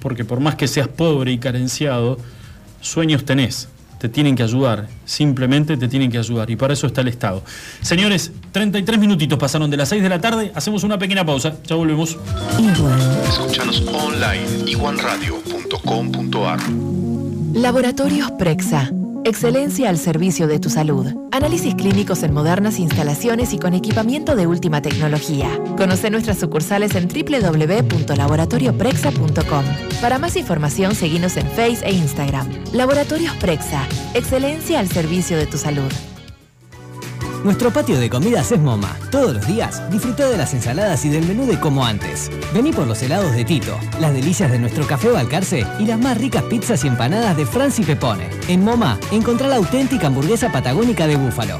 [0.00, 2.18] Porque por más que seas pobre y carenciado,
[2.82, 3.68] sueños tenés.
[4.04, 4.86] Te tienen que ayudar.
[5.06, 6.50] Simplemente te tienen que ayudar.
[6.50, 7.42] Y para eso está el Estado.
[7.80, 10.52] Señores, 33 minutitos pasaron de las 6 de la tarde.
[10.54, 11.56] Hacemos una pequeña pausa.
[11.64, 12.18] Ya volvemos.
[13.26, 16.58] Escúchanos online iguanradio.com.ar
[17.54, 18.90] Laboratorios Prexa.
[19.26, 21.06] Excelencia al servicio de tu salud.
[21.32, 25.48] Análisis clínicos en modernas instalaciones y con equipamiento de última tecnología.
[25.78, 29.64] Conoce nuestras sucursales en www.laboratorioprexa.com.
[30.02, 32.46] Para más información, seguinos en Face e Instagram.
[32.74, 33.88] Laboratorios Prexa.
[34.12, 35.90] Excelencia al servicio de tu salud.
[37.44, 38.96] Nuestro patio de comidas es MoMA.
[39.10, 42.30] Todos los días disfruta de las ensaladas y del menú de como antes.
[42.54, 46.16] Vení por los helados de Tito, las delicias de nuestro café Balcarce y las más
[46.16, 48.30] ricas pizzas y empanadas de Franci Pepone.
[48.48, 51.58] En MoMA encontrá la auténtica hamburguesa patagónica de búfalo.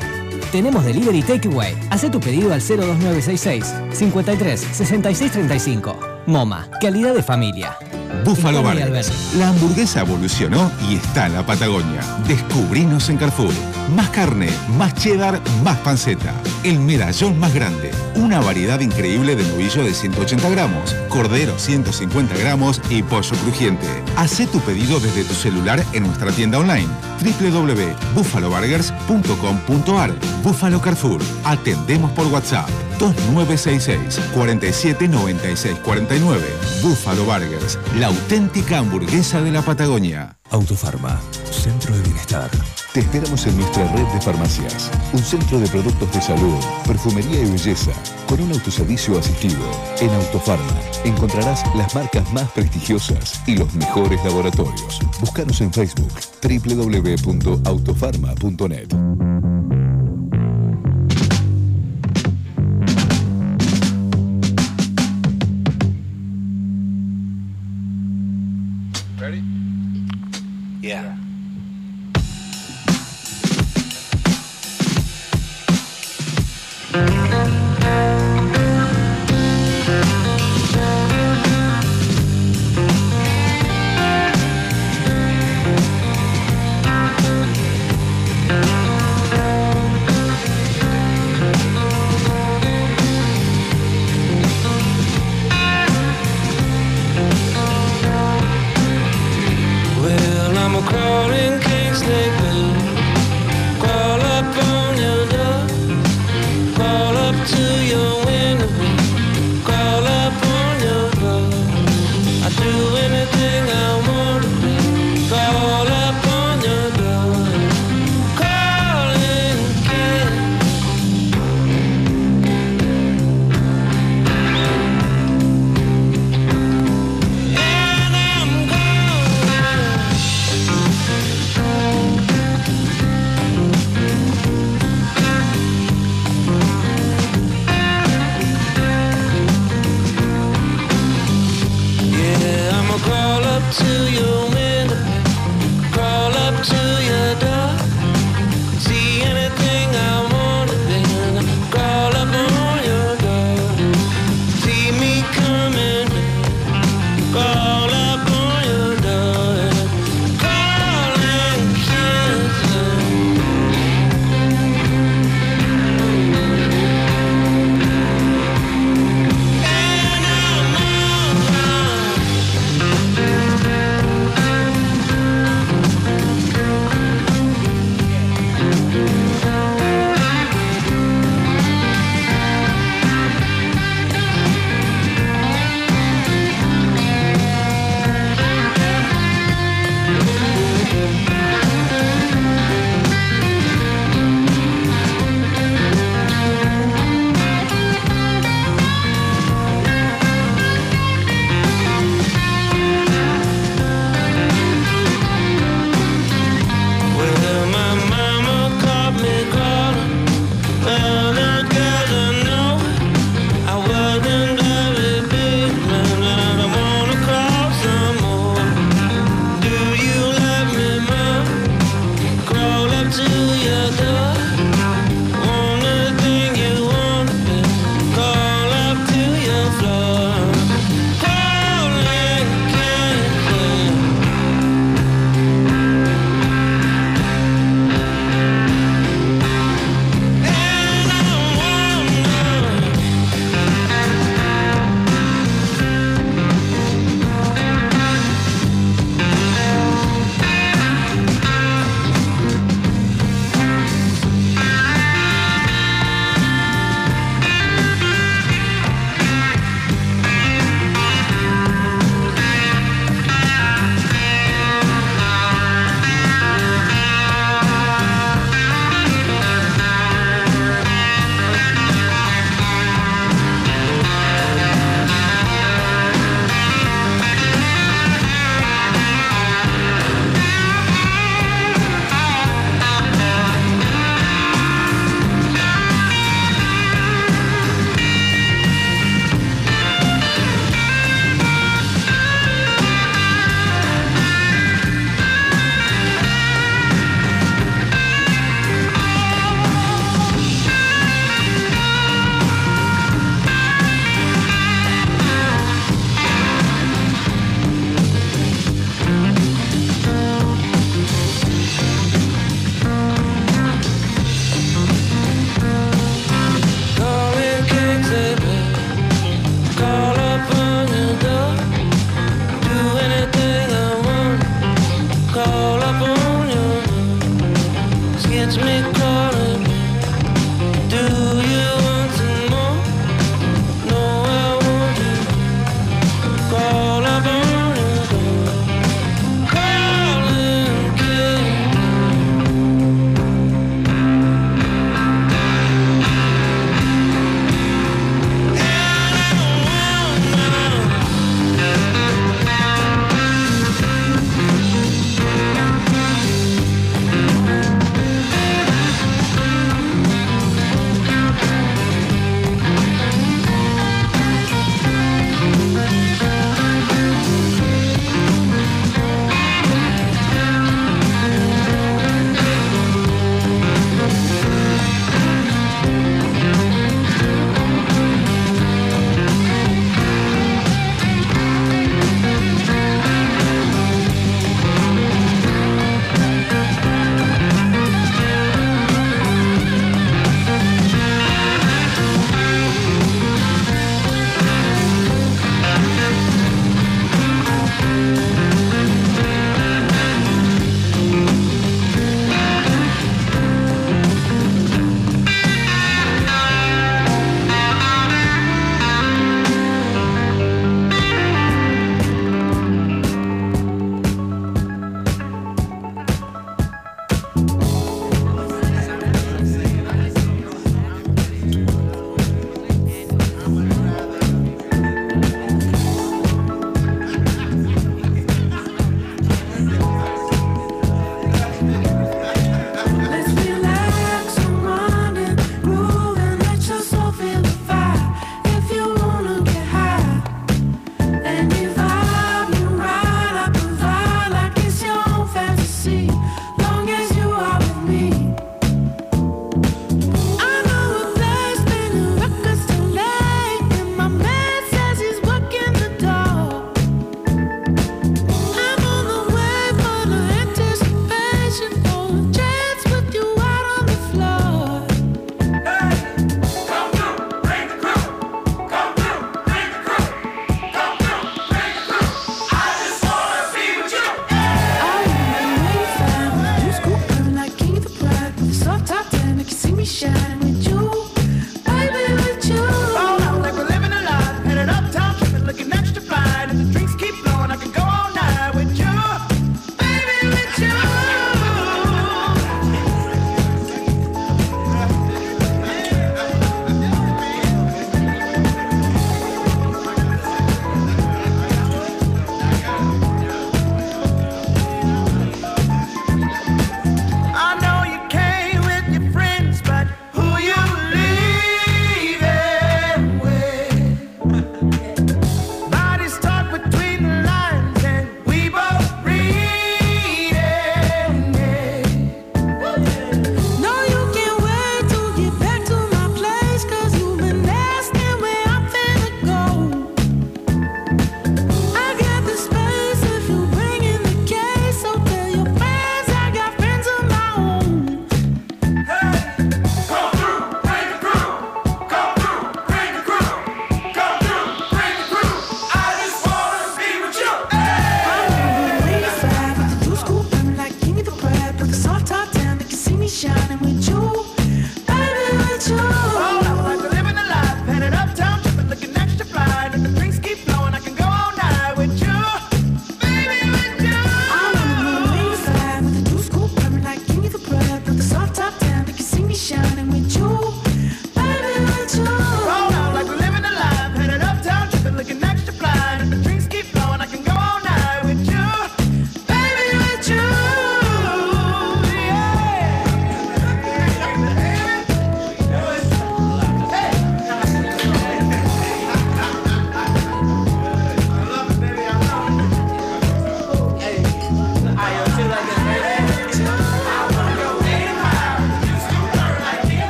[0.51, 1.77] Tenemos delivery takeaway.
[1.90, 5.98] Haz tu pedido al 02966 53 66 35.
[6.27, 7.77] MoMA, calidad de familia.
[8.23, 8.45] Burgers.
[8.45, 9.39] Alberti.
[9.39, 12.01] La hamburguesa evolucionó y está en la Patagonia.
[12.28, 13.53] Descubrinos en Carrefour.
[13.95, 16.32] Más carne, más cheddar, más panceta.
[16.62, 17.91] El medallón más grande.
[18.16, 23.86] Una variedad increíble de novillo de 180 gramos, cordero 150 gramos y pollo crujiente.
[24.16, 26.89] Haz tu pedido desde tu celular en nuestra tienda online
[27.23, 31.20] www.buffaloburgers.com.ar Búfalo Carrefour.
[31.45, 32.69] Atendemos por WhatsApp
[32.99, 36.43] 2966 47 96 49.
[36.82, 40.39] Búfalo Burgers, la auténtica hamburguesa de la Patagonia.
[40.51, 41.18] Autofarma,
[41.51, 42.51] Centro de Bienestar.
[42.93, 44.90] Te esperamos en nuestra red de farmacias.
[45.12, 47.93] Un centro de productos de salud, perfumería y belleza,
[48.28, 49.59] con un autoservicio asistido.
[50.01, 55.01] En Autofarma encontrarás las marcas más prestigiosas y los mejores laboratorios.
[55.20, 56.12] Búscanos en Facebook
[56.43, 58.89] www.autofarma.net.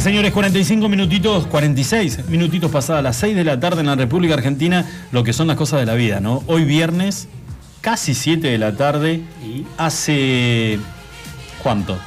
[0.00, 4.86] señores, 45 minutitos, 46 minutitos pasadas las 6 de la tarde en la República Argentina,
[5.12, 6.42] lo que son las cosas de la vida, ¿no?
[6.46, 7.28] Hoy viernes,
[7.80, 9.22] casi 7 de la tarde,
[9.76, 10.78] hace.
[11.62, 11.98] ¿Cuánto?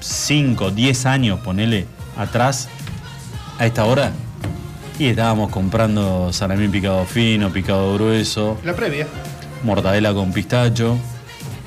[0.00, 1.86] 5, 10 años, ponele,
[2.16, 2.68] atrás,
[3.58, 4.12] a esta hora,
[4.98, 9.06] y estábamos comprando salamín picado fino, picado grueso, La previa.
[9.62, 10.98] mortadela con pistacho,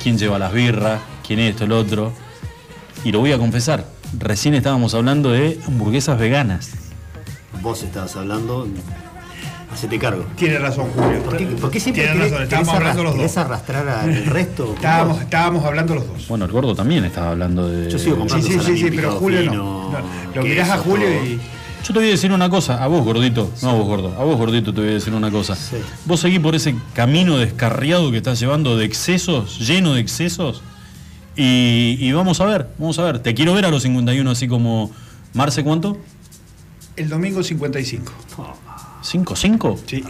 [0.02, 2.14] quién lleva las birras, quién esto, el otro.
[3.04, 3.86] Y lo voy a confesar,
[4.18, 6.72] recién estábamos hablando de hamburguesas veganas.
[7.62, 8.68] Vos estabas hablando.
[9.74, 10.26] Hacete cargo.
[10.36, 11.22] Tiene razón, Julio.
[11.24, 13.18] ¿Por qué, por qué siempre Tiene querés, razón, querés estábamos hablando los dos.
[13.20, 14.74] querés arrastrar al resto?
[14.76, 16.28] Estábamos, estábamos hablando los dos.
[16.30, 17.92] Bueno, el gordo también estaba hablando de.
[17.92, 19.52] Yo sigo Sí, comprando sí, sí, salamín sí, pero Julio no.
[19.52, 20.00] fino, No,
[20.36, 21.26] Lo mirás a Julio todo.
[21.26, 21.40] y.
[21.84, 24.24] Yo te voy a decir una cosa, a vos gordito, no a vos gordo, a
[24.24, 25.56] vos gordito te voy a decir una cosa.
[26.06, 30.62] Vos seguís por ese camino descarriado que estás llevando de excesos, lleno de excesos,
[31.38, 33.20] y, y vamos a ver, vamos a ver.
[33.20, 34.92] Te quiero ver a los 51 así como...
[35.34, 35.98] Marce, ¿cuánto?
[36.96, 38.12] El domingo 55.
[39.04, 39.78] ¿5-5?
[39.86, 40.04] Sí.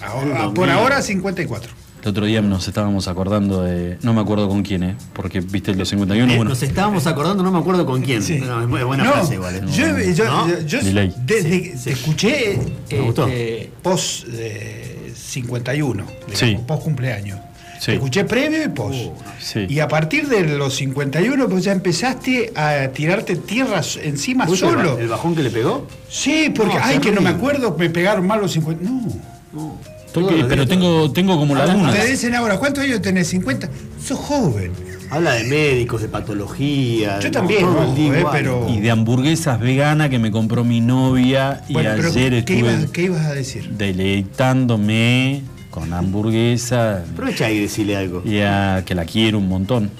[0.00, 1.72] Ahora- por ahora 54.
[2.02, 3.98] El otro día nos estábamos acordando de...
[4.02, 4.96] No me acuerdo con quién, ¿eh?
[5.12, 6.48] Porque viste el de 51, Eh, bueno...
[6.50, 8.20] Nos estábamos acordando, no me acuerdo con quién.
[8.46, 9.56] No, es muy buena No, frase igual.
[9.56, 9.60] ¿eh?
[9.70, 10.48] Yo, yo- ¿No?
[10.48, 10.80] yo- yo-
[11.26, 12.58] desde que te escuché
[12.90, 13.26] Me eh, gustó.
[13.28, 16.56] eh, post eh, 51, digamos, Sí.
[16.66, 17.38] post cumpleaños.
[17.80, 17.86] Sí.
[17.86, 18.98] Te escuché previo y post.
[19.40, 19.64] Sí.
[19.66, 24.72] Y a partir de los 51, pues ya empezaste a tirarte tierras encima ¿Viste el
[24.72, 24.98] solo.
[24.98, 25.86] ¿El bajón que le pegó?
[26.06, 28.84] Sí, porque, No, ay, que no me acuerdo, me pegaron mal los 50.
[28.84, 29.78] No.
[30.06, 31.90] Estoy- pero tengo, tengo como la luna.
[31.92, 33.28] Te dicen ahora, ¿cuántos años tenés?
[33.28, 33.70] 50.
[34.04, 34.72] Sos joven.
[35.08, 37.18] Habla de médicos, de patología.
[37.18, 37.66] Yo no, también,
[37.96, 42.44] día eh, pero- Y de hamburguesas veganas que me compró mi novia y Bueno, ayer
[42.44, 43.70] ¿qué, estuve ibas, qué ibas a decir?
[43.70, 48.22] deleitándome con hamburguesa Aprovecha y decirle algo.
[48.24, 49.90] y a que la quiero un montón.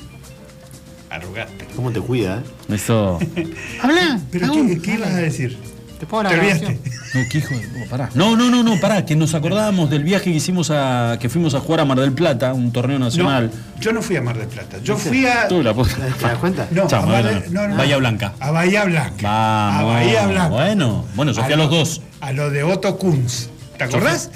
[1.09, 1.67] Arrogante.
[1.75, 2.39] ¿Cómo te cuida,
[2.69, 2.75] eh?
[2.75, 3.19] Eso.
[3.83, 4.21] Habla.
[4.31, 5.59] ¿Pero qué, qué ibas a decir?
[5.99, 6.79] ¿Te puedo olvidaste?
[7.15, 8.09] No, qué hijo de- oh, pará.
[8.15, 11.19] No, no, no, no, pará, que nos acordábamos del viaje que hicimos a.
[11.21, 13.51] que fuimos a jugar a Mar del Plata, un torneo nacional.
[13.77, 14.79] No, yo no fui a Mar del Plata.
[14.83, 15.47] Yo fui a.
[15.49, 15.95] Tú la puta.
[15.97, 16.69] ¿Te das cuenta?
[16.71, 17.77] No, Chamo, a Mar no, no.
[17.77, 18.33] Bahía Blanca.
[18.41, 19.29] A Bahía Blanca.
[19.29, 19.81] Vamos.
[19.81, 20.49] A Bahía Blanca.
[20.49, 22.01] Bueno, bueno, yo fui a los dos.
[22.21, 23.49] A lo de Otto Kunz.
[23.77, 24.31] ¿Te acordás?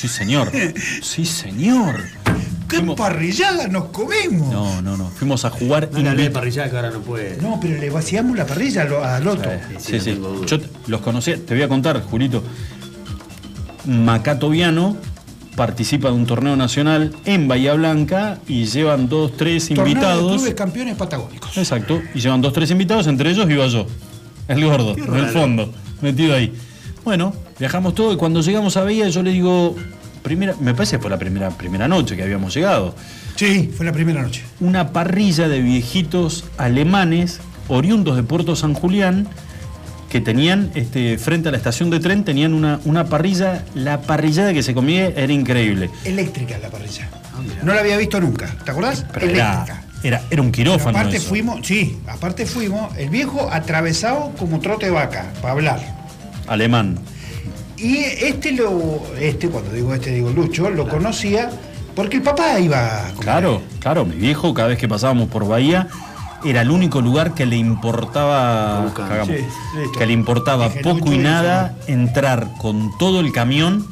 [0.00, 0.50] Sí, señor.
[1.02, 2.00] Sí, señor.
[2.68, 4.48] ¡Qué parrillada nos comemos!
[4.52, 5.08] No, no, no.
[5.10, 5.88] Fuimos a jugar.
[5.92, 7.36] No le hablé de invi- parrillada que ahora no puede.
[7.42, 9.50] No, pero le vaciamos la parrilla al, al Otto.
[9.78, 10.18] Sí, sí.
[10.46, 12.42] Yo los conocía, te voy a contar, Julito.
[13.86, 14.96] Macato Viano
[15.56, 20.32] participa de un torneo nacional en Bahía Blanca y llevan dos, tres Torneo de invitados.
[20.36, 21.56] clubes campeones patagónicos.
[21.58, 22.00] Exacto.
[22.14, 23.86] Y llevan dos, tres invitados, entre ellos iba yo.
[24.48, 26.52] El gordo, en el fondo, metido ahí.
[27.10, 29.74] Bueno, viajamos todo y cuando llegamos a Bahía yo le digo,
[30.22, 32.94] primera, me parece que fue la primera, primera noche que habíamos llegado.
[33.34, 34.44] Sí, fue la primera noche.
[34.60, 39.26] Una parrilla de viejitos alemanes oriundos de Puerto San Julián
[40.08, 44.52] que tenían este, frente a la estación de tren, tenían una, una parrilla, la parrillada
[44.52, 45.90] que se comía era increíble.
[46.04, 47.10] Eléctrica la parrilla.
[47.64, 48.54] No la había visto nunca.
[48.64, 49.04] ¿Te acordás?
[49.12, 49.82] Pero Eléctrica.
[50.04, 50.96] era, era un Pero quirófano.
[50.96, 51.28] aparte eso.
[51.28, 55.99] fuimos, sí, aparte fuimos, el viejo atravesado como trote de vaca, para hablar.
[56.54, 56.98] Alemán.
[57.78, 61.48] Y este lo, este, cuando digo este, digo Lucho, lo conocía
[61.94, 65.88] porque el papá iba a Claro, claro, mi viejo cada vez que pasábamos por Bahía
[66.44, 69.44] era el único lugar que le importaba cagamos, Sí,
[69.78, 69.98] listo.
[69.98, 73.86] que le importaba Dije, poco Lucho y nada entrar con todo el camión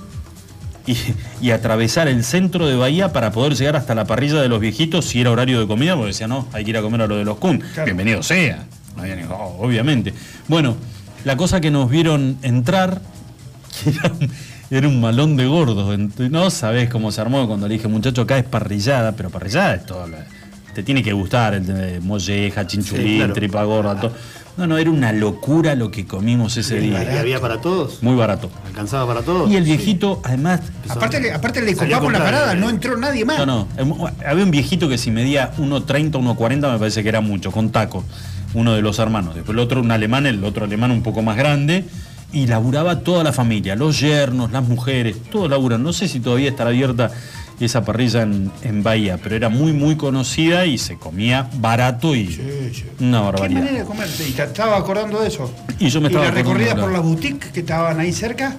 [0.87, 0.97] y,
[1.41, 5.05] y atravesar el centro de Bahía para poder llegar hasta la parrilla de los viejitos
[5.07, 7.17] si era horario de comida, porque decía, no, hay que ir a comer a lo
[7.17, 7.63] de los Kun.
[7.85, 8.65] Bienvenido sea.
[8.97, 10.13] No había ni- oh, obviamente.
[10.49, 10.77] Bueno,
[11.24, 13.01] la cosa que nos vieron entrar
[14.69, 15.99] que era un, malón de gordos.
[16.31, 19.86] No sabés cómo se armó cuando le dije, muchacho, acá es parrillada, pero parrillada es
[19.86, 20.07] todo.
[20.07, 20.27] la-
[20.79, 23.33] te tiene que gustar el de molleja, chinchulín, Sí, claro.
[23.35, 24.13] tripa gorda, todo.
[24.57, 27.19] No, no, era una locura lo que comimos ese ¿Y día.
[27.19, 28.01] había para todos?
[28.01, 28.49] Muy barato.
[28.65, 29.51] ¿Alcanzaba para todos?
[29.51, 30.61] Y el viejito, además.
[30.89, 32.57] Aparte, le- aparte le copamos la parada, eh.
[32.57, 33.39] no entró nadie más.
[33.39, 33.69] No, no.
[33.77, 33.93] em,
[34.25, 38.05] Había un viejito que si medía 1,30, 1,40 me parece que era mucho, con taco.
[38.55, 39.35] Uno de los hermanos.
[39.35, 41.85] Después el otro, un alemán, el otro alemán un poco más grande.
[42.33, 45.83] Y laburaba toda la familia, los yernos, las mujeres, todos laburan.
[45.83, 47.11] No sé si todavía estará abierta
[47.65, 52.39] esa parrilla en, en Bahía, pero era muy, muy conocida y se comía barato y
[53.01, 53.61] una Qué barbaridad.
[53.61, 54.09] manera de comer.
[54.29, 55.53] Y te estaba acordando de eso.
[55.79, 58.57] Y yo me estaba la acordando recorrida por las boutiques que estaban ahí cerca.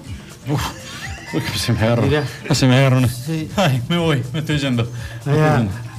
[0.48, 2.02] Uy, que se me agarró.
[2.04, 2.24] Mirá.
[2.52, 2.98] Se me agarró.
[2.98, 3.10] una-
[3.56, 4.90] Ay, me voy, me estoy yendo.
[5.26, 5.48] Me Mirá.
[5.48, 5.90] estoy yendo.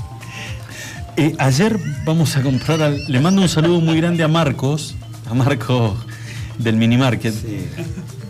[1.16, 4.94] Eh, ayer vamos a comprar, al- le mando un saludo muy grande a Marcos,
[5.30, 5.94] a Marcos
[6.58, 7.34] del mini market.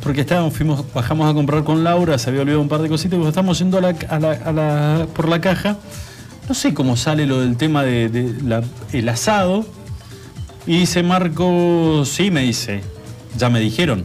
[0.03, 3.13] Porque estábamos, fuimos, bajamos a comprar con Laura, se había olvidado un par de cositas,
[3.13, 5.77] y cuando estamos yendo a la, a la- a la- por la caja,
[6.49, 8.35] no sé cómo sale lo del tema de, de
[8.93, 9.65] el asado.
[10.67, 12.81] Y dice Marco, sí, me dice,
[13.37, 14.05] ya me dijeron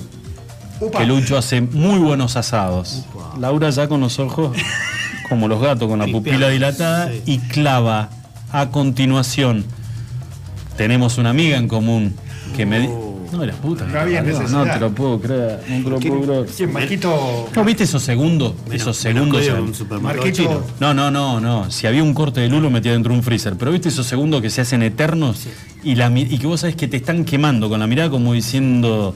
[0.80, 1.00] Upa.
[1.00, 3.06] que Lucho hace muy buenos asados.
[3.40, 4.56] Laura ya con los ojos
[5.30, 8.10] como los gatos, con la pupila dilatada y clava
[8.52, 9.66] a continuación.
[10.78, 12.16] Tenemos una amiga en común
[12.56, 12.90] que me...
[13.36, 13.86] No, la puta.
[13.86, 16.50] No había no, te lo puedo creer, no te lo puedo creer.
[16.50, 17.50] Sí, Marquito.
[17.56, 18.54] ¿No viste esos segundos?
[18.72, 19.44] esos segundos.
[20.02, 20.32] Marquito.
[20.32, 20.62] chino.
[20.80, 21.70] No, no, no, no.
[21.70, 23.56] Si había un corte de lulo metía dentro de un freezer.
[23.58, 25.48] Pero viste esos segundos que se hacen eternos
[25.84, 29.14] y, la, y que vos sabés que te están quemando con la mirada como diciendo.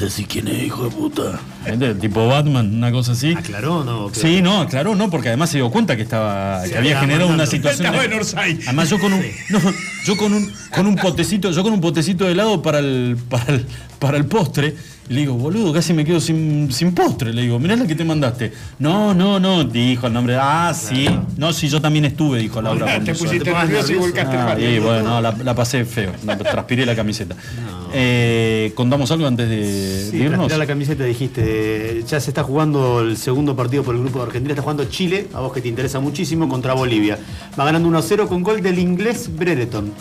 [0.00, 1.38] Decí quién es, hijo de puta.
[1.66, 1.98] ¿Entendés?
[1.98, 3.32] Tipo Batman, una cosa así.
[3.34, 4.08] ¿Aclaró o no?
[4.14, 7.44] Sí, no, aclaró, no, porque además se dio cuenta que estaba, que había generado una
[7.46, 7.84] situación.
[7.86, 8.58] Estaba de- en Orsay.
[8.66, 9.20] Además yo con un,
[9.50, 9.58] no,
[10.06, 13.52] yo con un, con un potecito, yo con un potecito de helado para el, para
[13.54, 13.66] el,
[13.98, 14.74] para el postre.
[15.10, 17.34] Y le digo, boludo, casi me quedo sin, sin postre.
[17.34, 18.52] Le digo, mirá la que te mandaste.
[18.78, 20.36] No, no, no, dijo el nombre.
[20.40, 21.08] Ah, sí.
[21.36, 23.00] No, sí, yo también estuve, dijo Laura.
[23.04, 24.68] Te pusiste nervioso y volcaste el Ah, baño.
[24.68, 26.12] y bueno, no, la, la pasé feo.
[26.24, 27.34] la- transpiré la camiseta.
[27.92, 30.56] Eh, ¿Contamos algo antes de, Sí, de irnos?
[30.56, 34.52] la camiseta dijiste, ya se está jugando el segundo partido por el grupo de Argentina,
[34.52, 37.18] está jugando Chile, a vos que te interesa muchísimo, contra Bolivia.
[37.58, 39.92] Va ganando 1-0 con gol del inglés Brereton.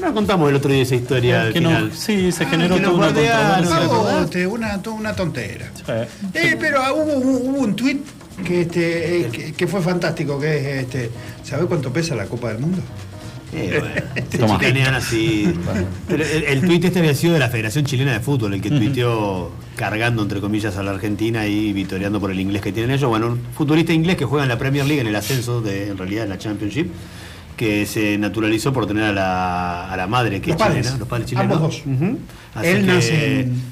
[0.00, 1.92] No contamos el otro día esa historia al Que no- final.
[1.92, 4.20] sí, se Ah, generó que toda una.
[4.22, 5.70] Este, una, toda una tontera.
[5.74, 5.82] Sí.
[6.34, 8.04] Eh, pero ah, hubo, un- hubo un tuit
[8.46, 11.10] que, este, eh, que, que fue fantástico, que es, este,
[11.42, 12.78] ¿sabe cuánto pesa la Copa del Mundo?
[13.52, 13.80] Eh,
[14.38, 15.52] bueno, así.
[16.06, 18.70] Pero el, el tuit este había sido de la Federación Chilena de Fútbol, el que
[18.70, 23.08] tuiteó cargando entre comillas a la Argentina y vitoreando por el inglés que tienen ellos.
[23.08, 25.96] Bueno, un futbolista inglés que juega en la Premier League en el ascenso de en
[25.98, 26.88] realidad en la Championship.
[27.56, 30.80] que se naturalizó por tener a la, a la madre que Los es padres.
[30.82, 31.56] chilena, los padres chilenos.
[31.56, 31.82] Ambos dos.
[32.54, 33.62] Así Él que- nace en-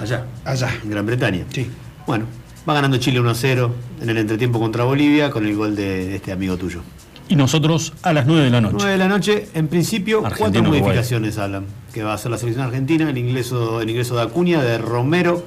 [0.00, 0.26] allá.
[0.44, 0.68] Allá.
[0.84, 1.44] En Gran Bretaña.
[1.52, 1.66] Sí.
[2.06, 2.26] Bueno,
[2.68, 3.70] va ganando Chile 1-0
[4.02, 6.82] en el entretiempo contra Bolivia con el gol de este amigo tuyo.
[7.28, 8.76] Y nosotros a las 9 de la noche.
[8.78, 10.80] 9 de la noche, en principio, Argentina, cuatro Uruguay.
[10.80, 14.62] modificaciones, Alan, que va a hacer la selección argentina, el ingreso, el ingreso de Acuña,
[14.62, 15.44] de Romero,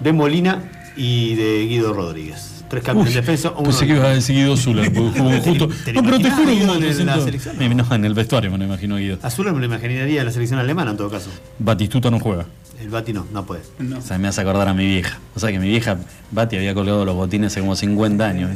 [0.00, 2.64] de Molina y de Guido Rodríguez.
[2.68, 5.40] Tres cambios Uy, en defensa, uno Pensé que ibas a decir Guido Zuller, porque jugó
[5.40, 5.68] justo.
[5.84, 7.56] ¿Te No, pero te juro que Guido, me en la selección?
[7.58, 9.18] No, en el vestuario me lo imagino Guido.
[9.22, 11.30] Azul me lo imaginaría en la selección alemana en todo caso.
[11.58, 12.46] Batistuta no juega.
[12.80, 13.60] El Bati no, no puede.
[13.96, 15.18] O sea, me hace acordar a mi vieja.
[15.34, 15.98] O sea, que mi vieja,
[16.30, 18.50] Bati, había colgado los botines hace como 50 años.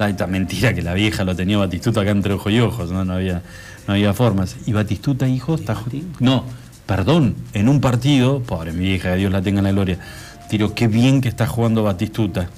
[0.00, 3.04] Tanta mentira que la vieja lo tenía Batistuta acá entre ojos y ojos, ¿no?
[3.04, 3.42] No había,
[3.86, 4.56] no había formas.
[4.64, 5.76] Y Batistuta, hijo, está.
[6.20, 6.46] No,
[6.86, 9.98] perdón, en un partido, pobre mi vieja, que Dios la tenga en la gloria,
[10.48, 12.48] tiro, qué bien que está jugando Batistuta.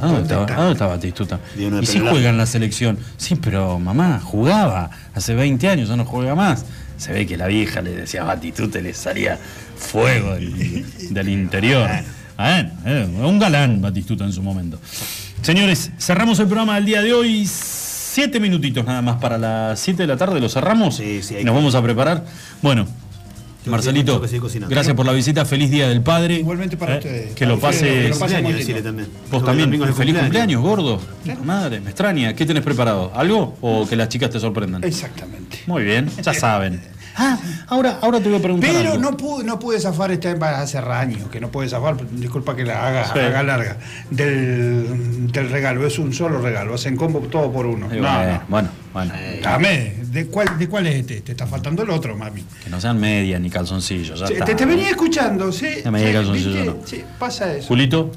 [0.00, 1.40] ¿A dónde está, ¿a dónde está Batistuta?
[1.56, 2.96] Y pelo juega en la selección.
[3.16, 6.64] Sí, pero mamá, jugaba hace 20 años, ya no juega más.
[6.96, 9.36] Se ve que la vieja le decía a Batistuta y le salía
[9.76, 11.90] fuego del, del interior.
[12.36, 14.80] Eh, un galán Batistuta en su momento.
[15.48, 17.46] Señores, cerramos el programa del día de hoy.
[17.46, 20.40] Siete minutitos nada más para las 7 de la tarde.
[20.40, 20.96] ¿Lo cerramos?
[20.96, 22.24] Sí, sí, hay Y nos que- vamos a preparar.
[22.62, 22.86] Bueno,
[23.66, 24.70] Yo Marcelito, tengo que seguir cocinando.
[24.74, 25.44] gracias por la visita.
[25.44, 26.36] Feliz Día del Padre.
[26.36, 27.34] Igualmente para Eh, ustedes.
[27.34, 27.98] Que lo Para ustedes, pase.
[28.08, 28.58] lo muy Cumpleaños, lindo.
[28.58, 29.08] decirle también.
[29.30, 29.68] Vos también.
[29.68, 30.98] domingo es el Feliz cumpleaños, cumpleaños.
[31.28, 31.44] gordo.
[31.44, 32.34] Madre, me extraña.
[32.34, 33.12] ¿Qué tenés preparado?
[33.14, 33.56] ¿Algo?
[33.60, 34.82] ¿O que las chicas te sorprendan?
[34.84, 35.58] Exactamente.
[35.66, 36.80] Muy bien, ya saben.
[37.16, 37.38] Ah,
[37.68, 38.70] ahora, ahora te voy a preguntar.
[38.72, 39.02] Pero algo.
[39.10, 42.86] no pude, no pude zafar esta hace años que no pude zafar, disculpa que la
[42.86, 43.18] haga, Sí.
[43.18, 43.76] haga larga,
[44.10, 47.86] del, del regalo, es un solo regalo, hacen combo todo por uno.
[47.88, 48.40] No, bueno, no.
[48.48, 49.12] bueno, bueno.
[49.42, 51.20] Dame, ¿de cuál, ¿de cuál es este?
[51.20, 52.42] Te está faltando el otro, mami.
[52.62, 54.18] Que no sean medias ni calzoncillos.
[54.20, 54.44] Ya Sí, está.
[54.46, 55.66] te, te venía escuchando, ¿sí?
[55.84, 56.66] Ya me diga Sí, calzoncillo, ¿viste?
[56.66, 56.76] no.
[56.86, 57.68] Sí, pasa eso.
[57.68, 58.10] Julito,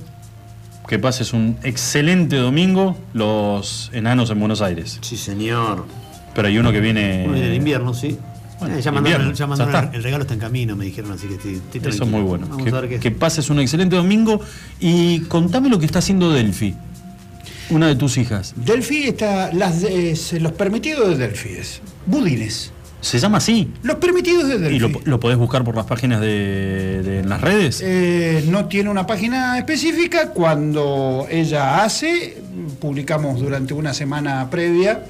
[0.88, 2.96] que pases un excelente domingo.
[3.14, 4.98] Los enanos en Buenos Aires.
[5.02, 5.86] Sí, señor.
[6.34, 7.26] Pero hay uno que viene.
[7.28, 8.18] Uno en invierno, sí.
[8.60, 9.90] Bueno, Eh, ya mandaron, invierno, ya ya mandaron está.
[9.90, 12.18] el, el regalo está en camino, me dijeron, así que estoy, estoy Eso es tranquilo.
[12.22, 12.48] muy bueno.
[12.50, 14.40] Vamos Que, a ver qué que pases un excelente domingo
[14.80, 16.76] y contame lo que está haciendo Delphi,
[17.70, 18.54] una de tus hijas.
[18.56, 22.72] Delphi está, las de- es, los permitidos de Delphi es budines.
[23.00, 23.72] Se llama así.
[23.84, 24.76] Los permitidos de Delphi.
[24.76, 27.80] ¿Y lo, lo podés buscar por las páginas de, de- en las redes?
[27.84, 30.30] Eh, no tiene una página específica.
[30.32, 32.42] Cuando ella hace,
[32.82, 35.04] publicamos durante una semana previa.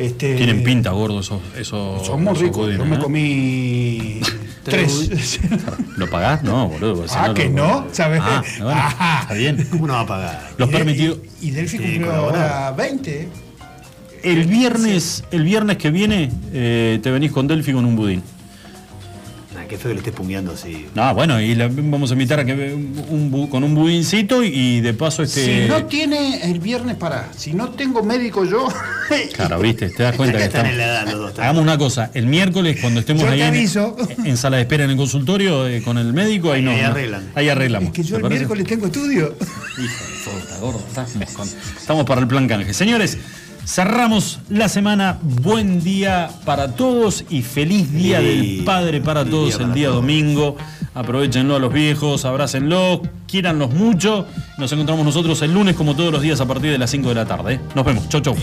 [0.00, 1.40] Este, Tienen pinta, gordo, esos.
[1.58, 2.74] esos Son muy ricos.
[2.74, 4.20] Yo me comí
[4.64, 5.38] tres.
[5.96, 6.42] ¿Lo pagás?
[6.42, 7.04] No, boludo.
[7.10, 8.20] Ah, que no, ¿sabes?
[8.24, 8.80] Ah, bueno,
[9.20, 9.68] está bien.
[9.70, 10.50] ¿Cómo no va a pagar?
[10.56, 11.18] Los Y- permitidos.
[11.42, 13.28] Y, y Delphi Sí, cumplió ahora 20.
[14.22, 18.22] El viernes, el viernes que viene eh, te venís con Delphi con un budín.
[19.70, 20.86] Qué feo que le estés pungueando así.
[20.96, 24.48] No, bueno, y la- vamos a invitar a que un, bu- con un budincito y,
[24.48, 25.62] y de paso este.
[25.64, 28.66] Si no tiene el viernes para, si no tengo médico yo,
[29.34, 30.72] Claro, viste, te das cuenta que Están estamos.
[30.72, 31.38] en la edad los dos.
[31.38, 33.96] Hagamos una cosa, el miércoles cuando estemos Yo ahí en, aviso.
[34.24, 36.72] en sala de espera en el consultorio eh, con el médico, ahí no.
[36.72, 37.30] Ahí arreglan.
[37.36, 37.88] Ahí arreglamos.
[37.90, 38.38] es que yo ¿te el parece?
[38.40, 39.36] miércoles tengo estudio.
[39.38, 41.48] Hijo de puta, gordo, estamos, con-
[41.80, 42.74] estamos para el plan canje.
[42.74, 43.18] Señores,
[43.64, 45.18] cerramos la semana.
[45.22, 49.88] Buen día para todos y feliz día del padre para todos día el para día
[49.88, 50.00] todos.
[50.00, 50.56] domingo.
[50.94, 54.26] Aprovechenlo a los viejos, abrácenlos, quiéranlos mucho.
[54.58, 57.14] Nos encontramos nosotros el lunes como todos los días a partir de las 5 de
[57.14, 57.54] la tarde.
[57.54, 57.60] ¿eh?
[57.74, 58.08] Nos vemos.
[58.08, 58.36] Chau, chau.